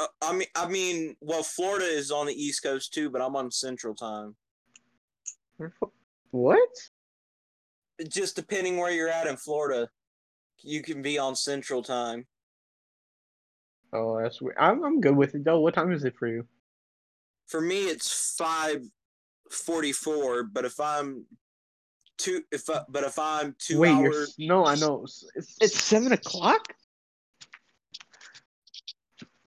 [0.00, 3.36] Uh, I mean, I mean, well, Florida is on the East Coast too, but I'm
[3.36, 4.34] on Central Time.
[6.30, 6.70] What?
[8.08, 9.90] Just depending where you're at in Florida,
[10.62, 12.26] you can be on Central Time.
[13.92, 14.56] Oh, that's weird.
[14.58, 15.60] I'm I'm good with it though.
[15.60, 16.46] What time is it for you?
[17.48, 18.82] For me, it's five
[19.50, 20.44] forty-four.
[20.44, 21.26] But if I'm
[22.16, 25.02] two, if I, but if I'm two Wait, hours, no, I know.
[25.34, 26.72] It's, it's seven o'clock.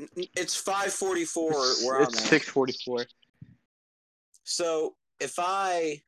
[0.00, 2.28] It's five forty-four It's, where it's I'm at.
[2.30, 3.06] six forty-four.
[4.44, 6.02] So if I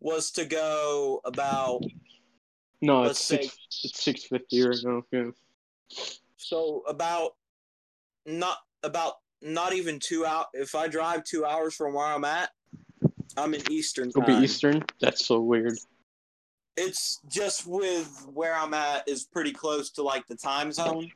[0.00, 1.82] was to go about
[2.80, 3.58] No, it's say- six.
[3.84, 5.02] It's six fifty right now.
[5.12, 5.30] Yeah.
[6.36, 7.36] so about
[8.26, 10.46] not about not even two out.
[10.54, 12.50] If I drive two hours from where I'm at,
[13.36, 14.38] I'm in Eastern It'll time.
[14.40, 14.84] be Eastern.
[15.00, 15.78] That's so weird.
[16.76, 21.10] It's just with where I'm at is pretty close to like the time zone.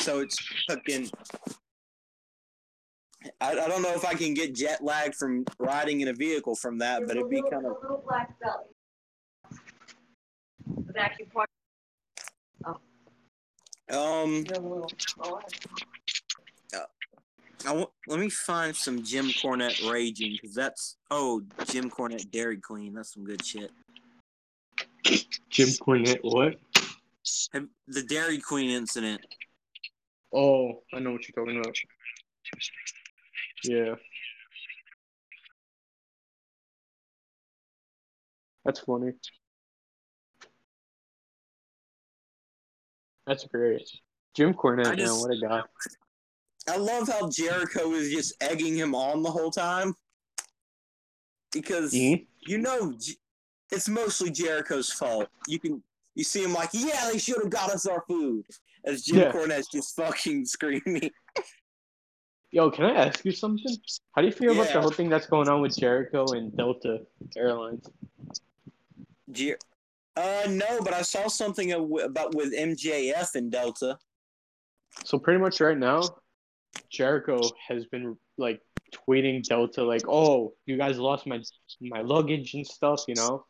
[0.00, 1.10] So it's fucking.
[3.40, 6.56] I, I don't know if I can get jet lag from riding in a vehicle
[6.56, 7.76] from that, but it'd be kind of.
[7.82, 9.60] little black belly.
[10.88, 11.48] It's actually part
[12.64, 14.90] Um, of the little.
[15.20, 15.40] Oh,
[17.62, 22.56] I w- let me find some Jim Cornette raging because that's oh Jim Cornette Dairy
[22.56, 22.94] Queen.
[22.94, 23.70] That's some good shit.
[25.50, 26.20] Jim Cornette.
[26.22, 26.56] What?
[27.52, 29.20] Have, the Dairy Queen incident.
[30.32, 31.76] Oh, I know what you're talking about.
[33.64, 33.94] Yeah.
[38.64, 39.12] That's funny.
[43.26, 43.88] That's great.
[44.34, 45.62] Jim Cornette, I man, what a guy.
[46.68, 49.94] I love how Jericho was just egging him on the whole time
[51.52, 52.26] because Mhm.
[52.40, 53.16] you know J-
[53.72, 55.28] it's mostly Jericho's fault.
[55.46, 55.82] You can
[56.14, 58.44] you see him like, yeah, they should have got us our food.
[58.84, 59.60] As Jim Yeah.
[59.72, 61.10] Just fucking screaming.
[62.52, 63.76] Yo, can I ask you something?
[64.12, 66.98] How do you feel about the whole thing that's going on with Jericho and Delta
[67.36, 67.88] Airlines?
[69.30, 69.58] Jer-
[70.16, 73.98] uh, no, but I saw something about with MJF and Delta.
[75.04, 76.02] So pretty much right now,
[76.90, 78.60] Jericho has been like
[78.92, 81.40] tweeting Delta like, "Oh, you guys lost my
[81.80, 83.46] my luggage and stuff, you know,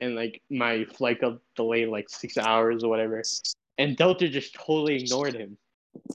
[0.00, 3.22] and like my flight got delayed like six hours or whatever."
[3.78, 5.56] And Delta just totally ignored him.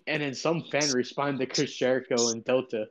[0.07, 2.87] And then some fan responded to Chris Jericho and Delta,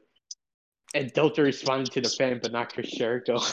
[0.94, 3.38] and Delta responded to the fan, but not Chris Jericho.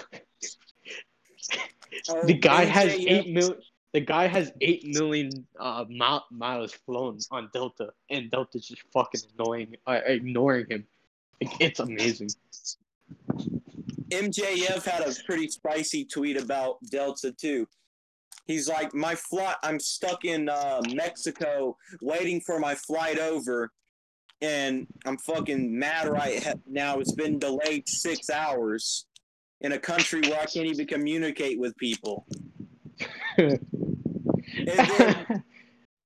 [2.09, 3.55] Oh, the guy has eight mil.
[3.93, 9.21] The guy has eight million uh, mile, miles flown on Delta, and Delta's just fucking
[9.37, 10.87] annoying, uh, ignoring him.
[11.41, 12.29] Like, it's amazing.
[14.09, 17.67] MJF had a pretty spicy tweet about Delta too.
[18.47, 19.55] He's like, my flight.
[19.63, 23.71] I'm stuck in uh, Mexico waiting for my flight over,
[24.41, 26.99] and I'm fucking mad right now.
[26.99, 29.05] It's been delayed six hours
[29.61, 32.25] in a country where I can't even communicate with people.
[33.37, 35.25] And then,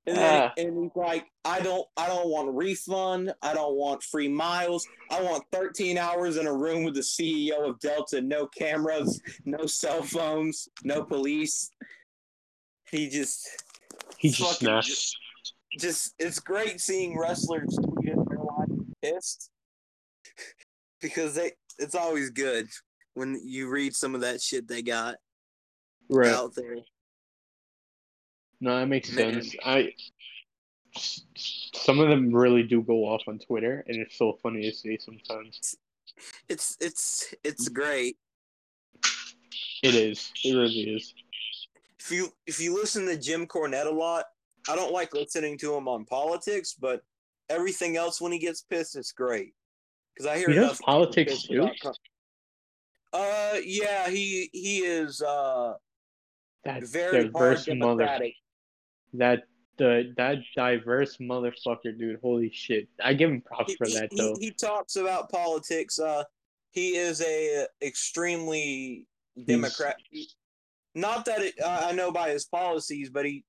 [0.06, 0.53] and, then, Ah.
[0.56, 3.34] and he's like, I don't, I don't want a refund.
[3.41, 4.88] I don't want free miles.
[5.10, 8.22] I want 13 hours in a room with the CEO of Delta.
[8.22, 11.72] No cameras, no cell phones, no police.
[12.91, 13.48] He just,
[14.18, 15.16] he just fucking snaps.
[15.80, 18.70] just, it's great seeing wrestlers tweet in their life
[19.02, 19.49] pissed
[21.02, 22.68] because they, it's always good
[23.16, 25.16] when you read some of that shit they got
[26.10, 26.32] Right.
[26.32, 26.78] out there.
[28.62, 29.41] No, that makes Man.
[29.41, 29.56] sense.
[29.66, 29.91] I.
[31.74, 34.98] Some of them really do go off on Twitter, and it's so funny to see
[34.98, 35.76] sometimes.
[36.48, 38.16] It's, it's, it's great.
[39.84, 40.32] It is.
[40.45, 41.14] It really is.
[42.06, 44.26] If you if you listen to Jim Cornette a lot,
[44.69, 47.02] I don't like listening to him on politics, but
[47.49, 49.53] everything else when he gets pissed, it's great
[50.14, 51.68] because I hear He does enough politics too?
[53.11, 55.73] Uh, yeah, he he is uh
[56.64, 58.19] That very diverse mother.
[59.14, 59.44] That
[59.77, 62.19] the that diverse motherfucker, dude.
[62.22, 62.88] Holy shit!
[63.03, 64.36] I give him props He, for that he- though.
[64.40, 65.98] he talks about politics.
[65.98, 66.23] Uh,
[66.72, 69.07] he is a extremely
[69.45, 69.95] Democrat.
[70.96, 73.44] Not that it, uh, I know by his policies, but he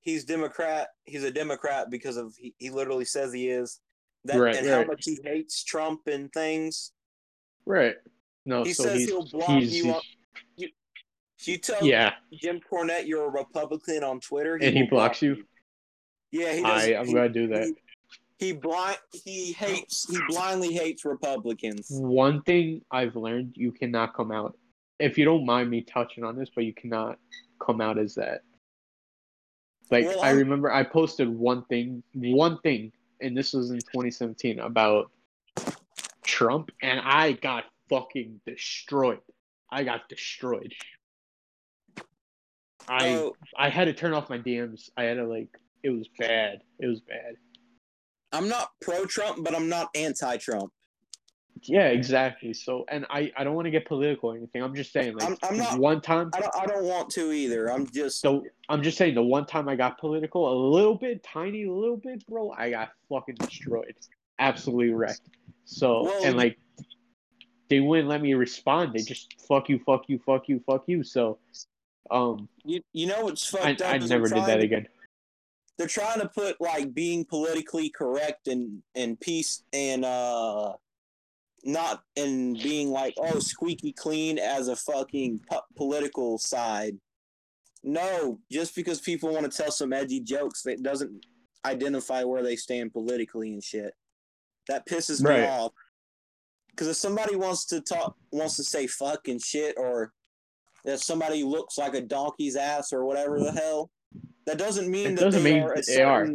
[0.00, 0.88] he's Democrat.
[1.04, 3.80] He's a Democrat because of he, he literally says he is.
[4.24, 6.92] That Right, and how much he hates Trump and things.
[7.66, 7.96] Right.
[8.44, 10.00] No, He so says he'll block you on-
[10.58, 15.10] If you tell yeah, Jim Cornette you're a Republican on Twitter, and he will block
[15.10, 15.44] blocks you.
[16.30, 16.84] Yeah, he does.
[16.84, 17.64] I I'm he, gonna do that.
[18.38, 21.86] He, he blind he hates he blindly hates Republicans.
[21.90, 24.56] One thing I've learned: you cannot come out.
[25.00, 27.18] If you don't mind me touching on this, but you cannot
[27.64, 28.42] come out as that.
[29.90, 34.60] Like Well, I remember, I posted one thing, one thing and this was in 2017
[34.60, 35.10] about
[36.24, 39.20] Trump, and I got fucking destroyed.
[39.70, 40.72] I got destroyed.
[42.88, 44.90] I So, I had to turn off my DMs.
[44.96, 45.48] I had to like
[45.82, 46.60] it was bad.
[46.78, 47.36] It was bad.
[48.32, 50.72] I'm not pro Trump, but I'm not anti Trump.
[51.62, 52.54] Yeah, exactly.
[52.54, 54.62] So, and I I don't want to get political or anything.
[54.62, 56.30] I'm just saying like I'm- I'm not- one time.
[56.34, 57.70] I don't, I don't want to either.
[57.70, 61.22] I'm just So I'm just saying the one time I got political, a little bit,
[61.22, 63.94] tiny little bit, bro, I got fucking destroyed,
[64.38, 65.20] absolutely wrecked.
[65.64, 66.58] So Well, and like
[67.68, 68.92] they wouldn't let me respond.
[68.94, 71.02] They just fuck you, fuck you, fuck you, fuck you.
[71.04, 71.38] So
[72.10, 73.92] um, you, you know what's I, fucked up.
[73.92, 74.88] I never did that to- again.
[75.78, 80.74] They're trying to put like being politically correct and and peace and uh
[81.64, 86.96] not and being like oh squeaky clean as a fucking po- political side.
[87.82, 91.24] No, just because people want to tell some edgy jokes, that doesn't
[91.64, 93.94] identify where they stand politically and shit.
[94.68, 95.48] That pisses me Right.
[95.48, 95.72] off.
[96.68, 100.12] Because if somebody wants to talk, wants to say fuck and shit, or
[100.84, 103.90] that somebody looks like a donkey's ass or whatever the hell,
[104.46, 106.26] that doesn't mean It that doesn't they mean are a that they are.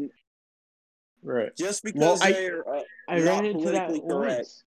[1.23, 1.55] Right.
[1.55, 4.37] Just Well, because I- they're uh, I not ran into that politically correct.
[4.39, 4.63] once.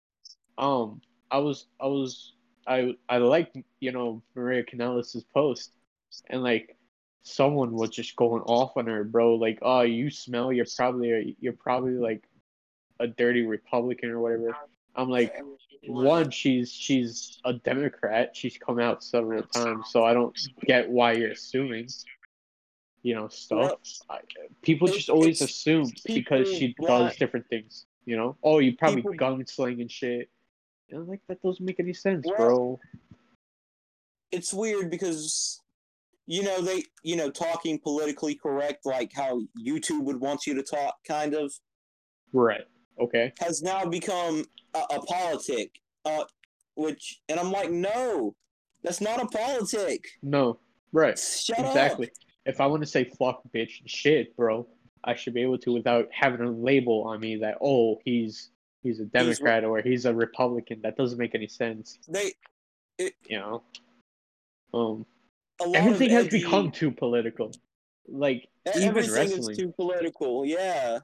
[0.57, 1.01] Um,
[1.31, 2.33] I was, I was,
[2.67, 5.71] I, I liked, you know, Maria Kanellis' post,
[6.29, 6.75] and like,
[7.27, 9.33] someone was just going off on her, bro.
[9.35, 10.53] Like, oh, you smell.
[10.53, 12.23] You're probably, a, you're probably like
[12.99, 14.55] a dirty Republican or whatever.
[14.95, 15.35] I'm like,
[15.87, 18.35] one, she's she's a Democrat.
[18.35, 21.89] She's come out several times, so I don't get why you're assuming,
[23.03, 23.79] you know, stuff.
[24.09, 24.19] I,
[24.61, 27.85] people just always assume because she does different things.
[28.05, 30.29] You know, oh, you probably People- gunsling shit.
[30.89, 32.79] And I'm like, that doesn't make any sense, Well, bro.
[34.31, 35.61] it's weird because
[36.27, 40.63] you know they you know talking politically correct like how YouTube would want you to
[40.63, 41.53] talk kind of
[42.33, 42.65] Right.
[42.99, 43.31] Okay.
[43.39, 44.43] has now become
[44.73, 45.71] a, a politic
[46.05, 46.23] uh
[46.75, 48.35] which and I'm like no
[48.83, 50.59] that's not a politic No.
[50.91, 51.17] Right.
[51.19, 52.07] shut exactly.
[52.07, 52.13] up
[52.47, 54.67] If I want to say fuck, bitch, shit, bro,
[55.03, 58.49] I should be able to without having a label on me that oh he's
[58.85, 60.79] he's a Democrat or he's a Republican.
[60.83, 61.99] That doesn't make any sense.
[62.07, 62.31] they
[63.27, 63.63] You know.
[64.73, 65.05] Um.
[65.73, 67.51] Everything has edgy- become too political.
[68.07, 69.51] Like even wrestling.
[69.51, 70.99] is too political yeah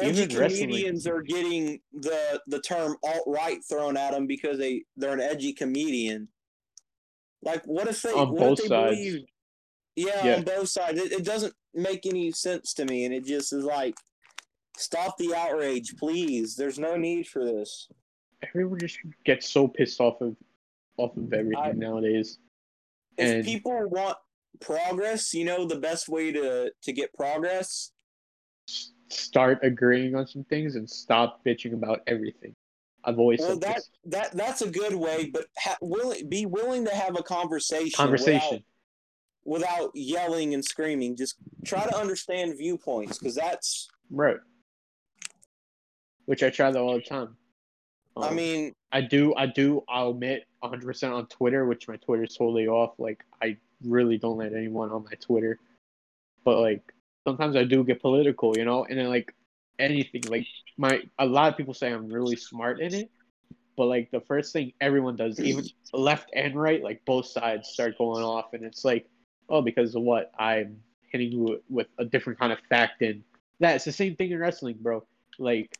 [0.00, 0.68] Even edgy wrestling.
[0.70, 5.20] comedians are getting the the term alt right thrown at them because they they're an
[5.20, 6.28] edgy comedian.
[7.42, 8.96] Like, what if they On what both if they sides.
[8.96, 9.24] believe?
[9.96, 10.36] Yeah, Yeah.
[10.36, 10.98] on both sides.
[11.00, 13.94] It, it doesn't make any sense to me, and it just is like,
[14.76, 16.56] stop the outrage, please.
[16.56, 17.88] There's no need for this.
[18.42, 20.36] everyone just gets so pissed off of
[20.98, 22.38] off of everything I- nowadays.
[23.18, 24.16] If And- people want
[24.60, 27.92] progress, you know the best way to to get progress.
[29.08, 32.54] Start agreeing on some things and stop bitching about everything.
[33.04, 33.90] I've always Well, said that this.
[34.06, 37.96] that that's a good way, but ha- willing be willing to have a conversation.
[37.96, 38.64] conversation.
[39.44, 41.14] without, without yelling and screaming.
[41.16, 43.88] Just try to understand viewpoints because that's.
[44.10, 44.38] Right.
[46.26, 47.36] Which I try that all the time.
[48.16, 52.36] I Um, mean, I do, I do, I'll admit 100% on Twitter, which my Twitter's
[52.36, 52.94] totally off.
[52.98, 55.58] Like, I really don't let anyone on my Twitter.
[56.44, 56.82] But, like,
[57.26, 58.84] sometimes I do get political, you know?
[58.84, 59.34] And then, like,
[59.78, 60.46] anything, like,
[60.78, 63.10] my, a lot of people say I'm really smart in it.
[63.76, 67.98] But, like, the first thing everyone does, even left and right, like, both sides start
[67.98, 68.54] going off.
[68.54, 69.06] And it's like,
[69.48, 70.32] oh, because of what?
[70.38, 70.80] I'm
[71.10, 73.02] hitting you with- with a different kind of fact.
[73.02, 73.22] And
[73.60, 75.04] that's the same thing in wrestling, bro.
[75.38, 75.76] Like,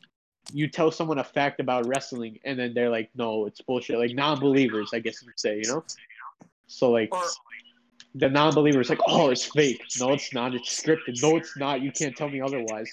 [0.53, 3.99] you tell someone a fact about wrestling and then they're like, no, it's bullshit.
[3.99, 5.85] Like non-believers, I guess you'd say, you know.
[6.67, 7.25] So like or
[8.15, 9.83] the non-believers, like, oh, it's fake.
[10.01, 10.55] No, it's not.
[10.55, 11.23] It's scripted.
[11.23, 11.83] No, it's not.
[11.83, 12.91] You can't tell me otherwise.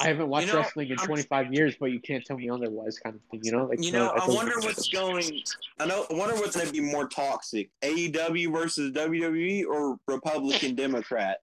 [0.00, 2.98] I haven't watched know, wrestling in I'm- 25 years, but you can't tell me otherwise,
[2.98, 3.40] kind of thing.
[3.44, 5.42] You know, like you know, that I doesn't wonder what's going.
[5.78, 6.06] I know.
[6.10, 11.38] I wonder what's going to be more toxic: AEW versus WWE or Republican Democrat.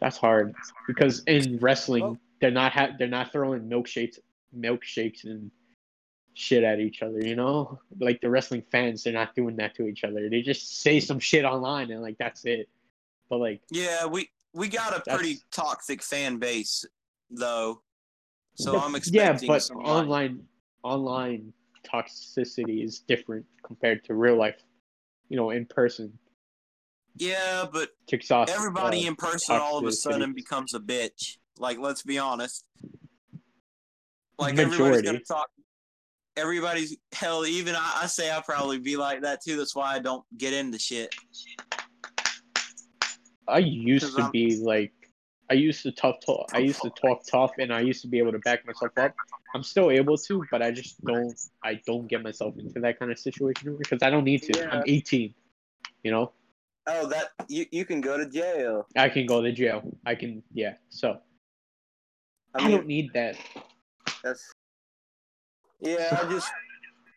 [0.00, 0.54] That's hard
[0.86, 4.18] because in wrestling, they're not ha- they're not throwing milkshakes,
[4.56, 5.50] milkshakes and
[6.34, 7.18] shit at each other.
[7.20, 10.28] You know, like the wrestling fans, they're not doing that to each other.
[10.28, 12.68] They just say some shit online and like that's it.
[13.28, 16.84] But like, Yeah, we we got a pretty toxic fan base,
[17.30, 17.82] though.
[18.56, 20.44] So the- I'm expecting yeah, but some online
[20.82, 21.52] online
[21.84, 24.62] toxicity is different compared to real life.
[25.28, 26.16] You know, in person
[27.16, 27.90] Yeah, but
[28.30, 28.48] off.
[28.48, 31.38] everybody uh, in person all of a sudden becomes a bitch.
[31.58, 32.64] Like, let's be honest.
[34.38, 35.48] Like everybody's gonna talk.
[36.36, 37.46] Everybody's hell.
[37.46, 39.56] Even I, I say I'll probably be like that too.
[39.56, 41.14] That's why I don't get into shit.
[43.48, 44.92] I used to I'm- be like
[45.48, 46.50] I used to tough talk.
[46.52, 49.14] I used to talk tough, and I used to be able to back myself up.
[49.54, 51.32] I'm still able to, but I just don't.
[51.64, 54.58] I don't get myself into that kind of situation because I don't need to.
[54.58, 54.68] Yeah.
[54.72, 55.32] I'm 18.
[56.02, 56.32] You know,
[56.88, 58.86] Oh, that you you can go to jail.
[58.96, 59.82] I can go to jail.
[60.04, 60.74] I can, yeah.
[60.88, 61.18] So
[62.54, 63.36] I I, don't need that.
[64.22, 64.52] that's
[65.80, 66.18] yeah.
[66.22, 66.50] I just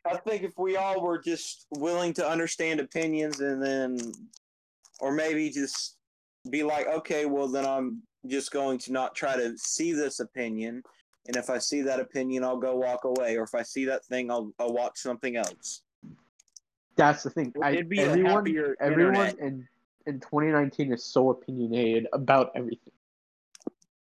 [0.05, 3.97] I think if we all were just willing to understand opinions and then,
[4.99, 5.97] or maybe just
[6.49, 10.83] be like, okay, well then I'm just going to not try to see this opinion,
[11.27, 14.05] and if I see that opinion, I'll go walk away, or if I see that
[14.05, 15.83] thing, I'll I'll watch something else.
[16.95, 17.53] That's the thing.
[17.63, 19.39] I, It'd be everyone, happier everyone internet.
[19.39, 19.67] in
[20.05, 22.93] in 2019 is so opinionated about everything,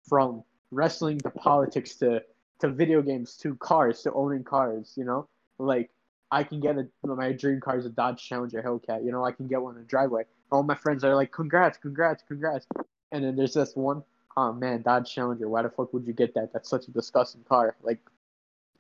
[0.08, 0.44] from
[0.74, 2.22] wrestling to politics to
[2.60, 4.94] to video games to cars to owning cars.
[4.96, 5.28] You know,
[5.58, 5.90] like
[6.32, 9.06] I can get a my dream car is a Dodge Challenger Hellcat.
[9.06, 10.24] You know, I can get one in the driveway.
[10.52, 12.68] All my friends are like, "Congrats, congrats, congrats!"
[13.12, 14.04] And then there's this one,
[14.38, 15.48] oh man, Dodge Challenger.
[15.48, 16.52] Why the fuck would you get that?
[16.54, 17.76] That's such a disgusting car.
[17.84, 18.00] Like,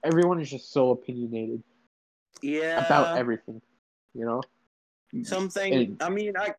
[0.04, 1.64] everyone is just so opinionated
[2.42, 3.62] Yeah, about everything.
[4.14, 4.42] You know,
[5.24, 5.74] something.
[5.74, 6.56] And- I mean, I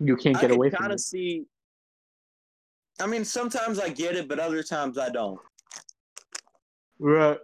[0.00, 1.46] you can't I get away from kind of see.
[3.02, 5.40] I mean, sometimes I get it, but other times I don't.
[7.00, 7.38] Right.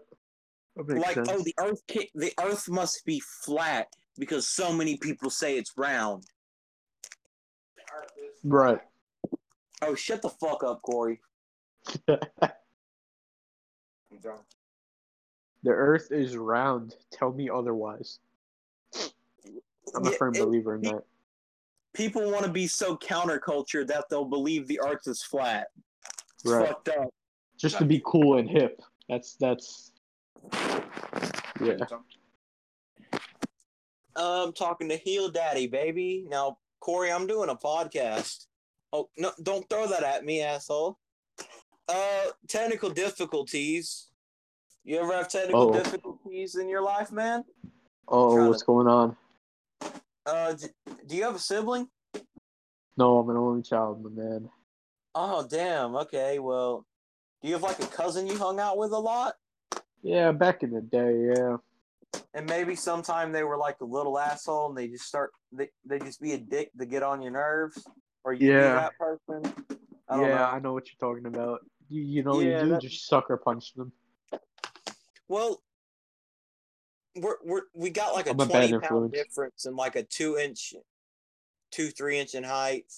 [0.76, 1.28] Like, oh, sense.
[1.32, 5.72] oh, the Earth, ca- the Earth must be flat because so many people say it's
[5.76, 6.24] round.
[8.44, 8.78] right.
[9.82, 11.20] Oh, shut the fuck up, Corey.
[15.64, 16.94] The Earth is round.
[17.10, 18.20] Tell me otherwise.
[19.94, 21.02] I'm a Yeah, firm believer in that.
[21.98, 25.66] People want to be so counterculture that they'll believe the Earth is flat.
[26.36, 26.68] It's Right.
[26.68, 27.08] fucked up.
[27.56, 28.80] Just to be cool and hip.
[29.08, 29.90] That's that's.
[31.60, 31.74] Yeah.
[34.14, 36.24] I'm talking to Heel Daddy, baby.
[36.28, 38.46] Now, Corey, I'm doing a podcast.
[38.92, 39.32] Oh no!
[39.42, 40.98] Don't throw that at me, asshole.
[41.88, 44.06] Uh, technical difficulties.
[44.84, 45.82] You ever have technical Uh-oh.
[45.82, 47.44] difficulties in your life, man?
[48.06, 49.16] Oh, what's to- going on?
[50.28, 50.66] Uh, d-
[51.06, 51.88] do you have a sibling?
[52.98, 54.50] No, I'm an only child, my man.
[55.14, 55.96] Oh, damn.
[55.96, 56.84] Okay, well,
[57.40, 59.34] do you have like a cousin you hung out with a lot?
[60.02, 61.56] Yeah, back in the day, yeah.
[62.34, 65.98] And maybe sometime they were like a little asshole and they just start they, they
[65.98, 67.82] just be a dick to get on your nerves,
[68.24, 68.60] or you Yeah.
[68.60, 69.64] be that person.
[70.08, 70.44] I don't yeah, know.
[70.44, 71.60] I know what you're talking about.
[71.88, 73.92] You, you know, Yeah, you that- just sucker punch them.
[75.26, 75.62] Well,
[77.20, 79.12] we're, we're we got like a I'm a twenty pound influence.
[79.12, 80.74] difference and like a two inch,
[81.70, 82.92] two three inch in height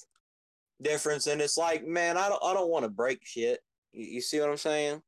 [0.83, 3.61] difference, and it's like, man, I don't I don't want to break shit.
[3.93, 5.03] You, you see what I'm saying?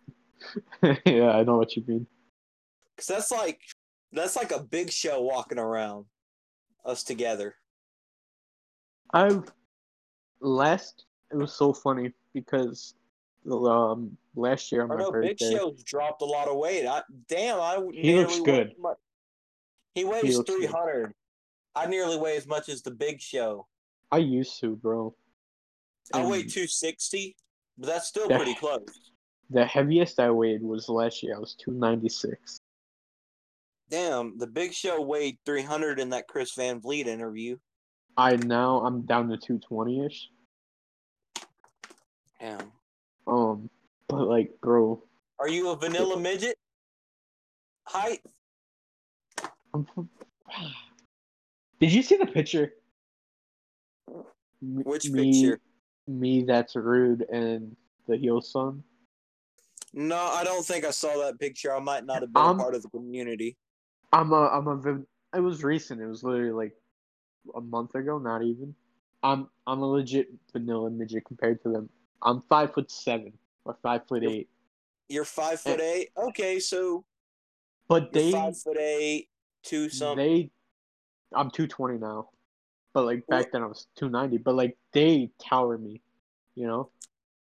[1.06, 2.06] yeah, I know what you mean.
[2.96, 3.60] Because that's like
[4.12, 6.06] that's like a big show walking around
[6.84, 7.54] us together.
[9.12, 9.44] I've
[10.40, 12.94] last it was so funny because
[13.50, 16.86] um last year on I my know Big birthday Show's dropped a lot of weight.
[16.86, 18.74] I damn, I He looks good.
[18.78, 18.94] weigh
[19.94, 21.14] He weighs three hundred.
[21.74, 23.66] I nearly weigh as much as the Big Show.
[24.10, 25.14] I used to, bro.
[26.12, 27.36] I weigh two sixty,
[27.78, 28.36] but that's still Yeah.
[28.36, 29.12] pretty close.
[29.50, 31.36] The heaviest I weighed was last year.
[31.36, 32.60] I was two ninety six.
[33.88, 37.58] Damn, the Big Show weighed three hundred in that Chris Van Vliet interview.
[38.16, 40.28] I now I'm down to two twenty ish.
[42.40, 42.72] Damn.
[43.26, 43.70] Um,
[44.08, 45.02] but like, bro,
[45.38, 46.56] Are you a vanilla midget?
[47.86, 48.20] Height?
[51.80, 52.74] Did you see the picture?
[54.60, 55.60] Which me, picture?
[56.06, 57.76] Me, that's rude, and
[58.06, 58.82] the heel son.
[59.94, 61.74] No, I don't think I saw that picture.
[61.74, 63.56] I might not have been Um, a part of the community.
[64.12, 66.00] I'm a I'm a it was recent.
[66.00, 66.74] It was literally like
[67.54, 68.74] a month ago, not even.
[69.22, 71.88] I'm I'm a legit vanilla midget compared to them.
[72.22, 73.32] I'm five foot seven
[73.64, 74.48] or five foot eight.
[75.08, 76.10] You're five foot eight.
[76.16, 77.04] Okay, so
[77.88, 79.28] But they five foot eight,
[79.62, 80.16] two something.
[80.16, 80.50] they
[81.34, 82.28] I'm two twenty now.
[82.94, 84.38] But like back then I was two ninety.
[84.38, 86.02] But like they tower me,
[86.54, 86.90] you know?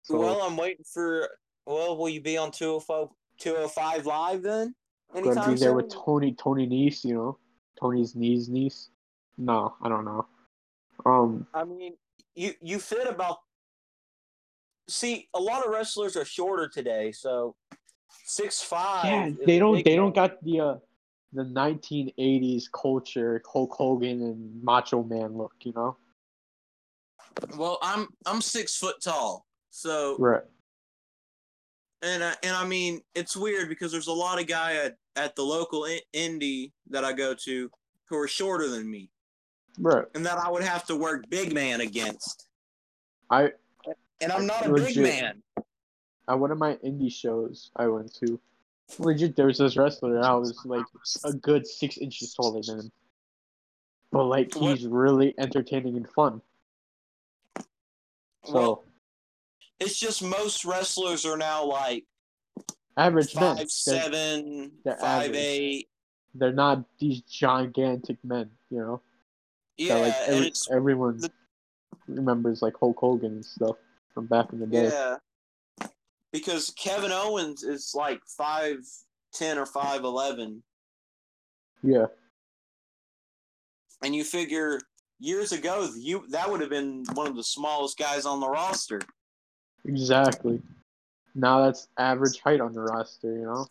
[0.03, 1.29] So well, I'm waiting for.
[1.65, 3.07] Well, will you be on 205,
[3.39, 4.75] 205 live then?
[5.15, 5.89] I'm gonna be Anytime there with?
[5.89, 7.37] Tony Tony Nese, you know?
[7.79, 8.89] Tony's niece niece.
[9.37, 10.27] No, I don't know.
[11.05, 11.95] Um I mean,
[12.35, 13.39] you you fit about.
[14.87, 17.55] See, a lot of wrestlers are shorter today, so
[18.25, 19.05] six five.
[19.05, 19.83] Yeah, they don't.
[19.83, 20.75] They don't got the uh,
[21.33, 25.53] the 1980s culture, Hulk Hogan and Macho Man look.
[25.61, 25.97] You know,
[27.57, 30.43] Well, I'm I'm six foot tall, so right?
[32.03, 35.35] and I, and I mean it's weird because there's a lot of guy at at
[35.35, 37.71] the local in- indie that I go to
[38.07, 39.09] who are shorter than me,
[39.79, 40.05] Right.
[40.13, 42.47] and that I would have to work big man against.
[43.31, 43.53] I
[44.21, 44.95] and I'm not a Legit.
[44.95, 45.43] big man.
[46.27, 48.39] At one of my indie shows I went to,
[48.99, 50.15] legit, there was this wrestler.
[50.17, 50.85] and I was like
[51.23, 52.91] a good six inches taller than him,
[54.11, 56.41] but like What- he's really entertaining and fun.
[58.45, 58.83] So Well,
[59.79, 62.05] It's just most wrestlers are now like
[62.97, 65.35] average men, five they're, seven, they're five average.
[65.37, 65.89] eight.
[66.33, 69.01] they're not these gigantic men, you know.
[69.77, 71.31] Yeah, that, like and every, it's everyone the-
[72.07, 73.77] remembers like Hulk Hogan and stuff
[74.15, 74.85] from back in the day.
[74.85, 75.17] yeah.
[76.31, 78.77] Because Kevin Owens is like five
[79.31, 80.63] ten or five eleven,
[81.83, 82.07] Yeah,
[84.01, 84.79] and you figure
[85.19, 88.99] years ago you that would have been one of the smallest guys on the roster.
[89.85, 90.61] exactly.
[91.35, 93.67] Now that's average height on the roster, you know.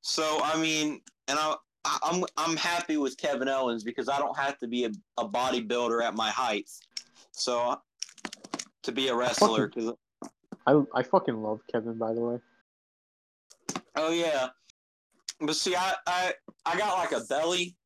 [0.00, 1.54] So I mean, and I,
[1.84, 5.28] I I'm I'm happy with Kevin Owens because I don't have to be a, a
[5.28, 6.68] bodybuilder at my height.
[7.30, 7.80] So
[8.82, 9.92] to be a wrestler, 'cause-
[10.66, 12.40] I I fucking love Kevin, by the way.
[13.96, 14.50] oh yeah,
[15.40, 16.34] but see, I I
[16.66, 17.76] I got like a belly,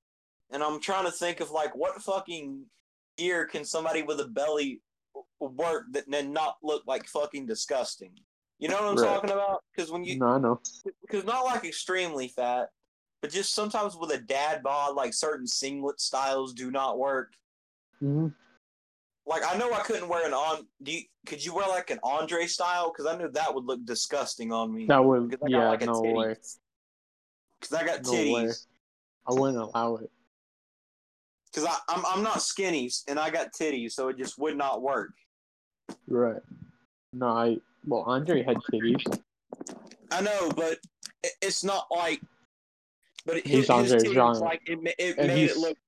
[0.50, 2.66] and I'm trying to think of like what fucking
[3.16, 4.82] gear can somebody with a belly
[5.40, 8.18] work that and not look like fucking disgusting.
[8.58, 9.14] You know what I'm Right.
[9.14, 9.62] talking about?
[9.74, 10.60] Because when you No, I know.
[11.02, 12.70] because not like extremely fat,
[13.20, 17.32] but just sometimes with a dad bod, like certain singlet styles do not work.
[18.00, 18.28] hmm
[19.26, 20.66] Like I know I couldn't wear an on.
[20.82, 21.02] Do you?
[21.26, 22.92] Could you wear like an Andre style?
[22.92, 24.86] Because I knew that would look disgusting on me.
[24.86, 26.14] That would, I yeah, got like no titty.
[26.14, 26.36] way,
[27.60, 28.51] Because I got no way.
[29.26, 30.10] I wouldn't allow it.
[31.51, 35.12] Because I'm I'm not skinny and I got titties, so it just would not work.
[36.09, 36.42] Right.
[37.12, 37.56] No, I
[37.86, 39.20] well, Andre had titties.
[40.10, 40.78] I know, but
[41.22, 42.20] it, it's not like.
[43.24, 44.40] But He's his, his Andre titties, Giant.
[44.40, 45.78] like it, it made he's it look.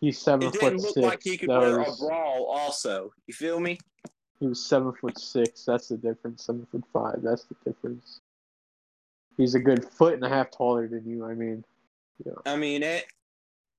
[0.00, 1.04] He's seven It foot didn't look six.
[1.06, 2.46] like he could That wear was- a brawl.
[2.46, 3.78] Also, you feel me?
[4.38, 5.64] He was seven foot six.
[5.66, 6.44] That's the difference.
[6.46, 7.20] Seven foot five.
[7.22, 8.20] That's the difference.
[9.36, 11.26] He's a good foot and a half taller than you.
[11.26, 11.64] I mean,
[12.24, 12.32] yeah.
[12.46, 13.04] I mean it.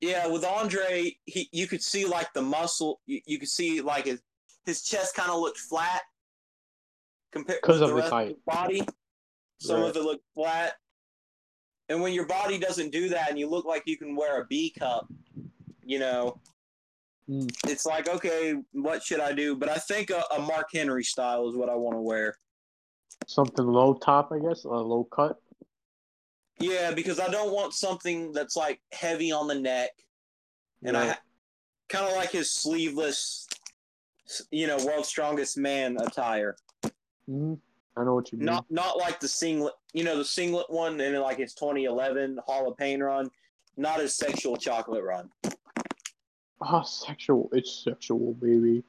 [0.01, 3.01] Yeah, with Andre, he you could see like the muscle.
[3.07, 4.21] You, you could see like his
[4.65, 6.01] his chest kind of looked flat
[7.31, 8.21] compared 'Cause with of the his rest height.
[8.23, 8.87] of his body.
[9.59, 9.89] Some Right.
[9.89, 10.73] of it looked flat,
[11.89, 14.45] and when your body doesn't do that, and you look like you can wear a
[14.47, 15.07] B cup,
[15.83, 16.39] you know,
[17.29, 17.49] Mm.
[17.69, 19.55] it's like okay, what should I do?
[19.55, 22.35] But I think a, a Mark Henry style is what I want to wear.
[23.27, 25.39] something low top, I guess, a low cut.
[26.59, 29.91] Yeah, because I don't want something that's like heavy on the neck.
[30.83, 31.15] and I
[31.89, 33.47] kind of like his sleeveless,
[34.49, 36.55] you know, world's strongest man attire.
[37.29, 37.59] Mhm.
[37.95, 38.45] I know what you mean.
[38.45, 42.69] Not not like the singlet, you know, the singlet one and like his 2011 Hall
[42.69, 43.29] of Pain run.
[43.77, 45.29] Not his sexual chocolate run.
[46.61, 47.49] Oh, sexual.
[47.53, 48.83] It's sexual, baby.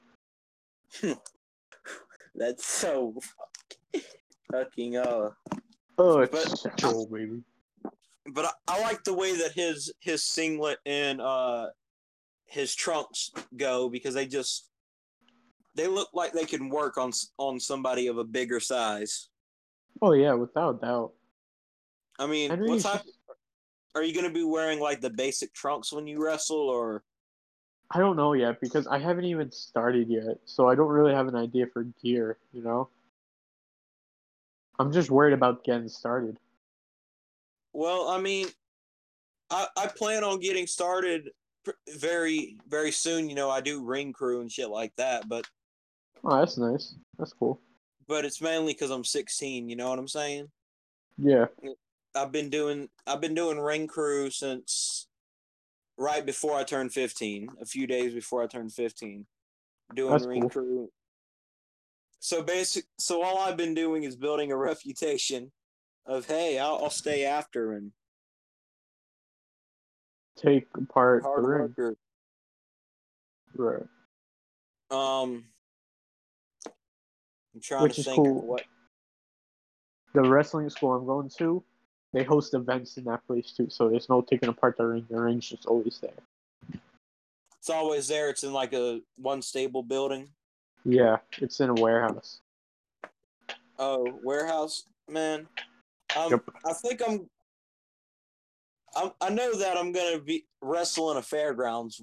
[2.35, 3.15] That's so
[4.53, 5.31] fucking uh.
[5.99, 7.43] Oh, it's But- sexual, baby.
[8.33, 11.67] But I, I like the way that his his singlet and uh
[12.47, 14.69] his trunks go because they just
[15.75, 19.29] they look like they can work on on somebody of a bigger size.
[20.01, 21.13] Oh yeah, without doubt.
[22.19, 23.03] I mean, what type
[23.97, 24.79] are you going to be wearing?
[24.79, 27.03] Like the basic trunks when you wrestle, or
[27.95, 31.29] I don't know yet because I haven't even started yet, so I don't really have
[31.29, 32.39] an idea for gear.
[32.53, 32.89] You know.
[34.79, 36.39] I'm just worried about getting started.
[37.73, 38.49] well, I mean,
[39.51, 41.31] I I plan on getting started
[41.99, 43.29] very very soon.
[43.29, 45.47] You know, I do ring crew and shit like that, but
[46.25, 46.95] Oh, that's nice.
[47.19, 47.61] That's cool.
[48.09, 49.69] but it's mainly because I'm 16.
[49.69, 50.49] You know what I'm saying?
[51.19, 51.47] Yeah.
[52.15, 54.92] I've been doing I've been doing ring crew since
[55.97, 59.27] right before I turned 15, a few days before I turned 15.
[59.95, 60.51] Doing That's ring cool.
[60.51, 60.91] crew.
[62.19, 65.53] So basic so all I've been doing is building a reputation
[66.07, 67.93] of hey, I'll, I'll stay after and
[70.37, 71.61] Take apart the hard ring.
[71.77, 71.97] worker.
[73.55, 73.83] Right.
[74.91, 75.45] Um
[77.55, 78.39] I'm trying Which to think cool.
[78.39, 78.65] of what
[80.15, 81.63] The wrestling school I'm going to,
[82.13, 85.07] they host events in that place too, so there's no taking apart the ring.
[85.11, 86.81] The ring's just always there.
[87.59, 88.29] it's always there.
[88.29, 90.29] It's in like a one stable building.
[90.85, 92.41] Yeah, it's in a warehouse.
[93.79, 95.47] Oh, warehouse, man.
[96.17, 96.43] Um, Yep.
[96.67, 97.29] I think I'm,
[98.95, 99.13] I'm.
[99.21, 102.03] I know that I'm gonna be wrestling a fairgrounds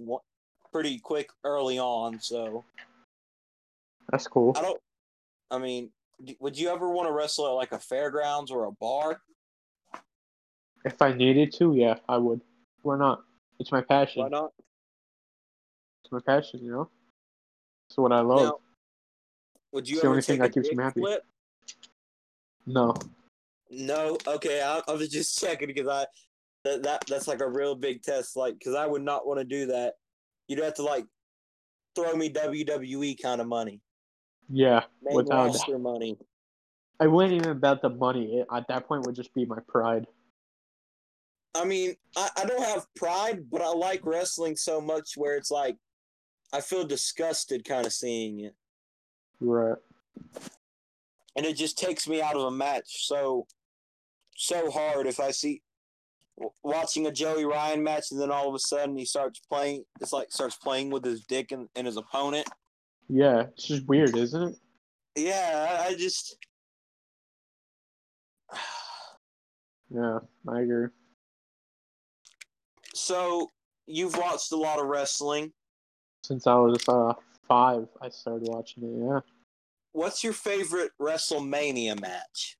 [0.71, 2.19] pretty quick early on.
[2.19, 2.65] So
[4.11, 4.53] That's cool.
[4.57, 4.81] I don't.
[5.51, 5.91] I mean,
[6.39, 9.21] would you ever want to wrestle at like a fairgrounds or a bar?
[10.85, 12.41] If I needed to, yeah, I would.
[12.81, 13.23] Why not?
[13.59, 14.23] It's my passion.
[14.23, 14.51] Why not?
[16.03, 16.89] It's my passion, you know.
[17.89, 18.39] It's what I love.
[18.41, 18.59] Now,
[19.73, 21.01] Would you It's the ever only thing that keeps me happy.
[21.01, 21.23] flip?
[22.65, 22.95] No.
[23.69, 24.17] No.
[24.27, 26.05] Okay, I, I was just checking because I
[26.65, 28.35] that, that that's like a real big test.
[28.35, 29.95] Like, because I would not want to do that.
[30.47, 31.05] You'd have to like
[31.95, 33.81] throw me WWE kind of money,
[34.49, 34.83] Yeah.
[35.01, 36.17] main Without money.
[36.99, 38.39] I wouldn't even bet the money.
[38.39, 40.05] It, at that point, would just be my pride.
[41.55, 45.51] I mean, I, I don't have pride, but I like wrestling so much where it's
[45.51, 45.77] like
[46.53, 48.55] I feel disgusted kind of seeing it.
[49.41, 49.77] Right.
[51.37, 53.47] and it just takes me out of a match so
[54.35, 55.61] so hard if I see
[56.61, 60.11] watching a Joey Ryan match and then all of a sudden he starts playing it's
[60.11, 62.47] like starts playing with his dick and, and his opponent.
[63.07, 63.43] Yeah.
[63.53, 64.55] It's just weird, isn't it?
[65.15, 66.35] Yeah, I, I just
[69.89, 70.19] Yeah.
[70.47, 70.87] I agree.
[73.09, 73.49] So
[73.87, 75.51] you've watched a lot of wrestling.
[76.23, 77.13] Since I was uh
[77.47, 79.03] five, I started watching it.
[79.03, 79.19] Yeah.
[79.93, 82.59] What's your favorite WrestleMania match?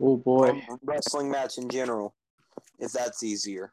[0.00, 0.62] Oh boy.
[0.68, 2.14] Or wrestling match in general,
[2.78, 3.72] if that's easier.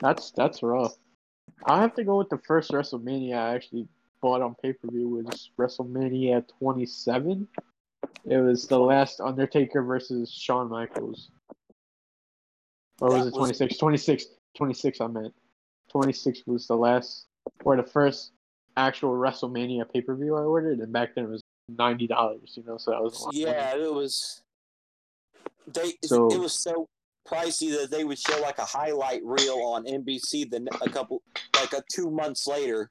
[0.00, 0.94] That's that's rough.
[1.66, 3.88] I have to go with the first WrestleMania I actually
[4.22, 7.48] bought on pay per view was WrestleMania 27.
[8.30, 11.30] It was the last Undertaker versus Shawn Michaels.
[13.00, 13.78] Or was That it was- 26?
[13.78, 14.26] 26.
[14.56, 15.34] 26, I meant.
[15.90, 17.26] 26 was the last,
[17.64, 18.32] or the first
[18.76, 22.76] actual WrestleMania pay per view I ordered, and back then it was $90, you know,
[22.76, 23.28] so that was a lot.
[23.28, 23.40] of money.
[23.40, 24.42] Yeah, it was.
[25.66, 26.86] They So- it was so
[27.26, 31.22] pricey that they would show like a highlight reel on NBC the a couple
[31.56, 32.90] like a two months later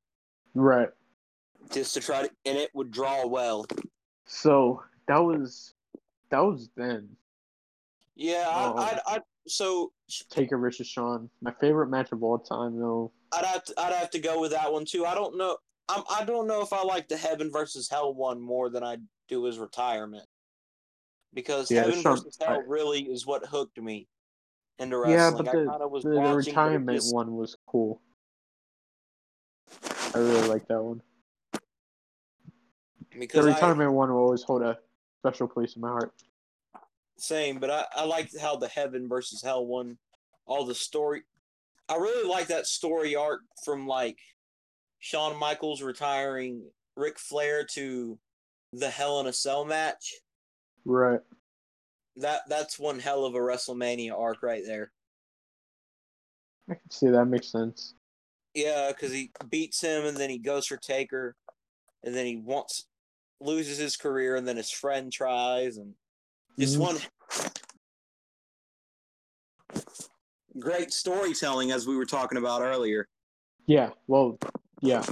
[0.53, 0.89] Right.
[1.72, 3.65] just to try to and it would draw well.
[4.27, 5.73] So that was,
[6.29, 7.07] that was then.
[8.15, 8.75] Yeah, Oh.
[8.77, 9.91] I, I'd, I'd so
[10.29, 11.29] Taker versus Shawn.
[11.41, 13.11] My favorite match of all time, though.
[13.31, 15.05] I'd have to I'd have to go with that one too.
[15.05, 15.57] I don't know.
[15.89, 18.97] I'm, I don't know if I like the Heaven versus Hell one more than I
[19.29, 20.25] do his retirement
[21.34, 24.07] because Yeah, Heaven Shawn- versus Hell I- really is what hooked me
[24.79, 28.01] into Yeah, but the- kind of was The, the retirement just- one was cool.
[30.15, 31.01] I really like that one.
[31.53, 34.77] The because I, retirement one will always hold a
[35.27, 36.13] special place in my heart.
[37.17, 39.97] Same, but I, I liked how the heaven versus hell one,
[40.45, 41.23] all the story.
[41.89, 44.19] I really like that story arc from like
[44.99, 46.63] Shawn Michaels retiring
[46.95, 48.17] Ric Flair to
[48.73, 50.13] the Hell in a Cell match.
[50.85, 51.21] Right.
[52.17, 54.91] That that's one hell of a WrestleMania arc right there.
[56.69, 57.93] I can see that makes sense.
[58.53, 61.35] Yeah, because he beats him and then he goes for Taker,
[62.03, 62.85] and then he wants
[63.39, 65.93] loses his career and then his friend tries and
[66.57, 66.80] just Mhm.
[66.80, 66.97] one
[70.59, 73.07] great storytelling as we were talking about earlier.
[73.68, 73.91] Yeah.
[74.07, 74.39] Well,
[74.81, 75.05] yeah.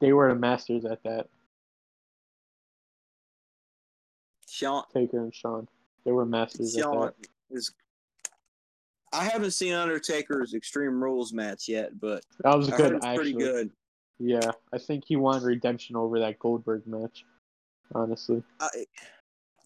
[0.00, 1.28] They were the masters at that.
[4.48, 5.68] Sean, Taker and Shawn.
[6.04, 7.28] They were masters Sean at that.
[7.50, 7.72] is.
[9.12, 13.04] I haven't seen Undertaker's Extreme Rules match yet, but That was I heard good, it's
[13.04, 13.32] actually.
[13.34, 13.72] pretty good.
[14.18, 14.50] Yeah.
[14.72, 17.24] I think he won redemption over that Goldberg match.
[17.94, 18.42] Honestly.
[18.60, 18.68] I,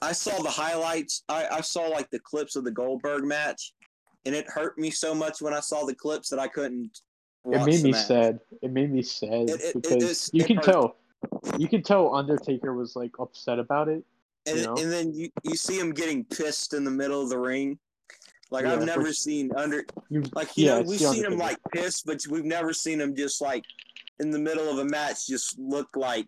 [0.03, 1.23] I saw the highlights.
[1.29, 3.75] I, I saw like the clips of the Goldberg match,
[4.27, 7.01] and it hurt me so much when I saw the clips that I couldn't.
[7.51, 8.07] It made me match.
[8.07, 8.41] sad.
[8.63, 10.65] It made me sad It- it- it because you it can hurt.
[10.65, 10.97] tell.
[11.59, 14.05] You can tell Undertaker was like upset about it.
[14.47, 14.75] And, you know?
[14.77, 17.79] and then you, you see him getting pissed in the middle of the ring.
[18.51, 19.85] Like Yeah, I've never seen under
[20.33, 23.41] like you yeah, know we've seen him like pissed, but we've never seen him just
[23.41, 23.65] like
[24.21, 26.27] in the middle of a match just look like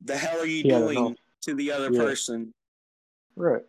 [0.00, 1.14] the hell are you Yeah, doing know.
[1.42, 2.00] to the other Yeah.
[2.00, 2.52] person.
[3.36, 3.62] right.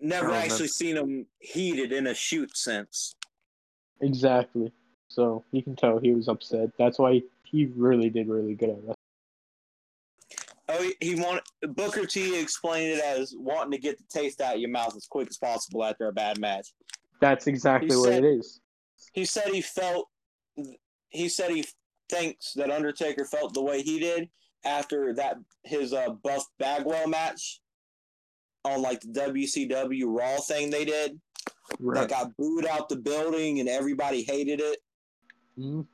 [0.00, 0.44] Never Oh, man.
[0.44, 3.14] actually seen him heated in a shoot sense.
[4.00, 4.72] Exactly.
[5.08, 6.70] So you can tell he was upset.
[6.78, 8.94] That's why he really did really good at wrestling.
[10.70, 11.42] Oh, he, he wanted
[11.74, 15.06] Booker T explained it as wanting to get the taste out of your mouth as
[15.06, 16.72] quick as possible after a bad match.
[17.20, 18.60] That's exactly He what said- it is.
[19.12, 20.08] He said he felt.
[21.10, 21.64] He said he
[22.08, 24.28] thinks that Undertaker felt the way he did
[24.64, 27.60] after that his uh, Buff Bagwell match
[28.64, 31.20] on like the WCW Raw thing they did
[31.78, 32.00] Right.
[32.00, 34.80] that got booed out the building and everybody hated it.
[35.56, 35.86] Mhm.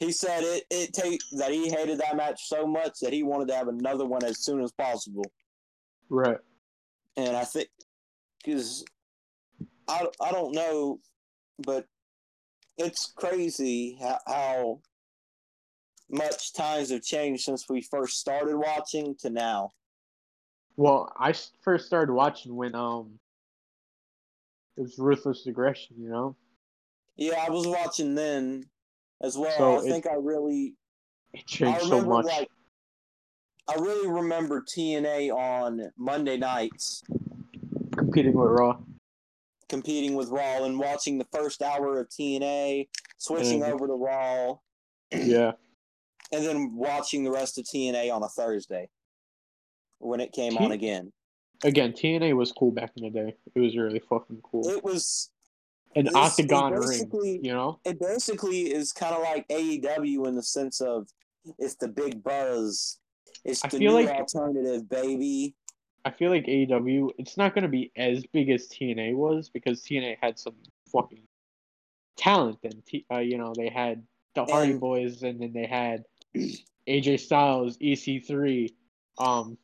[0.00, 3.46] He said it it take that he hated that match so much that he wanted
[3.48, 5.24] to have another one as soon as possible.
[6.08, 6.38] Right.
[7.16, 7.68] and I think
[8.44, 8.84] because
[9.88, 11.00] I I don't know,
[11.64, 11.86] but
[12.78, 14.80] it's crazy how, how
[16.10, 19.70] much times have changed since we first started watching to now.
[20.76, 23.18] Well, I first started watching when um
[24.76, 25.96] it was ruthless aggression.
[25.98, 26.36] You know.
[27.16, 28.64] Yeah, I was watching then
[29.22, 29.56] as well.
[29.56, 30.74] So I it- think I really
[31.32, 32.26] It changed so much.
[32.26, 32.48] like
[33.68, 37.02] I really remember TNA on Monday nights
[37.96, 38.78] competing with Raw.
[39.68, 42.88] Competing with Raw and watching the first hour of TNA,
[43.18, 43.70] switching Mhm.
[43.72, 44.58] over to Raw,
[45.12, 45.52] Yeah.
[46.32, 48.90] and then watching the rest of TNA on a Thursday
[49.98, 51.12] when it came T- on again.
[51.62, 53.36] Again, TNA was cool back in the day.
[53.54, 54.68] It was really fucking cool.
[54.68, 55.30] It was
[55.96, 57.08] An octagon ring,
[57.44, 57.78] you know?
[57.84, 61.08] it basically is kind of like AEW in the sense of
[61.58, 62.98] it's the big buzz.
[63.44, 65.54] It's I the new like- alternative, baby.
[66.04, 69.82] I feel like AEW, it's not going to be as big as TNA was because
[69.82, 70.54] TNA had some
[70.92, 71.22] fucking
[72.16, 72.58] talent.
[72.62, 74.02] And, T- uh, you know, they had
[74.34, 76.04] the Hardy Boys and then they had
[76.86, 78.68] AJ Styles, EC3,
[79.18, 79.56] um,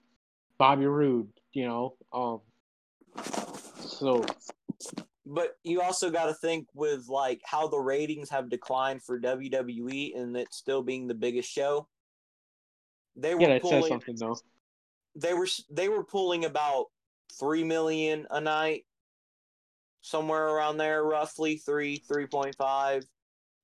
[0.56, 1.94] Bobby Roode, you know?
[2.12, 2.40] Um,
[3.80, 4.24] so,
[5.26, 10.18] But you also got to think with like how the ratings have declined for WWE
[10.18, 11.86] and it still being the biggest show.
[13.14, 14.36] They were yeah, that says something, though.
[15.20, 16.86] They were they were pulling about
[17.38, 18.84] three million a night,
[20.02, 23.04] somewhere around there, roughly three three point five.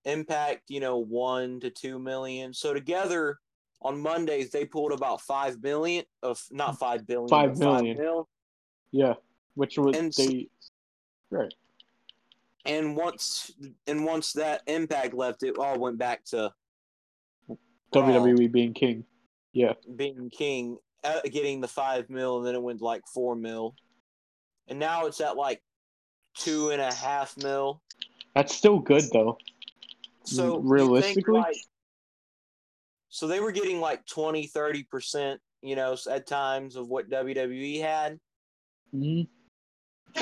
[0.05, 2.55] Impact, you know, one to two million.
[2.55, 3.39] So together
[3.83, 7.99] on Mondays they pulled about five million of not five billion, Five million.
[7.99, 8.28] mil.
[8.93, 9.15] Yeah.
[9.55, 10.49] Which was, And they,
[11.31, 11.53] right.
[12.65, 13.53] And once
[13.87, 16.53] and once that Impact left, it all went back to
[17.93, 19.05] WWE E um, being king.
[19.53, 19.73] Yeah.
[19.97, 20.77] being king,
[21.24, 23.74] getting the five mil, and then it went like four mil,
[24.69, 25.62] and now it's at like
[26.37, 27.83] two and a half mil.
[28.35, 29.39] That's still good, though.
[30.24, 31.39] So Realistically?
[31.41, 31.57] like,
[33.09, 37.81] so they were getting like 20, 30 percent, you know, at times of what WWE
[37.81, 38.19] had.
[38.95, 39.28] Mhm.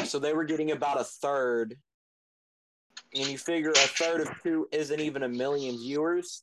[0.05, 1.77] So they were getting about a third.
[3.15, 6.43] And you figure a third of two isn't even a million viewers.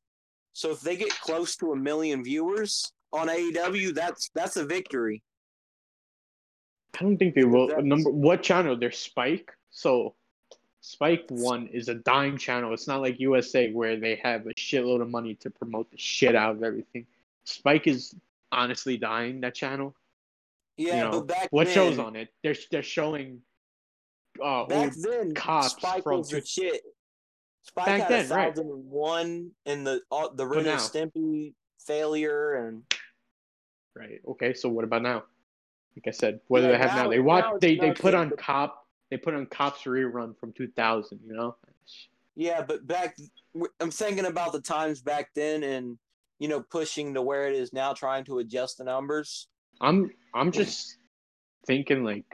[0.54, 5.22] So if they get close to a million viewers on AEW, that's that's a victory.
[7.00, 7.68] I don't think they will.
[7.68, 8.78] That's- Number what channel?
[8.78, 9.52] They're Spike.
[9.70, 10.16] So
[10.82, 12.74] Spike One is a dime channel.
[12.74, 16.36] It's not like USA where they have a shitload of money to promote the shit
[16.36, 17.06] out of everything.
[17.46, 18.16] Spike is
[18.52, 19.42] honestly dying.
[19.42, 19.96] That channel.
[20.78, 22.30] Yeah, you know, but back what then, shows on it?
[22.44, 23.42] They're they're showing.
[24.42, 26.82] Uh, Back then, cops Spike from was the shit.
[27.64, 28.56] Spike Back had then, a right.
[28.56, 31.54] thousand one in the all, the Ren and Stimpy
[31.86, 32.84] failure and
[33.96, 34.20] right.
[34.28, 34.54] Okay.
[34.54, 35.24] So what about now?
[35.96, 37.04] Like I said, what do Yeah, they have now?
[37.04, 37.44] now- They watch.
[37.46, 38.88] now They they put on cop.
[39.10, 41.20] They put on cops rerun from 2000.
[41.26, 41.56] You know.
[42.36, 43.18] yeah, but back
[43.80, 45.98] I'm thinking about the times back then and
[46.40, 49.48] you know pushing to where it is now, trying to adjust the numbers.
[49.82, 50.52] I'm I'm hmm.
[50.52, 50.98] just
[51.68, 52.26] thinking like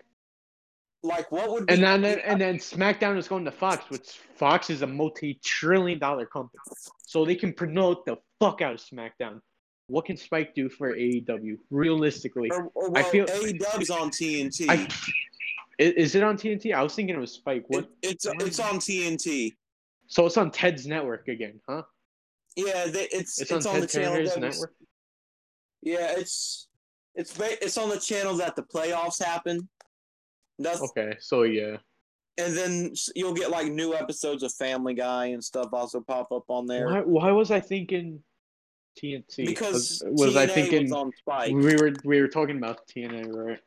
[1.04, 4.70] Like what would be And then and then SmackDown is going to Fox, which Fox
[4.70, 6.60] is a multi-trillion dollar company,
[7.00, 9.42] so they can promote the fuck out of SmackDown.
[9.88, 12.50] What can Spike do for AEW realistically?
[12.52, 14.70] or, or I well, feel- AEW's on TNT.
[14.70, 14.88] I,
[15.80, 16.74] i- is it on TNT?
[16.74, 17.64] I was thinking it was Spike.
[17.68, 17.86] What?
[18.02, 19.54] It- it's it's on TNT.
[20.08, 21.84] So it's on Ted's network again, huh?
[22.56, 24.24] Yeah, they, it's It's, it's, on, on, the channel.
[24.24, 24.74] That network.
[25.82, 26.68] Yeah, it's
[27.16, 29.68] it's it's on the channel that the playoffs happen.
[30.60, 31.78] That's Okay, so yeah.
[32.40, 36.46] and then you'll get like new episodes of Family Guy and stuff also pop up
[36.48, 38.24] on there Why, why was I thinking
[39.02, 39.46] TNT?
[39.46, 41.54] because was, was TNA I thinking was on Spike.
[41.54, 43.60] we were we were talking about TNA, right?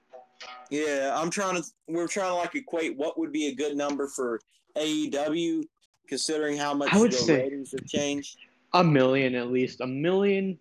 [0.70, 4.09] Yeah, I'm trying to we're trying to like equate what would be a good number
[4.09, 4.40] for
[4.77, 5.62] AEW
[6.09, 8.36] considering how much I would the say- ratings have changed.
[8.74, 9.81] A million at least.
[9.81, 10.57] A million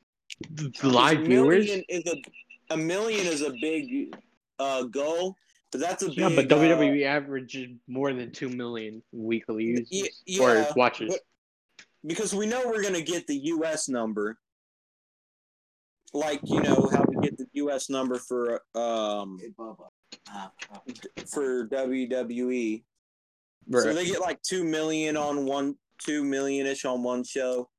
[0.83, 1.65] A live viewers.
[1.67, 4.15] million is a a million is a big
[4.59, 5.35] uh goal,
[5.71, 9.87] but that's a big Yeah, but uh, WWE averages more than two million weekly users
[10.27, 11.15] y- or yeah, watchers.
[12.05, 13.87] because we know we're gonna get the U.S.
[13.89, 14.37] number,
[16.14, 17.90] like you know how we get the U.S.
[17.90, 19.40] number for um
[21.27, 22.84] for WWE.
[23.72, 27.69] So they get like two million on one, two million ish on one show.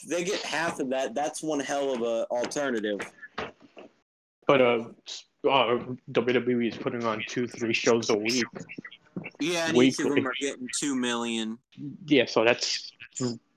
[0.00, 1.14] If they get half of that.
[1.14, 3.00] That's one hell of a alternative.
[4.46, 4.84] But uh,
[5.48, 5.78] uh,
[6.12, 8.44] WWE is putting on two, three shows a week.
[9.40, 11.58] Yeah, and each of them are getting two million.
[12.06, 12.92] Yeah, so that's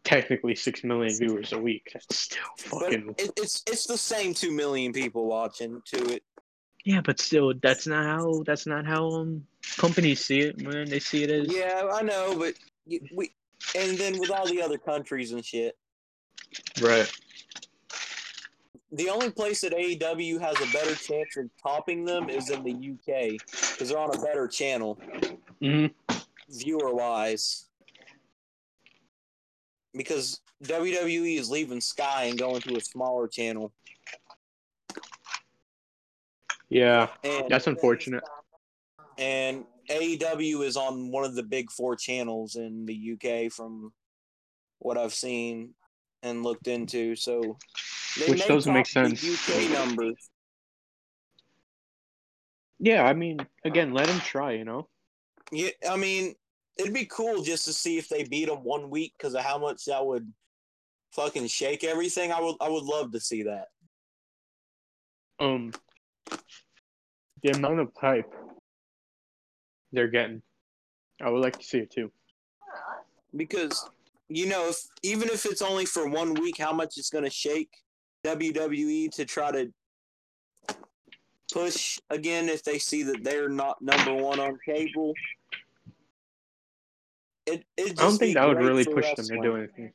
[0.04, 1.90] technically six million viewers a week.
[1.94, 3.16] That's still fucking.
[3.18, 6.24] it, it's it's the same two million people watching to it.
[6.84, 8.44] Yeah, but still, that's not how.
[8.46, 9.46] That's not how um
[9.78, 10.90] companies see it, man.
[10.90, 11.54] They see it as.
[11.54, 12.56] Yeah, I know, but
[13.14, 13.32] we
[13.76, 15.78] and then with all the other countries and shit.
[16.82, 17.12] Right.
[18.94, 22.72] The only place that AEW has a better chance of topping them is in the
[22.74, 23.40] UK
[23.72, 25.00] because they're on a better channel
[25.62, 25.86] hmm
[26.50, 27.68] viewer wise.
[29.96, 33.74] Because WWE is leaving Sky and going to a smaller channel.
[36.70, 38.24] Yeah, And that's unfortunate.
[39.18, 43.92] and AEW is on one of the big four channels in the UK from
[44.80, 45.74] what I've seen
[46.24, 47.16] and looked into.
[47.18, 47.58] So
[48.28, 49.22] Which doesn't make sense.
[49.22, 50.16] UK numbers.
[52.80, 54.54] Yeah, I mean, again, let him try.
[54.54, 54.88] You know.
[55.52, 56.36] Yeah, I mean,
[56.78, 59.58] it'd be cool just to see if they beat them one week because of how
[59.58, 60.32] much that would
[61.12, 62.32] fucking shake everything.
[62.32, 63.68] I would, I would love to see that.
[65.40, 65.72] Um,
[67.44, 68.32] the amount of hype
[69.92, 70.42] they're getting,
[71.22, 72.12] I would like to see it too.
[73.36, 73.90] because
[74.30, 77.30] you know if even if it's only for one week how much it's going to
[77.30, 77.70] shake
[78.26, 79.72] WWE to try to
[81.52, 85.14] push again if they see that they're not number one on cable
[87.52, 89.94] it, it I don't think that would really push them to do anything.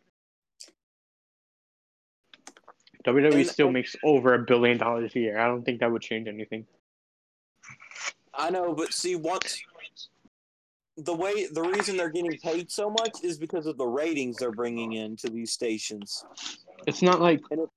[3.04, 5.38] WWE And- still and- makes over a billion dollars a year.
[5.38, 6.66] I don't think that would change anything.
[8.38, 9.62] i know but see once
[10.98, 14.50] the way the reason they're getting paid so much is because of the ratings they're
[14.52, 16.22] bringing in to these stations
[16.86, 17.70] It's not like it-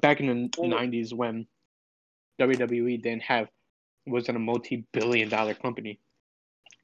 [0.00, 1.46] back in the nineties when
[2.40, 3.48] WWE didn't have
[4.06, 6.00] wasn't a multi-billion dollar company.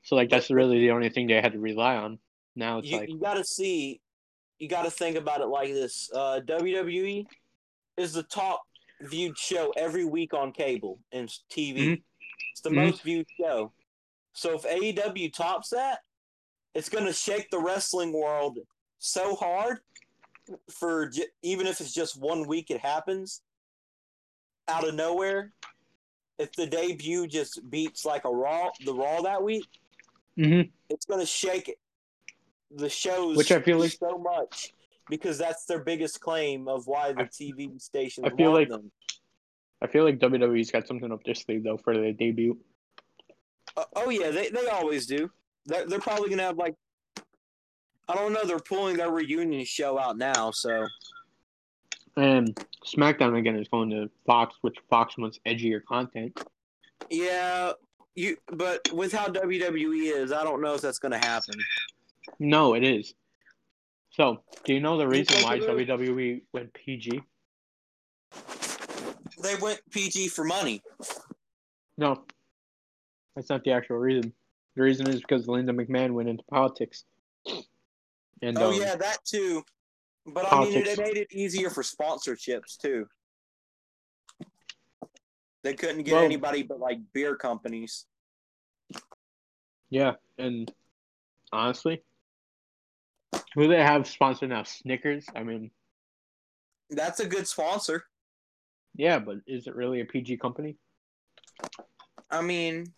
[0.07, 2.21] So like that's really the only thing they had to rely on.
[2.55, 4.01] Now it's you, like you got to see,
[4.61, 7.27] you got to think about it like this: uh, WWE
[7.97, 8.63] is the top
[9.01, 11.77] viewed show every week on cable and TV.
[11.97, 12.03] Mhm.
[12.53, 12.85] It's the Mhm.
[12.85, 13.73] most viewed show.
[14.33, 16.05] So if AEW tops that,
[16.73, 18.61] it's going to shake the wrestling world
[19.01, 19.81] so hard.
[20.71, 23.43] For j- even if it's just one week, it happens
[24.69, 25.53] out of nowhere.
[26.39, 29.67] If the debut just beats like a Raw, the Raw that week,
[30.39, 30.71] Mhm.
[30.91, 31.77] it's going to shake.
[32.73, 34.75] The shows Which I feel like- so much
[35.09, 38.91] because that's their biggest claim of why the I- TV stations I feel like- them.
[39.83, 42.59] I feel like WWE's got something up their sleeve though for their debut.
[43.77, 45.31] Uh, oh yeah, they they always do.
[45.67, 46.75] They're, they're probably going to have like
[48.09, 48.45] I don't know.
[48.45, 50.87] They're pulling their reunion show out now, so
[52.17, 52.57] And
[52.87, 56.41] SmackDown again is going to Fox, which Fox wants edgier content.
[57.11, 57.73] yeah.
[58.17, 61.55] You but with how WWE is, I don't know if that's going to happen.
[62.39, 63.15] No, it is.
[64.11, 65.59] So, do you know the reason why?
[65.59, 67.21] WWE went PG?
[69.43, 70.83] They went PG for money.
[71.99, 72.25] No,
[73.35, 74.33] that's not the actual reason.
[74.75, 77.05] The reason is because Linda McMahon went into politics.
[78.43, 79.63] And Oh um, yeah, that too.
[80.27, 83.07] But I mean, it made it easier for sponsorships too.
[85.67, 88.07] They couldn't get Well- anybody but like beer companies.
[89.91, 90.73] yeah, and
[91.53, 92.05] honestly,
[93.55, 94.63] who they have sponsored now?
[94.63, 95.27] Snickers.
[95.35, 95.73] I mean,
[96.89, 98.05] That's a good sponsor.
[98.95, 100.79] yeah, but is it really a PG company?
[102.31, 102.95] I mean,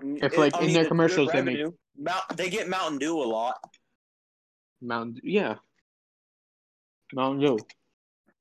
[0.00, 1.66] If, like, I in mean, their commercials they make-
[1.96, 3.58] Mount, they get Mountain Dew a lot.
[4.80, 5.20] Mountain.
[5.24, 5.56] Yeah,
[7.12, 7.58] Mountain Dew.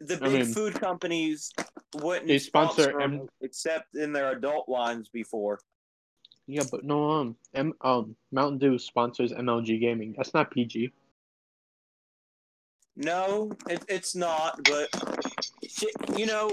[0.01, 1.51] The I big mean- food companies
[1.95, 5.59] wouldn't They sponsor sponsor M- except in their adult lines before.
[6.47, 10.13] Yeah, but no, um, M- um, Mountain Dew sponsors MLG Gaming.
[10.17, 10.91] That's not PG.
[12.95, 14.59] No, it, it's not.
[14.63, 14.89] But
[16.17, 16.51] you know,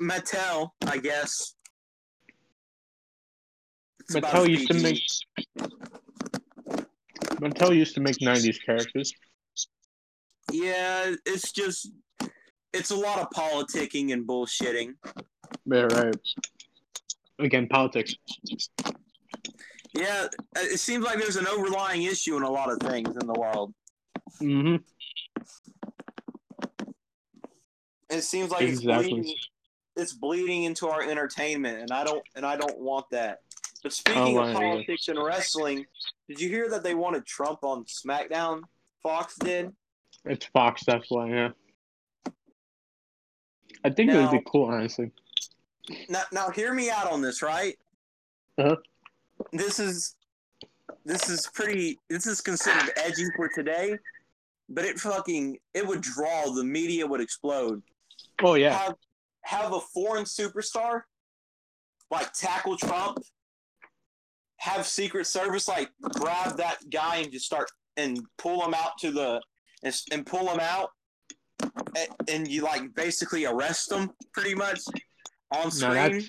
[0.00, 1.54] Mattel, I guess.
[4.00, 5.02] It's Mattel used to make.
[7.40, 9.12] Mattel used to make '90s characters.
[10.52, 11.90] Yeah, it's just
[12.72, 14.94] it's a lot of politicking and bullshitting.
[15.66, 16.14] Yeah, right.
[17.38, 18.14] Again, politics.
[19.94, 23.38] Yeah, it seems like there's an overlying issue in a lot of things in the
[23.38, 23.74] world.
[24.38, 24.76] hmm
[28.10, 29.10] It seems like it's Exactly.
[29.10, 29.36] bleeding,
[29.96, 33.38] it's bleeding into our entertainment, and I don't and I don't want that.
[33.82, 34.54] But speaking Oh, of God.
[34.54, 35.86] politics and wrestling,
[36.28, 38.62] did you hear that they wanted Trump on SmackDown?
[39.02, 39.72] Fox did.
[40.24, 40.82] It's Fox.
[40.86, 41.28] That's why.
[41.28, 41.48] Yeah.
[43.84, 45.10] I think it would be cool, honestly.
[46.08, 47.76] Now, now hear me out on this, right?
[48.58, 48.76] Uh-huh.
[49.52, 50.14] This is
[51.04, 51.98] this is pretty.
[52.08, 53.98] This is considered edgy for today,
[54.68, 56.52] but it fucking it would draw.
[56.52, 57.82] The media would explode.
[58.40, 58.76] Oh yeah.
[58.76, 58.94] Have
[59.42, 61.02] have a foreign superstar
[62.10, 63.18] like tackle Trump.
[64.58, 69.10] Have Secret Service like grab that guy and just start and pull him out to
[69.10, 69.40] the
[69.82, 70.90] and, and pull them out,
[71.96, 74.80] and, and you like basically arrest them pretty much
[75.52, 76.28] on screen.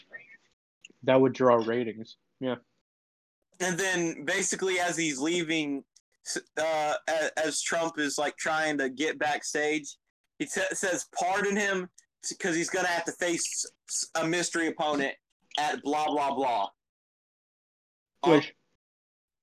[1.03, 2.17] that would draw ratings.
[2.39, 2.55] Yeah.
[3.59, 5.83] And then basically, as he's leaving,
[6.57, 9.95] uh, a- as Trump is like trying to get backstage,
[10.39, 11.89] he t- says, "Pardon him,"
[12.29, 13.65] because he's gonna have to face
[14.15, 15.13] a mystery opponent
[15.59, 16.69] at blah blah blah.
[18.25, 18.53] Which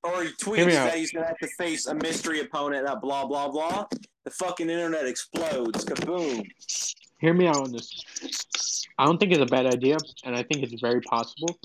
[0.03, 3.49] or he tweets that he's gonna have to face a mystery opponent at blah blah
[3.49, 3.87] blah.
[4.25, 5.85] The fucking internet explodes.
[5.85, 6.45] Kaboom.
[7.21, 8.87] hear me out on this.
[8.99, 11.59] I don't think it's a bad idea, and I think it's very possible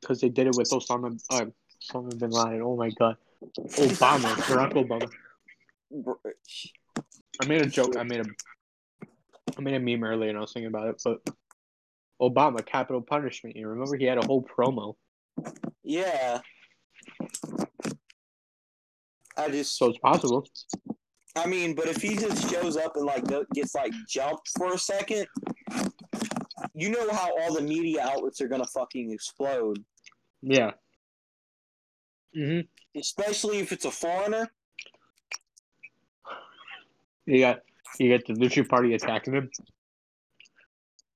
[0.00, 1.46] because they did it with Osama, uh,
[1.82, 2.62] Osama bin Laden.
[2.62, 3.16] Oh my god,
[3.58, 5.10] Obama, Barack Obama.
[7.40, 7.96] I made a joke.
[7.96, 8.24] I made a,
[9.56, 11.02] I made a meme earlier, and I was thinking about it.
[11.04, 11.20] But
[12.20, 13.56] Obama, capital punishment.
[13.56, 14.94] You remember he had a whole promo,
[15.82, 16.40] Yeah.
[19.36, 20.46] I just so it's possible.
[21.36, 23.24] I mean, but if he just shows up and like
[23.54, 25.26] gets like jumped for a second,
[26.74, 29.78] you know how all the media outlets are gonna fucking explode,
[30.42, 30.72] Yeah.
[32.34, 32.60] hmm
[32.94, 34.50] especially if it's a foreigner.
[37.24, 37.60] You got
[37.98, 39.50] you got the Lucha Party attacking him.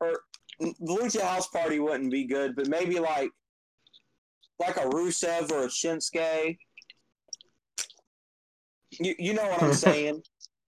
[0.00, 0.12] Or
[0.60, 3.30] the Lucha House Party wouldn't be good, but maybe like
[4.58, 6.56] like a Rusev or a Shinsuke.
[8.92, 10.22] You you know what I'm saying?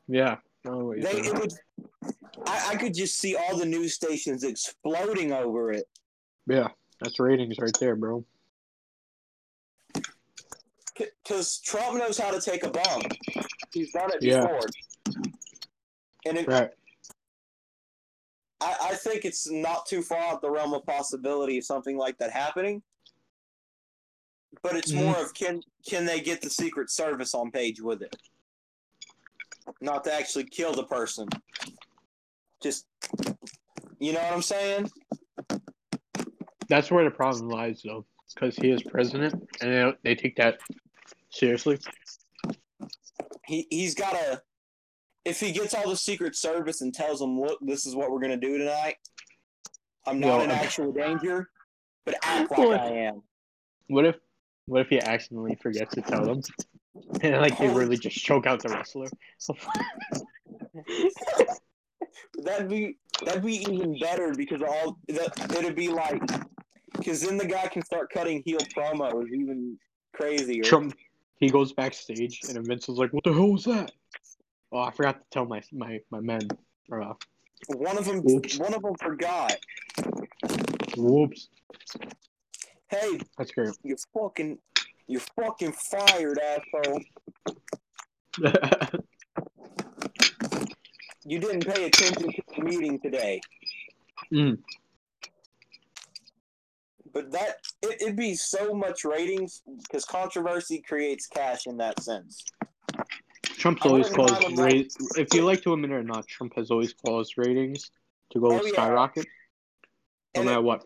[0.07, 0.37] Yeah.
[0.67, 1.53] Oh, they it would.
[2.45, 5.85] I, I could just see all the news stations exploding over it.
[6.47, 6.67] yeah,
[7.01, 8.23] that's ratings right there, bro.
[11.23, 13.01] because Trump knows how to take a bomb.
[13.73, 14.41] He's done it Yeah.
[14.41, 14.67] before,
[16.25, 16.69] and it, Right.
[18.59, 22.17] I, I think it's not too far out the realm of possibility of something like
[22.17, 22.81] that happening.
[24.61, 25.05] But it's Mhm.
[25.05, 28.15] more of can can they get the Secret Service on page with it,
[29.79, 31.27] not to actually kill the person.
[32.61, 32.87] Just
[33.99, 34.91] you know what I'm saying?
[36.69, 40.59] That's where the problem lies, though, because he is president, and they, they take that
[41.29, 41.79] seriously.
[43.45, 44.41] He he's got a.
[45.23, 48.19] If he gets all the Secret Service and tells them, "Look, this is what we're
[48.19, 48.97] gonna do tonight,"
[50.05, 51.49] I'm not Well, in actual danger,
[52.05, 53.23] but act like I am.
[53.87, 54.15] What if,
[54.67, 56.41] what if he accidentally forgets to tell them,
[57.21, 59.07] and like they really just choke out the wrestler?
[62.43, 66.21] That'd be that'd be even better because all that it'd be like
[66.95, 69.77] because then the guy can start cutting heel promos even
[70.13, 70.63] crazier.
[70.63, 70.95] Trump,
[71.37, 73.91] he goes backstage, and Vince is like, "What the hell was that?"
[74.71, 76.47] Oh, I forgot to tell my my my men.
[76.91, 77.13] Uh,
[77.69, 78.57] One of them, Oops.
[78.59, 79.55] one of them forgot.
[80.95, 81.49] whoops,
[82.89, 83.75] Hey, that's great.
[83.83, 84.57] you're fucking,
[85.07, 87.01] you're fucking fired, asshole.
[91.29, 93.41] You didn't pay attention to the meeting today.
[94.33, 94.59] Mm.
[97.13, 102.45] But that it, it'd be so much ratings because controversy creates cash in that sense.
[103.43, 104.83] Trump's always caused mind him, ra-
[105.17, 107.91] if you like to admit it or not, Trump has always caused ratings
[108.31, 108.71] to go Oh, yeah.
[108.71, 109.25] skyrocket,
[110.35, 110.83] no And matter it- what.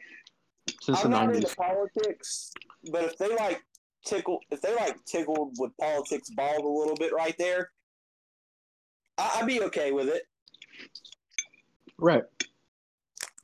[0.82, 1.44] Since I'm the not nineties.
[1.44, 2.52] into politics,
[2.92, 3.62] but if they like
[4.04, 7.72] tickle, if they like tickled with politics balls a little bit right there,
[9.18, 10.24] I, I'd be okay with it.
[12.00, 12.24] Right.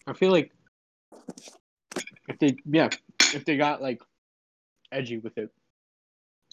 [0.08, 0.52] I feel like
[2.28, 2.90] if they yeah,
[3.36, 4.02] if they got like
[4.92, 5.52] edgy with it,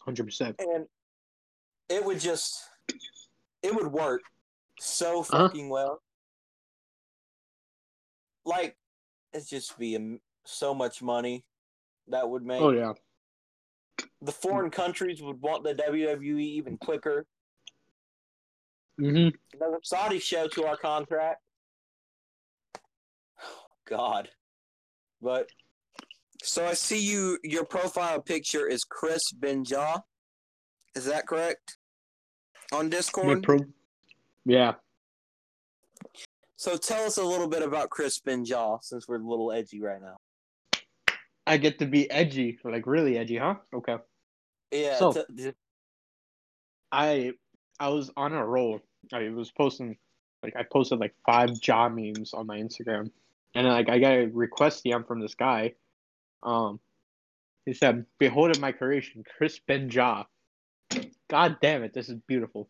[0.02, 0.56] hundred percent.
[0.58, 0.86] and
[1.88, 2.62] it would just
[3.62, 4.20] it would work
[4.80, 5.48] so Uh-huh.
[5.48, 6.02] fucking well
[8.44, 8.76] like
[9.32, 10.00] it's just be a,
[10.46, 11.44] so much money
[12.08, 12.92] that would make Oh yeah.
[14.22, 17.26] the foreign countries would want the WWE even quicker
[19.00, 19.34] Mm-hmm.
[19.60, 21.40] another Saudi show to our contract
[23.88, 24.28] god
[25.20, 25.48] but
[26.42, 30.02] so I see you your profile picture is Chris Benja
[30.94, 31.78] is that correct
[32.72, 33.58] on Discord Pro-
[34.44, 34.74] yeah.
[36.56, 40.00] So tell us a little bit about Chris Benjaw, since we're a little edgy right
[40.00, 40.16] now.
[41.46, 43.56] I get to be edgy, like really edgy, huh?
[43.72, 43.96] Okay.
[44.72, 44.96] Yeah.
[44.96, 45.52] So- t-
[46.92, 47.32] I
[47.80, 48.80] I was on a roll.
[49.12, 49.96] I was posting
[50.42, 53.10] like I posted like five jaw memes on my Instagram,
[53.54, 55.74] and like I got a request DM from this guy.
[56.42, 56.78] Um,
[57.66, 60.24] he said, "Behold my creation, Chris Ben Jaw.
[61.28, 62.68] God damn it, this is beautiful."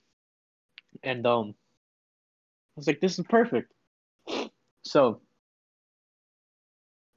[1.03, 1.55] And um,
[2.77, 3.73] I was like, "This is perfect."
[4.83, 5.21] So,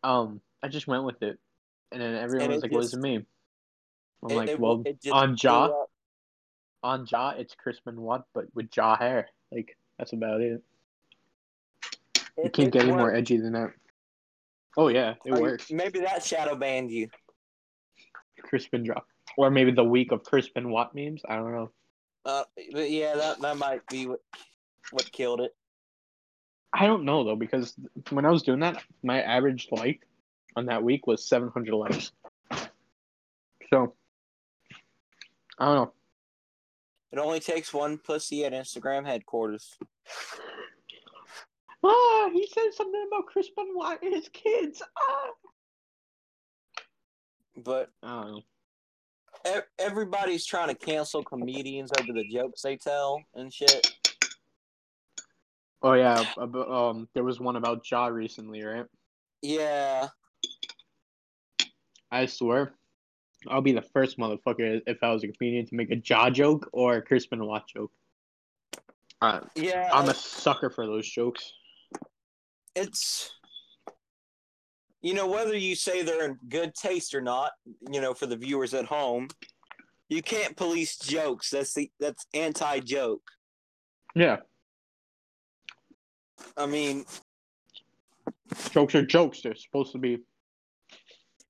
[0.03, 1.39] um, I just went with it,
[1.91, 3.25] and then everyone And was it like, "What does just- it mean?"
[4.23, 5.85] I'm it- like, it- "Well, it on jaw."
[6.83, 9.29] on jaw, it's Chris Benoit, but with jaw hair.
[9.51, 10.61] Like that's about it.
[12.37, 13.73] You can't get any more edgy than that.
[14.77, 15.71] Oh yeah, it Or works.
[15.71, 17.09] Maybe that shadow banned you.
[18.41, 19.01] Chris Benoit.
[19.37, 21.21] Or maybe the week of Chris Benoit memes.
[21.27, 21.71] I don't know.
[22.25, 24.21] Uh, but yeah, that that might be what
[24.91, 25.55] what killed it.
[26.73, 27.75] I don't know though because
[28.11, 30.05] when I was doing that, my average like
[30.57, 32.11] on that week was 700 likes.
[33.69, 33.93] So
[35.59, 35.93] I don't know.
[37.11, 39.77] It only takes one pussy at Instagram headquarters.
[41.83, 44.81] Ah, he said something about Chris Benoit and his kids.
[44.97, 45.29] Ah.
[47.55, 48.41] But I don't know.
[49.47, 53.93] e- everybody's trying to cancel comedians over the jokes they tell and shit.
[55.83, 58.85] Oh yeah, um, there was one about Ja recently, right?
[59.43, 60.07] Yeah,
[62.11, 62.73] I swear,
[63.47, 66.69] I'll be the first motherfucker if I was a comedian to make a jaw joke
[66.73, 67.91] or a Chris Benoit joke.
[69.21, 69.89] Uh, yeah.
[69.93, 71.51] I'm a sucker for those jokes.
[72.75, 73.31] it's
[75.01, 77.51] you know whether you say they're in good taste or not
[77.91, 79.27] you know for the viewers at home
[80.09, 83.21] you can't police jokes that's the that's anti-joke
[84.15, 84.37] Yeah,
[86.57, 87.05] i mean
[88.71, 89.41] jokes are jokes.
[89.41, 90.19] They're supposed to be.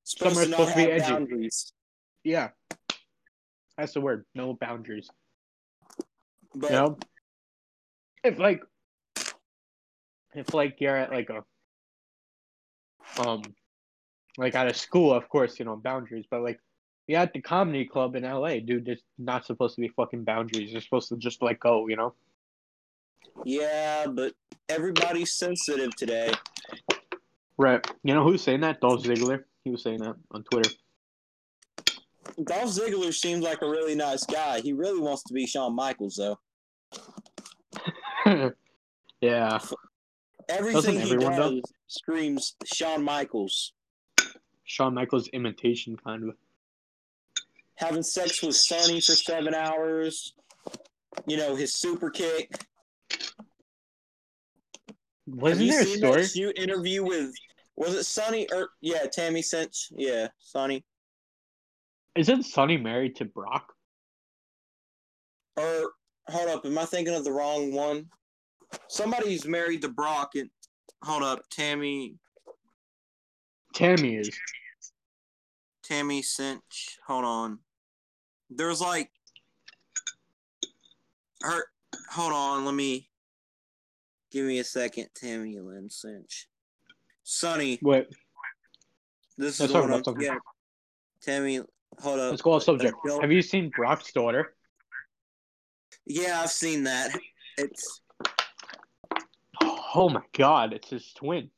[0.07, 1.11] Supposed Some are not supposed to be edgy.
[1.11, 1.73] boundaries
[2.23, 2.49] Yeah,
[3.77, 4.25] that's the word.
[4.33, 5.09] No boundaries.
[6.55, 6.97] but You know,
[8.23, 8.61] if like,
[10.33, 11.43] if like you're at like a,
[13.27, 13.41] um,
[14.37, 16.25] like at a school, of course, you know boundaries.
[16.31, 16.59] But like,
[17.07, 18.85] you're at the comedy club in LA, dude.
[18.85, 20.71] There's not supposed to be fucking boundaries.
[20.71, 21.87] You're supposed to just let go.
[21.87, 22.13] You know.
[23.45, 24.33] yeah but
[24.69, 26.31] everybody's sensitive today
[27.57, 27.85] Right.
[28.03, 28.81] You know who's saying that?
[28.81, 29.43] Dolph Ziggler.
[29.67, 30.69] He was saying that on Twitter.
[32.45, 34.61] Dolph Ziggler seems like a really nice guy.
[34.61, 36.39] He really wants to be Shawn Michaels, though.
[39.19, 39.59] yeah.
[40.47, 41.61] Everything he everyone, does though?
[41.87, 43.73] screams Shawn Michaels.
[44.63, 46.37] Shawn Michaels imitation kind of.
[47.75, 50.33] Having sex with Sunny for seven hours.
[51.25, 52.57] You know his super kick.
[53.11, 53.17] Have
[55.25, 56.21] Wasn't you there a seen story?
[56.21, 57.33] that interview with?
[57.77, 59.91] Was it Sunny or yeah, Tammy Sytch?
[59.91, 60.83] Yeah, Sunny.
[62.15, 63.71] Isn't Sunny married to Brock?
[65.55, 65.91] Or
[66.27, 68.07] hold up, am I thinking of the wrong one?
[68.89, 70.49] Somebody's married to Brock and
[71.03, 72.15] hold up, Tammy
[73.73, 74.31] Tammy is.
[75.83, 76.97] Tammy Sytch.
[77.05, 77.59] Hold on.
[78.49, 79.11] There's like
[81.43, 81.65] her
[82.11, 83.09] hold on, let me
[84.31, 85.09] give me a second.
[85.15, 86.45] Tammy Lynn Sytch.
[87.29, 87.77] Sunny.
[87.81, 88.07] Wait,
[89.37, 90.37] This is talk the one about I'm, yeah.
[91.21, 91.59] Tammy
[91.99, 92.31] hold up.
[92.31, 92.95] let's go off subject.
[93.21, 94.55] Have you seen Brock's daughter?
[96.05, 97.11] Yeah, I've seen that.
[97.57, 97.99] It's
[99.93, 101.49] Oh my god, it's his twin.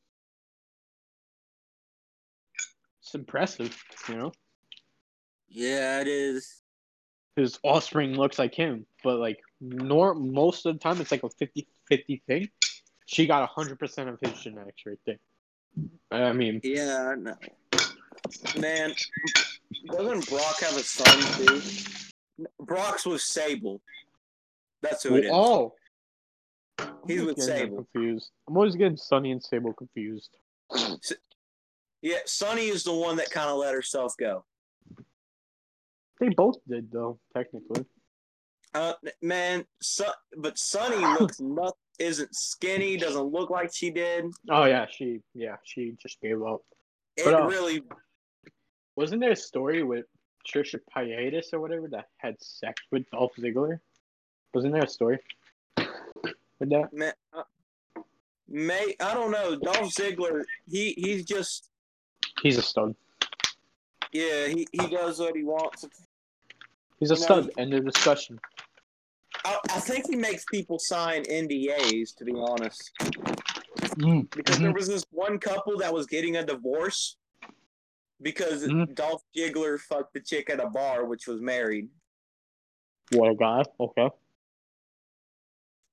[3.00, 4.32] It's impressive, you know?
[5.48, 6.62] yeah, it is.
[7.36, 11.28] His offspring looks like him, but like nor most of the time it's like a
[11.28, 12.48] 50-50 thing.
[13.06, 15.18] She got 100% of his genetics right there.
[16.10, 17.36] I mean, Yeah, I know.
[18.58, 18.92] Man,
[19.90, 21.62] doesn't Brock have a son too?
[22.60, 23.80] Brock's with Sable.
[24.82, 25.30] That's who it is.
[25.32, 25.74] oh,
[27.06, 27.76] He's with Sable.
[27.92, 28.30] Confused.
[28.48, 30.30] I'm always getting Sunny and Sable confused.
[32.02, 34.44] Yeah, Sunny is the one that kind of let herself go.
[36.18, 37.84] They both did though, technically.
[38.74, 40.06] Uh, man, so,
[40.36, 42.96] but Sunny looks not, isn't skinny.
[42.96, 44.24] Doesn't look like she did.
[44.50, 46.62] Oh yeah, she yeah she just gave up.
[47.16, 47.82] It But, uh, really,
[48.96, 50.06] Wasn't there a story with
[50.48, 53.78] Trisha Paytas or whatever that had sex with Dolph Ziggler?
[54.54, 55.18] Wasn't there a story
[55.76, 56.92] with that?
[56.92, 57.12] man.
[57.32, 57.42] Uh,
[58.48, 59.56] may I don't know.
[59.56, 61.68] Dolph Ziggler, he he's just
[62.42, 62.94] He's a stud.
[64.12, 64.46] yeah.
[64.48, 65.84] He he does what he wants.
[66.98, 67.50] He's a You know, stud.
[67.58, 68.40] End of discussion.
[69.44, 72.16] I, I think he makes people sign NDAs.
[72.16, 72.90] To be honest.
[73.98, 77.16] Mm, because there was this one couple that was getting a divorce
[78.22, 78.94] because Mhm.
[78.94, 81.88] Dolph Ziggler fucked the chick at a bar, which was married.
[83.12, 83.62] What a guy.
[83.80, 84.10] Okay.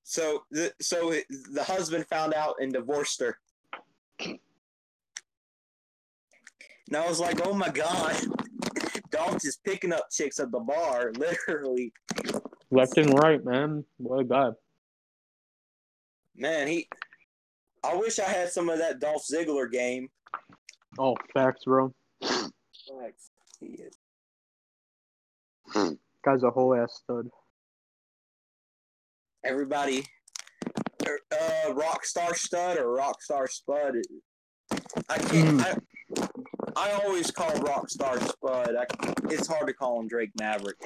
[0.04, 3.38] So, the, so it, the husband found out and divorced her.
[4.20, 4.38] And
[6.96, 8.16] I was like, "Oh my god,
[9.10, 11.92] Dolph is picking up chicks at the bar, literally."
[12.70, 13.84] Left and right, man.
[13.96, 14.50] What a guy.
[16.36, 16.88] Man, he.
[17.84, 20.08] I wish I had some of that Dolph Ziggler game.
[20.98, 21.92] Oh, facts, bro.
[22.20, 23.30] Facts.
[23.60, 23.98] He is.
[26.24, 27.28] Guy's a whole ass stud.
[29.44, 30.04] everybody
[31.06, 33.94] uh rock star stud or rock star spud
[35.08, 35.76] i can't I,
[36.76, 38.76] I always call Rockstar Spud.
[38.76, 38.86] I,
[39.30, 40.76] it's hard to call him Drake Maverick.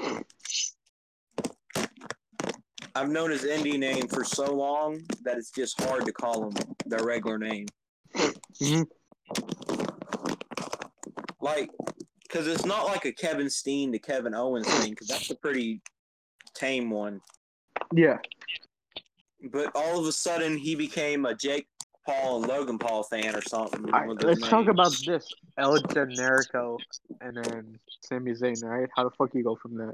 [2.94, 6.54] I've known his indie name for so long that it's just hard to call him
[6.86, 7.66] their regular name.
[8.60, 8.86] Mhm.
[11.40, 11.70] Like,
[12.22, 15.82] because it's not like a Kevin Steen to Kevin Owens thing, because that's a pretty
[16.54, 17.20] tame one.
[17.94, 18.18] Yeah.
[19.50, 21.66] But all of a sudden, he became a Jake
[22.06, 23.82] Paul and Logan Paul fan or something.
[23.82, 25.28] Right, let's talk about this.
[25.58, 26.78] El Generico
[27.20, 28.88] and then Sami Zayn, right?
[28.96, 29.90] How the fuck you go from that?